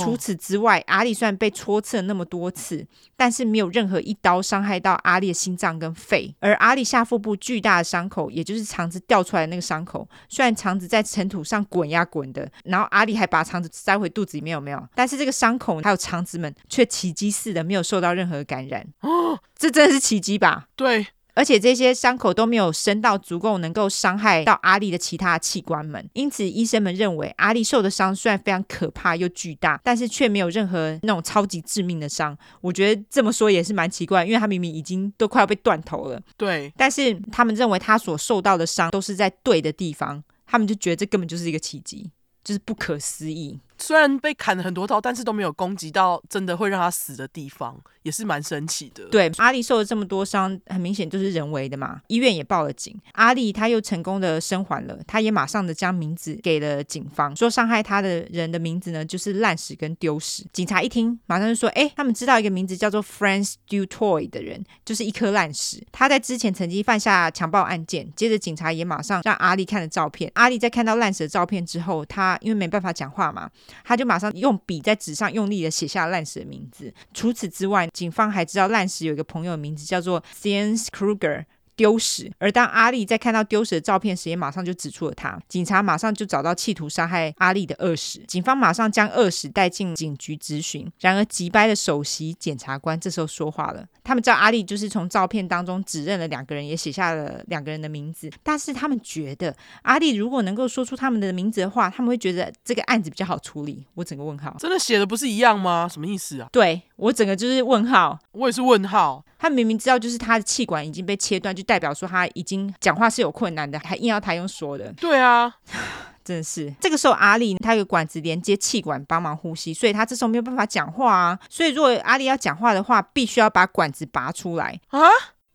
[0.03, 2.85] 除此之外，阿力虽然被戳刺了那么多次，
[3.15, 6.33] 但是没有任何一刀伤害到阿力的心脏跟肺。
[6.39, 14.87] 而阿力下腹部巨大的伤口，也就是肠子掉出来的那个伤口，虽然肠子在尘土上滚呀滚的，然后阿力还把肠子塞回肚子里面，有没有？
[14.95, 18.85] 但是这个伤口还有肠子们却奇迹似的没有受到任何感染。
[19.01, 20.67] 哦，这真的是奇迹吧？
[20.75, 21.05] 对。
[21.33, 32.37] 而且这些伤口都没有深到足够能够伤害到阿丽的其他器官们，因此医生们认为阿丽受的伤虽然非常可怕又巨大，但是却没有任何那种超级致命的伤。
[32.61, 36.21] 我觉得这么说也是蛮奇怪，因为他明明已经都快要被断头了。
[36.35, 42.09] 对，但是他们认为他所受到的伤都是在对的地方，他们就觉得这根本就是一个奇迹，
[42.43, 43.59] 就是不可思议。
[43.79, 47.79] 虽然被砍了很多刀，但是都没有攻击到真的会让他死的地方。
[48.03, 49.03] 也是蛮神奇的。
[49.09, 51.99] 对，阿丽受了这么多伤，很明显就是人为的嘛。
[52.07, 60.47] 医院也报了警，阿丽他又成功的生还了，他也马上的将名字给了警方，说伤害他的人的名字呢就是烂屎跟丢屎。
[60.53, 65.85] 警察一听，马上就说，哎，他们知道一个名字叫做 Franz Du Toit 的人，就是一颗烂屎。
[65.91, 68.09] 他在之前曾经犯下强暴案件。
[68.15, 70.31] 接着警察也马上让阿丽看了照片。
[70.35, 73.49] 阿丽在看到烂屎的照片之后，他因为没办法讲话嘛，
[73.83, 76.93] 他就马上用笔在纸上用力的写下烂石的名字。
[77.13, 81.45] 除此之外，警方还知道烂石有一个朋友的名字叫做 Jens Kruger。
[81.79, 82.29] 丢失！
[82.39, 85.39] 而当阿丽在看到丢失的照片时，也马上就指出了他。
[85.47, 90.91] 警察马上就找到企图杀害阿丽的恶使，警方马上将恶使带进警局质询。
[90.99, 93.85] 然而，急掰的首席检察官这时候说话了。
[94.03, 98.29] 他们知道阿丽就是从照片当中指认了两个人，也写下了两个人的名字。
[98.43, 103.85] 但是他们觉得阿丽如果能够说出他们的名字的话，他们会觉得这个案子比较好处理。
[103.93, 105.87] 我整个问号，真的写的不是一样吗？
[105.89, 106.49] 什么意思啊？
[106.51, 109.23] 对，我整个就是问号，我也是问号。
[109.41, 114.91] 他明明知道就是他的气管已经被切断，就代表说他已经讲话是有困难的，还硬要他用说的。
[114.93, 115.53] 对啊，
[116.25, 116.73] 真的是。
[116.81, 121.39] 这个时候阿丽他有管子连接气管帮忙呼吸，所以他这时候没有办法讲话啊。
[121.47, 124.99] 所以如果阿丽要讲话的话，必须要把管子拔出来啊。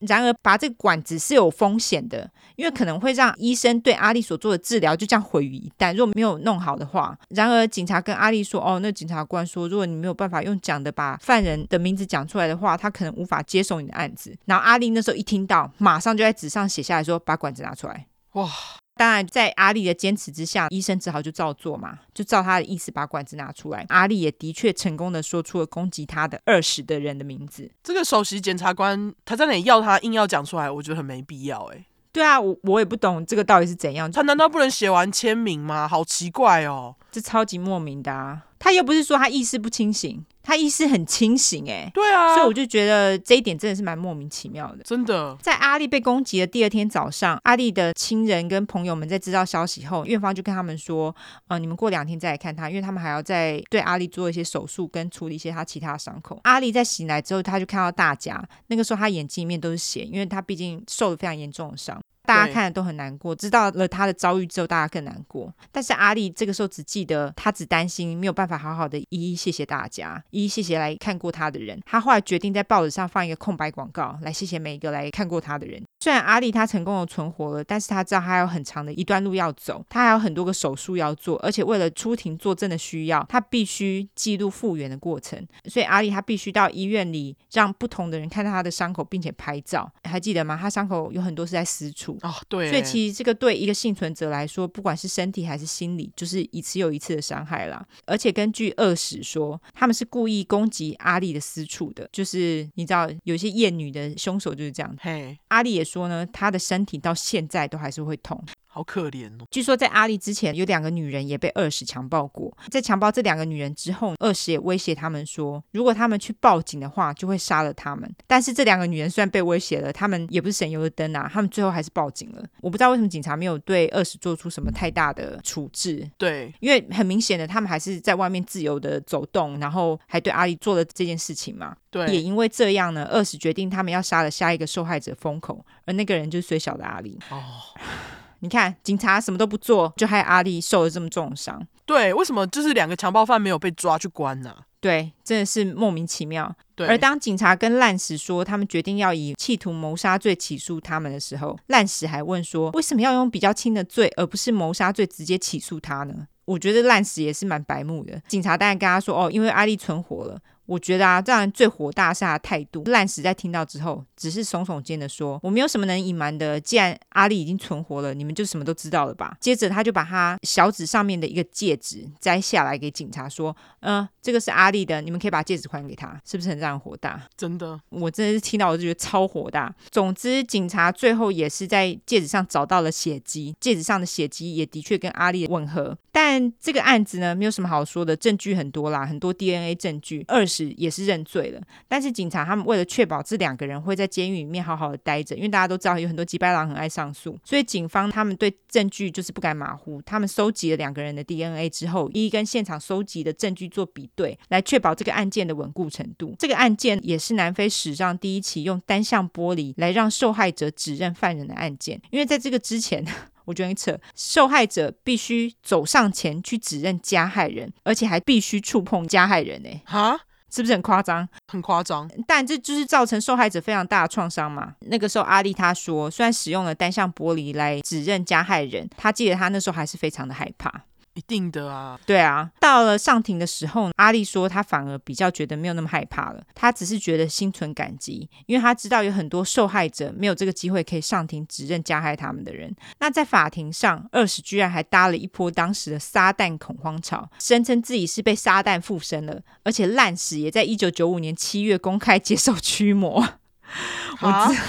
[0.07, 5.95] 然而，拔这个管子是有风险的，因为可能会让医生对阿丽所做的治疗就这样毁于一旦。
[5.95, 18.49] 如果没有弄好的话，然而警察跟阿丽说：“哦，那警察官说，如果你没有办法用讲的把犯人的名字讲出来的话，他可能无法接手你的案子。”然后阿丽那时候一听到，马上就在纸上写下来说：“把管子拿出来。”哇！
[18.97, 23.85] 当然，在阿丽的坚持之下，医生只好就照做嘛，就照他的意思把管子拿出来。
[23.89, 27.71] 阿丽也的确成功的说出了攻击他的二十的人的名字。
[27.83, 31.85] 这个首席检察官他在那里要他硬要讲出来，我觉得很没必要哎。
[32.12, 34.09] 对啊，我我也不懂这个到底是怎样。
[34.11, 35.89] 他难道不能写完签名吗？
[35.89, 38.47] 好奇怪哦，这超级莫名的啊！
[38.61, 40.25] 他又不是说他意识不清醒。
[40.45, 44.85] 他意识很清醒，哎，对啊，所以我就觉得这一点真的是蛮莫名其妙的。
[44.85, 51.15] 真的，在阿丽被攻击的第二天早上，阿丽的亲人跟朋友们在知道消息后，院方就跟他们说，
[51.49, 56.39] 呃，你们过两天再来看他，因为他们还要再对阿丽做一些手术跟处理一些他其他的伤口。
[56.45, 61.99] 阿丽在醒来之后，他就看到大家，那个时候他眼睛里面都是血，因为他毕竟受了非常严重的伤。
[62.25, 65.53] 大家看了都很难过，知道了他的遭遇之后，大家更难过。
[65.71, 71.81] 但是阿丽这个时候只记得，他只担心没有办法好好的一一谢谢大家，一一谢谢来看过他的人。
[71.85, 75.83] 他后来决定在报纸上放一个空白广告，来谢谢每一个来看过他的人。
[76.01, 85.43] 虽然阿丽她成功的存活了，但是她知道他还有很长的一段路要走，她还有很多个手术要做，而且为了出庭作证的需要，她必须记录复原的过程。
[85.65, 89.91] 所以阿丽她必须到医院里，让不同的人看到她的伤口，并且拍照。
[90.03, 90.59] 还记得吗？
[90.61, 92.70] 她伤口有很多是在私处哦，对。
[92.70, 97.85] 所以其实这个对一个幸存者来说，不管是身体还是心理，就是一次又一次的伤害啦。
[98.07, 104.97] 而且根据恶史说，他们是故意攻击阿丽的私处的，就是你知道，有些厌女的凶手就是这样。
[105.01, 106.05] 嘿，阿丽也说。
[106.05, 108.39] 呢，她的身体到现在都还是会痛。
[108.75, 109.47] 好可怜哦！
[109.53, 112.53] 据说在阿丽之前，有两个女人也被二十强暴过。
[112.73, 118.13] 在强暴这两个女人之后，二十也威胁他们说，如果他们去报警的话，就会杀了他们。
[118.27, 122.45] 但是这两个女人虽然被威胁了，他们也不是省油的灯啊，他们最后还是报警了。
[122.61, 126.11] 我不知道为什么警察没有对二十做出什么太大的处置。
[126.19, 131.77] 对，因为很明显的，他们还是在外面自由的走动，然后还对阿丽做了这件事情嘛。
[131.91, 137.17] 对，也因为这样呢，二十决定他们要杀了下一个受害者风口，而那个人就是最小的阿丽。
[137.31, 137.41] 哦。
[138.45, 141.66] 你看，警察什么都不做，就害阿丽受了这么重伤。
[141.87, 144.55] 对，为什么就是两个强暴犯没有被抓去关呢？
[144.81, 146.55] 对，真的是莫名其妙。
[146.75, 146.87] 对。
[146.87, 156.27] 而当警察跟烂石说他们决定要以企图谋杀罪起诉他们的时候，烂石还问说，为什么要用比较轻的罪，而不是谋杀罪直接起诉他呢？
[156.45, 158.21] 我觉得烂石也是蛮白目的。
[158.29, 160.39] 警察当然跟他说，哦，因为阿丽存活了。
[160.66, 162.82] 我觉得啊，这样最火大是他的态度。
[162.85, 177.23] 烂死在听到之后，只是耸耸肩的说：“我没有什么能隐瞒的，既然阿丽已经存活了，你们就什么都知道了吧？”接着他就把他小指上面的一个戒指摘下来给警察说：“嗯、呃，这个是阿丽的，你们可以把戒指还给他。”是不是很让人火大？
[177.36, 179.74] 真的，我真的是听到我就觉得超火大。
[179.91, 185.97] 总之，警察最后也是在戒指上找到了血迹，戒指上的血迹也的确跟阿丽吻合。
[186.16, 190.24] 但这个案子呢，没有什么好说的，证据很多啦，很多 DNA 证据。
[190.28, 200.01] 二是也是认罪了，但是警察他们为了确保这两个人会在监狱里面好好的待着，因为大家都知道有很多机掰郎很爱上诉，所以警方他们对证据就是不敢马虎。
[200.03, 206.36] 他们收集了两个人的 DNA 之后，一一跟现场收集的证据做比对，来确保这个案件的稳固程度。
[206.39, 213.05] 这个案件也是南非史上第一起用单向玻璃来让受害者指认犯人的案件，因为在这个之前。
[213.45, 219.69] 我觉得很扯，受害者必须走上前去指认加害人，而且还必须触碰加害人呢。
[219.85, 220.19] 哈，
[220.51, 221.29] 是不是很夸张？
[221.49, 222.11] 很夸张。
[222.27, 224.75] 但这就是造成受害者非常大的创伤嘛。
[224.81, 230.85] 那个时候，阿丽她说，虽然使用了单向玻璃来指认加害人，她记得她那时候还是非常的害怕。
[231.15, 242.74] 一定的啊，对啊，到了上庭的时候，阿丽说她反而比较觉得没有那么害怕了，她只是觉得心存感激，因为她知道有很多受害者没有这个机会可以上庭指认加害他们的人。
[242.99, 253.20] 那在法庭上，恶石居然还搭了一波当时的撒旦恐慌潮，声称自己是被撒旦附身了，而且烂史也在一九九五年七月公开接受驱魔。
[254.20, 254.61] 啊我知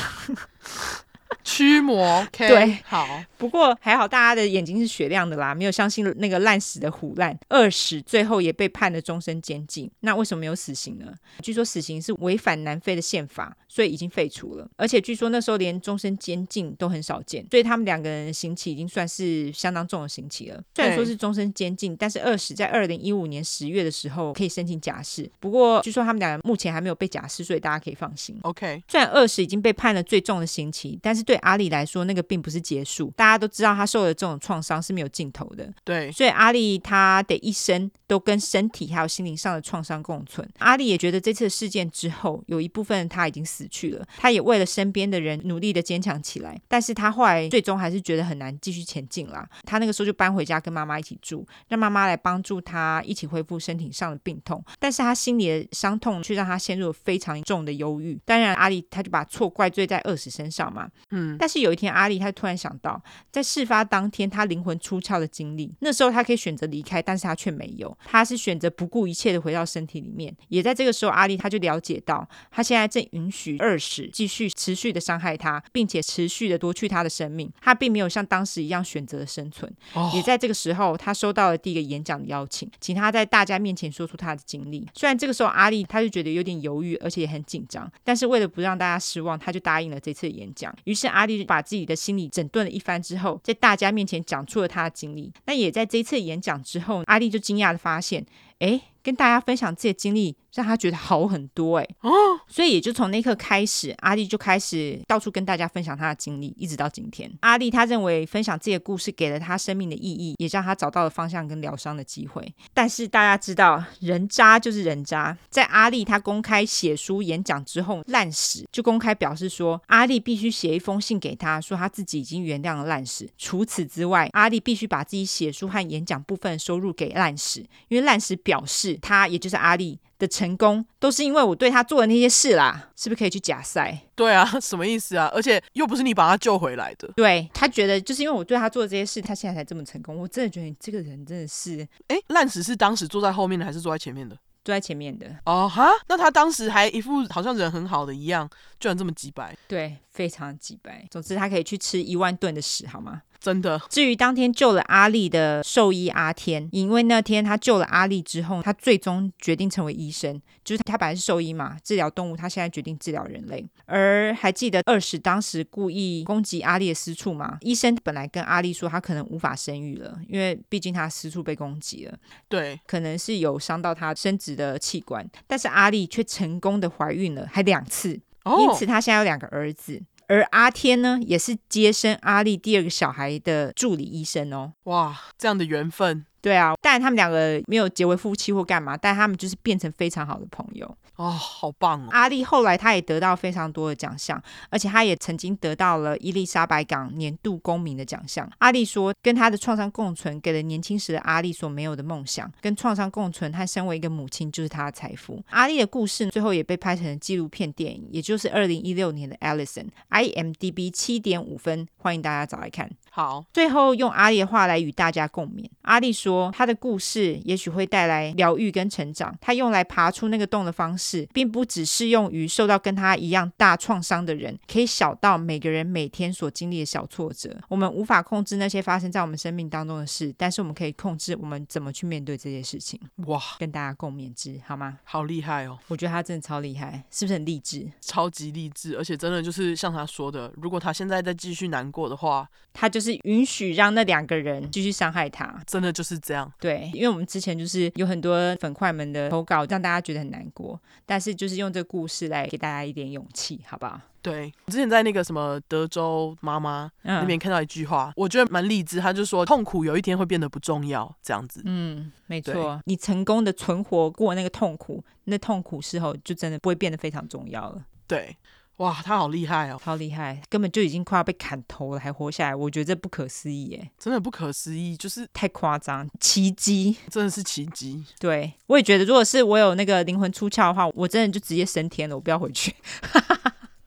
[1.43, 3.07] 驱魔，okay, 对，好。
[3.37, 7.37] 不过还好，大家的眼睛是雪亮的啦，没有相信那个烂死的虎烂。
[7.49, 9.91] 恶石最后也被判了终身监禁。
[9.99, 11.13] 那为什么没有死刑呢？
[11.41, 14.67] 据说死刑是违反南非的宪法，所以已经废除了。
[14.77, 20.63] 而且据说那时候连终身监禁都很少见，所以他们两个人的刑期已经算是相当重的刑期了。
[20.73, 25.29] 虽然说是终身监禁，但是恶石在二零一五年十月的时候可以申请假释。
[25.41, 28.39] 不过据说他们两个目前还没有被假释，所以大家可以放心。
[28.43, 33.11] OK，虽然恶石已经被判了最重的刑期，但是对对阿丽来说，那个并不是结束。
[33.17, 35.69] 大家都知道，他受的这种创伤是没有尽头的。
[35.83, 40.47] 对，所以阿丽他的一生都跟身体还有心灵上的创伤共存。
[40.59, 44.07] 阿丽也觉得这次事件之后，有一部分他已经死去了。
[44.15, 49.45] 他也为了身边的人努力的坚强起来，但是他后来最终还是觉得很难继续前进啦。
[49.63, 54.63] 他那个时候就搬回家跟妈妈一起住，让妈妈来帮助他一起恢复身体上的病痛。
[54.79, 58.17] 但是他心里的伤痛却让他陷入了非常重的忧郁。
[58.23, 60.87] 当然，阿丽他就把错怪罪在饿死身上嘛。
[61.15, 63.01] 嗯，但是有一天，阿丽她突然想到，
[63.31, 70.35] 在事发当天她灵魂出窍的经历，那时候她可以选择离开，但是她却没有，她是选择不顾一切的回到身体里面。
[70.49, 77.49] 也在这个时候，阿丽她就了解到，她现在正允许二使继续持续的伤害她，并且持续的夺去她的生命。
[77.61, 79.71] 她并没有像当时一样选择了生存。
[79.93, 84.87] 哦，也在这个时候，她收到了第一个演讲的邀请，请她在大家面前说出她的经历。
[84.93, 90.75] 虽然这个时候阿丽她就觉得有点犹豫，而且也很紧张，但是为了不让大家失望，她就答应了这次演讲。
[90.85, 95.31] 于是阿丽把自己的心理整顿了一番之后，在大家面前讲出了他的经历。
[95.45, 98.25] 那也在这次演讲之后，阿丽就惊讶的发现，
[98.59, 98.81] 哎。
[99.05, 102.09] 跟大家分享自己的经历，让他觉得好很多哎，哦，
[102.47, 107.31] 所以也就从那刻开始，阿丽就开始到处跟大家分享他的经历，一直到今天。
[107.41, 112.51] 阿丽他认为分享自己的故事给了他生命的意义，也让他找到了方向跟疗伤的机会。
[112.73, 123.29] 但是大家知道，人渣就是人渣，在阿丽他公开写书演讲之后，烂使就公开表示说，阿丽必须写一封信给他，说他自己已经原谅了烂使。
[123.37, 127.59] 除此之外，阿丽必须把自己写书和演讲部分收入给烂使，
[127.89, 128.94] 因为烂使表示。
[129.01, 133.99] 他也就是阿丽的成功，都是因为我对他做的那些事啦，是不是可以去假赛？
[134.15, 135.29] 对啊， 什么意思啊？
[135.33, 137.11] 而且又不是你把他救回来的。
[137.15, 140.15] 对，他觉得就是因为我对他做的这些事，他现在才这么成功。
[140.17, 141.87] 我真的觉得你这个人真的是……
[142.07, 144.37] 哎，烂屎是当时坐在后面的，还是坐在前面的？
[144.63, 145.27] 坐在前面的。
[145.45, 148.49] 哦哈，那他当时还一副好像人很好的一样，
[148.79, 149.55] 居然这么几百。
[149.67, 151.05] 对，非常几百。
[151.11, 153.21] 总之，他可以去吃一万顿的屎，好吗？
[153.45, 153.79] 真的。
[153.91, 160.41] 至于当天救了阿丽的兽医阿天，因为那天他救了阿丽之后，他最终决定成为医生。
[160.63, 163.63] 就是他本来是兽医嘛，治疗动物，他现在决定治疗人类。
[163.85, 167.59] 而还记得二十当时故意攻击阿丽的私处吗？
[167.61, 172.17] 医生本来跟阿丽说，他可能无法生育了，因为毕竟他私处被攻击了。
[172.49, 178.19] 对，可能是有伤到他生殖的器官，但是阿丽却成功的怀孕了，还两次。
[178.43, 180.01] 哦，因此他现在有两个儿子。
[180.27, 184.73] 而阿天呢，也是接生阿丽第二个小孩的助理医生哦。
[184.83, 186.25] 哇，这样的缘分。
[186.45, 190.85] 对啊，但他们两个没有结为夫妻或干嘛，但他们就是变成非常好的朋友。
[191.15, 192.09] 哦，好棒哦！
[192.11, 194.39] 阿丽后来她也得到非常多的奖项，
[194.69, 198.47] 而且她也曾经得到了伊丽莎白港年度公民的奖项。
[198.59, 202.51] 阿丽说，跟她的创伤共存，给了年轻时的阿丽所没有的梦想。
[202.61, 205.41] 跟创伤共存和身为一个母亲，就是她的财富。
[205.49, 212.87] 阿丽的故事最后也被拍成了纪录片电影，也就是二零一六年的《Allison》，IMDB 七点五分，欢迎大家找来看。
[213.09, 215.63] 好，最后用阿丽的话来与大家共勉。
[215.83, 219.35] 阿丽说，她的故事也许会带来疗愈跟成长。
[219.41, 227.55] 他用来爬出那个洞的方式，并不只适用于受到跟他一样大创伤的人，可以小到每个人每天所经历的小挫折。
[227.69, 232.99] 我们无法控制那些发生在我们生命当中的事，但是我们可以控制我们怎么去面对这些事情。
[233.27, 234.99] 哇，跟大家共勉之，好吗？
[235.03, 235.77] 好厉害哦！
[235.87, 237.87] 我觉得他真的超厉害，是不是很励志？
[238.01, 246.51] 超级励志，而且真的就是像他说的，如果他现在再继续难过的话，他就是允许让那两个人继续伤害他，真的就是这样。
[246.59, 253.99] 对，因为我们之前就是有很多粉块们的投稿，让大家觉得很难过，但是就是用这个故事来给大家一点勇气，好不好？
[254.21, 258.99] 对，我之前在那个什么德州妈妈那边看到一句话，嗯、我觉得蛮励志。
[258.99, 261.61] 他就说，痛苦有一天会变得不重要，这样子。
[261.65, 262.81] 嗯，没错。
[262.85, 267.85] 你成功的存活过那个痛苦，那痛苦事后就真的不会变得非常重要了。
[268.07, 268.35] 对。
[268.77, 269.79] 哇，他好厉害哦！
[269.81, 273.89] 好厉害，根本就已经快要被砍头了，还活下来，我觉得这不可思议耶！
[273.97, 278.03] 真的不可思议，就是太夸张，奇迹，真的是奇迹。
[278.19, 282.75] 对，我也觉得，如果是我有那个灵魂出窍的话，我真的就直接升天了，我不要回去。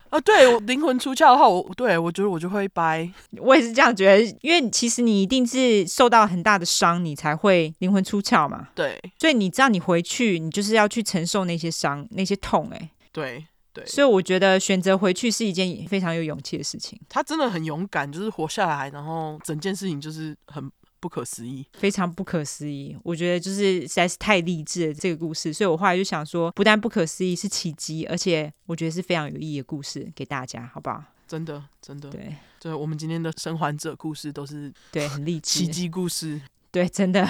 [0.09, 3.06] 啊， 对，我灵魂出窍的话，我对我觉得我就会掰。
[3.36, 8.69] 我也是这样觉得，因为其实你一定是受到很大的伤，你才会灵魂出窍嘛。
[8.74, 13.44] 对，所以你知道，你回去，你就是要去承受那些伤、那些痛，哎，对。
[13.78, 17.00] 对，所以我觉得选择回去是一件非常有勇气的事情。
[17.09, 22.96] 他真的很勇敢，就是活下来，然后整件事情就是很不可思议，非常不可思议。
[23.05, 31.00] 我觉得就是实在是太励志了这个故事，所以我后来就想说，不但不可思议，是奇迹，而且我觉得是非常有意义的故事，给大家，好不好？
[31.28, 36.40] 真的，真的，对，对，我们今天的生还者故事都是 对很励志奇迹故事，
[36.72, 37.24] 对，真的。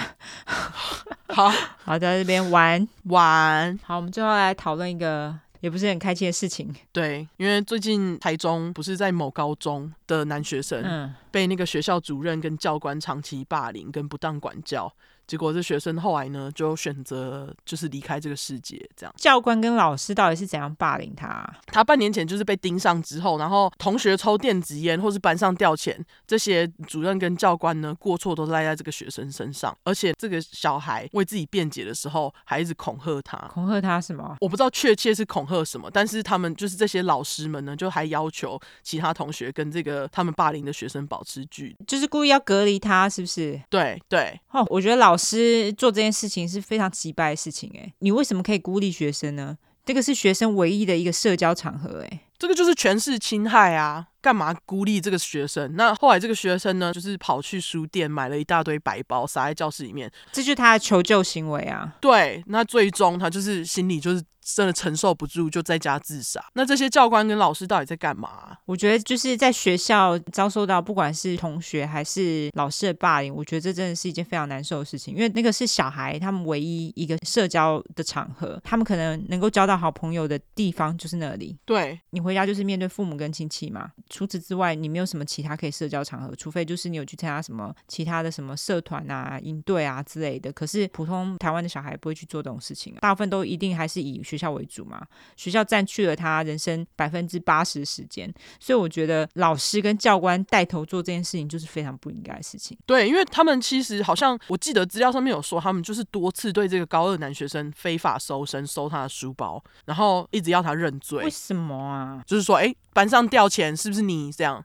[1.27, 1.51] 好
[1.83, 5.37] 好，在这边玩玩，好，我们最后来讨论一个。
[5.59, 6.73] 也不是很开心的事情。
[6.91, 14.93] 对，因为最近台中不是在某高中的男学生，嗯，被那个学校主任跟教官长期霸凌跟不当管教。
[15.29, 18.83] 结果这学生后来呢，就选择就是离开这个世界。
[18.95, 21.47] 这样，教官跟老师到底是怎样霸凌他？
[21.67, 29.77] 他半年前就是被盯上之后，然后同学抽电子烟或是班上掉钱，这些主任跟教官呢，过错都赖在这个学生身上。
[29.83, 33.37] 而且这个小孩为自己辩解的时候，还一直恐吓他。
[33.49, 34.35] 恐吓他什么？
[34.41, 43.61] 我不知道确切是恐吓什么，但是他们就是这些老师们呢，就还要求其他同学跟这个他们霸凌的学生保持距离，就是故意要隔离他，是不是？
[43.69, 44.39] 对对。
[44.51, 49.55] 哦，我觉得老师做这件事情是非常奇怪的事情，哎，你为什么可以孤立学生呢？
[49.85, 54.08] 这个是学生唯一的一个社交场合，哎，这个就是权势侵害啊！
[54.21, 55.75] 干嘛孤立这个学生？
[55.75, 61.95] 那后来这个学生呢，就是跑去书店买了一大堆白包，撒在教室里面，这就是他的求救行为啊！
[61.99, 64.23] 对，那最终他就是心里就是。
[64.41, 66.43] 真的承受不住，就在家自杀。
[66.53, 68.57] 那这些教官跟老师到底在干嘛？
[68.65, 75.13] 我觉得就是在学校遭受到不管是同学还是老师的霸凌，我觉得这真的是一件非常难受的事情。
[75.13, 81.55] 因为那个是小孩他们唯一一个社交的场合，他们可能能够交到好朋友的地方就是那里。
[81.63, 83.91] 对，你回家就是面对父母跟亲戚嘛。
[84.09, 90.51] 除此之外，你没有什么其他可以社交场合，除非就是你有去参加什么其他的什么社团啊、营队啊之类的。
[90.51, 95.05] 可是普通台湾的小孩不会去做这种事情，啊大部分都一定还是以学校为主嘛，
[95.35, 102.77] 学校占据了他人生百分之八十的时间，所以我觉得老师跟教官带头做这件事情就是非常不应该的事情。
[102.85, 111.23] 对，因为他们其实好像我记得资料上面有说，他们就是多次对这个高二男学生非法搜身，搜他的书包，然后一直要他认罪。
[111.23, 112.23] 为什么啊？
[112.25, 114.63] 就是说，哎，班上掉钱是不是你这样？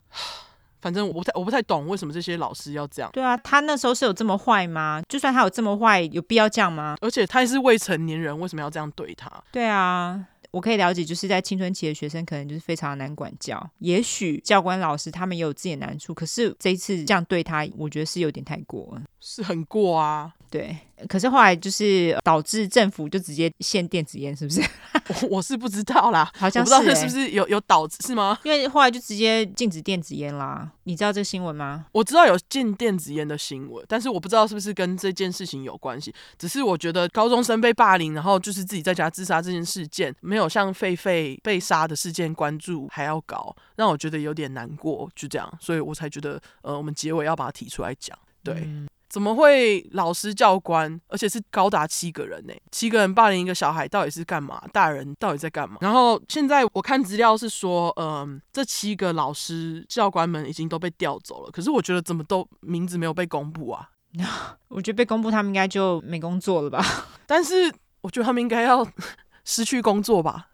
[0.81, 3.11] 反正我不太我不太懂为什么这些老师要这样。
[3.13, 5.03] 对啊，他那时候是有这么坏吗？
[5.09, 6.97] 就算他有这么坏，有必要这样吗？
[7.01, 9.31] 而且他也是未成年人，为什么要这样对他？
[9.51, 10.27] 对啊。
[10.51, 13.69] 我可以了解，就是在青春期的学生可能就是非常难管教。
[13.81, 20.33] 也许教官老师他们也有自己的难处，可是这一次这样对他，我觉得是有点太过了，是很过啊。
[20.55, 20.79] 对，
[21.09, 24.61] 可是后来就是导致政府就直接限电子烟，是不是？
[25.27, 28.39] 我我是不知道啦，好像不知道是不是有有导致是吗？
[28.45, 30.71] 因为后来就直接禁止电子烟啦。
[30.85, 31.87] 你知道这个新闻吗？
[31.91, 36.15] 我知道有禁电子烟的新闻，但是我不知道是不是跟这件事情有关系。
[36.39, 45.11] 只是我觉得高中生被霸凌，然后就是自己在家自杀这件事件，没有像狒狒被杀的事件关注还要高，让我觉得有点难过。
[45.17, 48.63] 就这样，所以我才觉得，呃，我们结尾要把它提出来讲，对。
[48.65, 52.53] 嗯怎么会老师教官，而且是高达七个人呢？
[52.73, 54.61] 七个人霸凌一个小孩，到底是干嘛？
[54.73, 55.77] 大人到底在干嘛？
[55.81, 61.51] 然后现在我看资料是说，嗯、呃，这七个老师教官们已经都被调走了。
[61.53, 63.91] 可是我觉得怎么都名字没有被公布啊？
[64.67, 66.85] 我觉得被公布，他们应该就没工作了吧？
[67.25, 68.85] 但是我觉得他们应该要
[69.47, 70.49] 失去工作吧？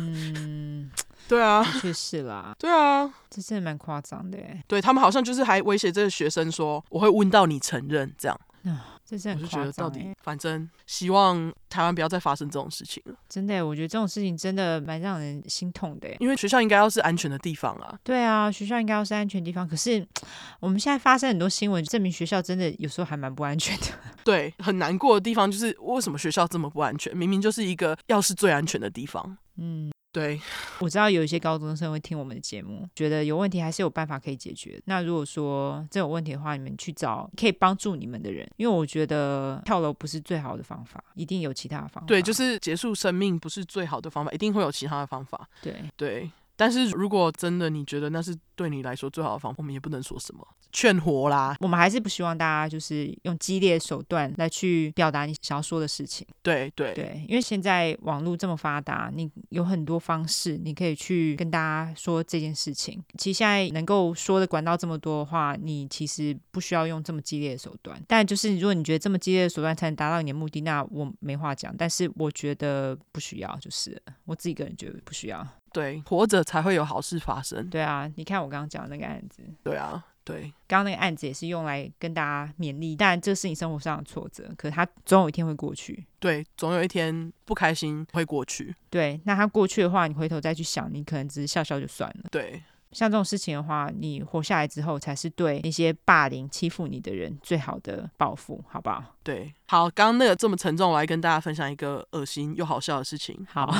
[0.00, 0.90] 嗯。
[1.30, 2.52] 对啊，确实啦。
[2.58, 4.36] 对啊，这真的蛮夸张的。
[4.66, 8.40] 对，他们好像就是还威胁这个学生说，我会问到你承认这样。
[8.64, 9.60] 啊，这真的很夸张。
[9.60, 13.14] 我就觉得到底，反正希望台湾不要再发生这种事情了。
[13.28, 16.08] 真的，我觉得这种事情真的蛮让人心痛的。
[16.18, 17.96] 因为学校应该要是安全的地方啊。
[18.02, 19.66] 对啊，学校应该要是安全的地方。
[19.66, 20.04] 可是
[20.58, 23.86] 我们现在发生很多新闻，证明学校真的有时候还蛮不安全的。
[24.24, 27.16] 对，很难过的地方就是为什么学校这么不安全？
[27.16, 29.38] 明明就是一个要是最安全的地方。
[29.56, 29.92] 嗯。
[30.12, 30.40] 对，
[30.80, 34.80] 我知道有一些高中生会听我们的节目，觉得有问题还是有办法可以解决。
[34.86, 42.06] 那如果说这有问题的话，你们去找可以帮助你们的人，因为我觉得跳楼不是最好的方法，一定有其他的方法。
[42.06, 45.48] 对，就是结束生命不是最好的方法，一定会有其他的方法。
[45.62, 46.30] 对对。
[46.56, 51.56] 但是如果真的你觉得那是对你来说最好的方法，我们也不能说什么劝活啦。
[51.60, 56.26] 我们还是不希望大家就是用激烈的手段来去表达你想要说的事情。
[56.42, 63.02] 对对对，因为现在网络这么发达，你有很多方式你可以去跟大家说这件事情。
[63.18, 68.00] 其实现在能够说的管道这么多的话，你其实不需要用这么激烈的手段。
[68.06, 71.74] 但就是如果你觉得这么激烈的手段才能达到你的目的，那我没话讲。
[71.76, 75.46] 但是我觉得不需要，就是我自己个人觉得不需要。
[75.72, 77.68] 对，活着才会有好事发生。
[77.70, 79.42] 对啊，你看我刚刚讲的那个案子。
[79.62, 86.06] 对啊，对，刚刚那个案子也是用来跟大家勉励，但这是你生活上的挫折，可是它总有一天会过去。
[86.18, 88.74] 对，总有一天不开心会过去。
[88.88, 92.28] 对，那它过去的话，你回头再去想，你可能只是笑笑就算了。
[92.30, 92.62] 对，
[92.92, 99.02] 像这种事情的话，你活下来之后，才是对那些霸凌欺负你的人最好的报复，好不好？
[99.22, 103.46] 对，好，刚刚那个这么沉重，我来跟大家分享一个恶心又好笑的事情。
[103.50, 103.74] 好。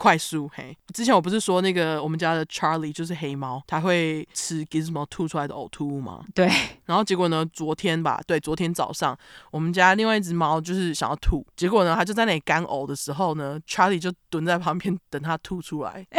[0.00, 0.74] 快速嘿。
[0.94, 6.24] 之前我不是说那个我们家的 Charlie 就是黑猫，它会吃 Gizmo 吐出来的呕吐物吗？
[6.34, 6.50] 对。
[6.86, 9.14] 然后结果呢，昨天吧，对，昨天早上
[9.50, 16.06] 我们家另外一只猫就是想要吐，结果呢，它就在那里干呕的时候呢，Charlie 就蹲在旁边等它吐出来，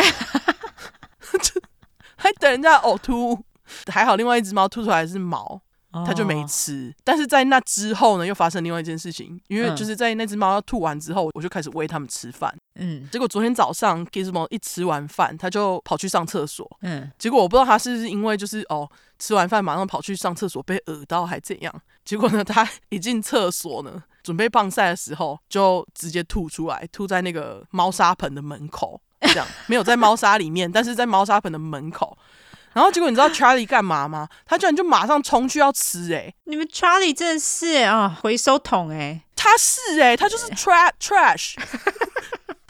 [2.16, 3.44] 还等人家呕吐物。
[3.88, 5.60] 还好另外一只猫吐出来是毛。
[6.06, 7.02] 他就没吃，oh.
[7.04, 12.56] 但是在那之后呢，又发生另外一件事情，因为就是在那只猫要吐完之后，我就开始喂它们吃饭。
[12.76, 16.70] 嗯，结果昨天早上 Gizmo 一吃完饭，他就跑去上厕所。
[16.82, 18.90] 嗯，结果我不知道他是不是因为就是哦
[19.20, 32.18] 吃完饭马上跑去上厕所被恶到还怎样，结果呢，他一进厕所呢，准备棒赛的时候就直接吐出来，吐在那个猫砂盆的门口，这样没有在猫砂里面，但是在猫砂盆的门口。
[32.74, 34.28] 然后结果你知道 Charlie 干嘛吗？
[34.46, 36.36] 他居然就马上冲去要吃哎、欸！
[36.46, 39.22] 你们 Charlie 真的是啊、哦，回收桶哎、欸！
[39.36, 41.56] 他是哎、欸，他就是 trash trash。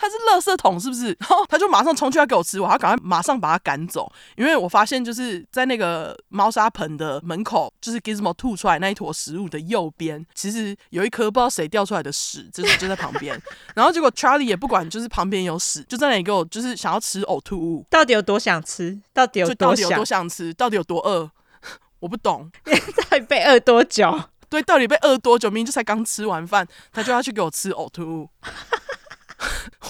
[0.02, 1.16] 他是垃圾桶是不是？
[1.20, 13.40] 然后他就马上冲去要给我吃，我要赶快马上把他赶走，因为我发现就是在那个猫砂盆的门口，就是 Gizmo 吐出来那一坨食物的右边，其实有一颗不知道谁掉出来的屎，就是就在旁边。
[13.76, 17.86] 然后结果 Charlie 也不管，就是旁边有屎，就在那里给我就是想要吃呕吐物。
[17.88, 19.00] 到底有多想吃？
[19.14, 19.70] 到底有多想？
[19.70, 20.52] 到底有多想吃？
[20.56, 21.30] 到底有多饿？
[22.00, 22.52] 我不懂。
[22.66, 24.20] 到底被饿多久？
[24.50, 25.48] 对，到底被饿多久？
[25.50, 28.30] 明明就才刚吃完饭，他就要去给我吃呕吐物。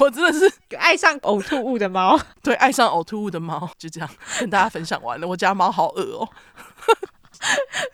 [0.02, 4.10] 我真的是爱上呕吐物的猫， 对，爱上呕吐物的猫，就这样
[4.40, 5.28] 跟大家分享完了。
[5.28, 6.28] 我家猫好恶哦，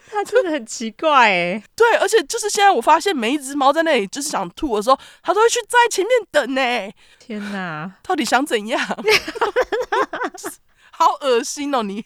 [0.09, 1.61] 它真的很奇怪哎。
[1.75, 6.61] 对，而且就是现在我发现每一只猫在那里就是想吐的时候，它都会去在前面等呢。
[7.19, 8.81] 天哪，到底想怎样？
[10.91, 12.05] 好恶心哦你！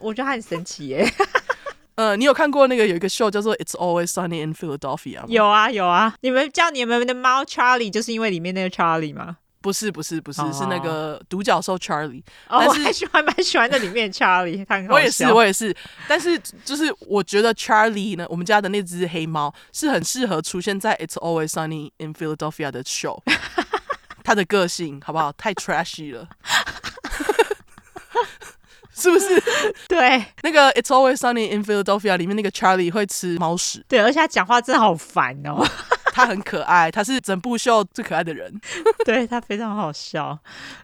[0.00, 1.04] 我觉得它很神奇耶。
[1.96, 5.26] 呃，你有看过那个有一个 show 叫做《It's Always Sunny in Philadelphia》吗？
[5.28, 9.38] 有啊有啊，你们叫你们的猫 Charlie，就是因为里面那个 Charlie 吗？
[9.62, 12.22] 不是不是不是，是那个独角兽 Charlie。
[12.48, 14.94] 哦，我还喜欢蛮喜欢那里面 Charlie，他很好。
[14.94, 15.74] 我也是我也是，
[16.06, 23.20] 但是就是我觉得 Charlie 呢，我们家的那只黑猫是很适合出现在《It's Always Sunny in Philadelphia》的 show。
[24.22, 25.32] 它的个性好不好？
[25.32, 26.28] 太 trashy 了。
[28.96, 29.40] 是不是？
[29.86, 33.84] 对，那个《It's Always Sunny in Philadelphia》里面那个 Charlie 会吃猫屎。
[33.86, 35.64] 对，而且他讲话真的好烦哦。
[36.16, 38.50] 他很可爱，他是整部秀最可爱的人。
[39.04, 40.38] 对，他非常好笑。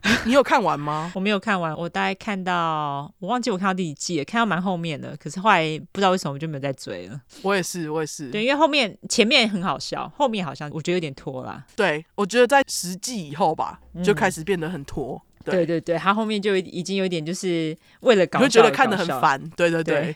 [0.05, 1.11] 你你有看完吗？
[1.15, 5.17] 我没有看完，我大概看到我忘记我看到第几季了，看到蛮后面的。
[5.17, 7.19] 可是后来不知道为什么我就没有再追了。
[7.41, 8.29] 我也是，我也是。
[8.31, 11.65] 对，因为后面前面很好笑，后面好像我觉得有点拖啦。
[11.75, 15.15] 对，我觉得在十季以后吧，就开始变得很拖。
[15.15, 19.41] 嗯对，对对对，他后面就已经有点就是为了搞笑，就觉得看得很烦。
[19.57, 20.15] 对对对，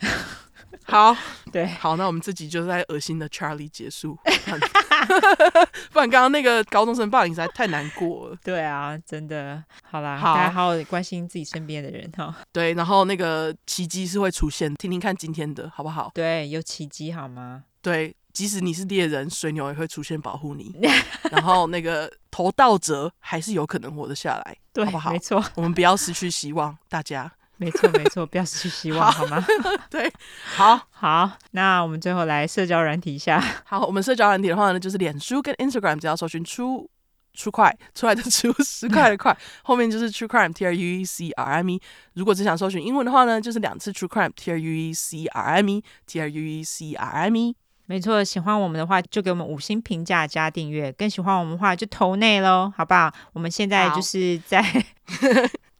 [0.00, 0.08] 对
[0.84, 1.16] 好，
[1.52, 4.16] 对好，那我们这集就在恶心的 Charlie 结束，
[5.92, 8.36] 不然刚刚那个高中生霸凌实在太难过了。
[8.42, 12.34] 对啊，真的，好啦，好大家好好关心自己身边的人哈。
[12.52, 16.10] 对，然后那个奇迹是会出现，听听看今天的好不好？
[16.14, 17.64] 对，有奇迹好吗？
[17.82, 18.14] 对。
[18.40, 20.74] 即使你是猎人，水牛也会出现保护你。
[21.30, 25.12] 然后那个头道者还是有可能活得下来，对，好不好？
[25.12, 27.30] 没错，我们不要失去希望，大家。
[27.58, 29.46] 没错，没错，不要失去希望，好，好吗？
[29.90, 30.10] 对，
[30.56, 31.30] 好 好。
[31.50, 33.38] 那我们最后来社交软体一下。
[33.66, 36.88] 好，我们社交软体的话呢，就是脸书跟 Instagram，只要搜寻出
[37.34, 41.82] 出块出来的出十块的块，后面就是 True Crime T R U E C R M E。
[42.14, 46.94] 如果只想搜寻英文的话呢，就是两次 True Crime T R U E C R M E T R U E C
[46.94, 47.54] R M E。
[47.90, 53.12] 没错，喜欢我们的话就给我们五星评价加订阅，更喜欢我们的话就投内喽，好不好？
[53.32, 54.70] 我们现在就是在好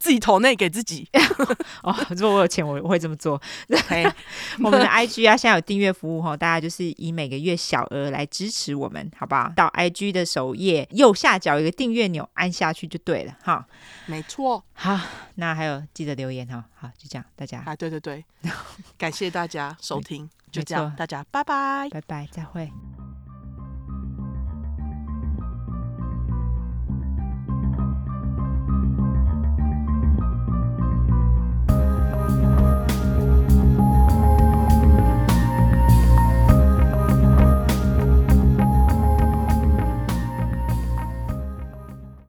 [0.01, 1.07] 自己投内给自己
[1.85, 1.95] 哦。
[2.11, 3.41] 如果我有钱，我会这么做。
[3.69, 3.79] 对，
[4.65, 9.53] 我们的 IG 啊，现在有订阅服务哈，大家就是以每个月小额来支持我们，好不好？
[9.55, 13.65] 到 IG 的首页右下角有一个订阅钮，按下去就对了哈。
[14.07, 14.65] 没错。
[14.73, 14.99] 好，
[15.37, 16.65] 那还有记得留言哈。
[16.75, 17.63] 好，就这样，大家。
[17.67, 18.25] 啊，对对对，
[18.97, 20.29] 感谢大家收听。
[20.51, 22.73] 就这样，大家拜拜，拜拜，再会。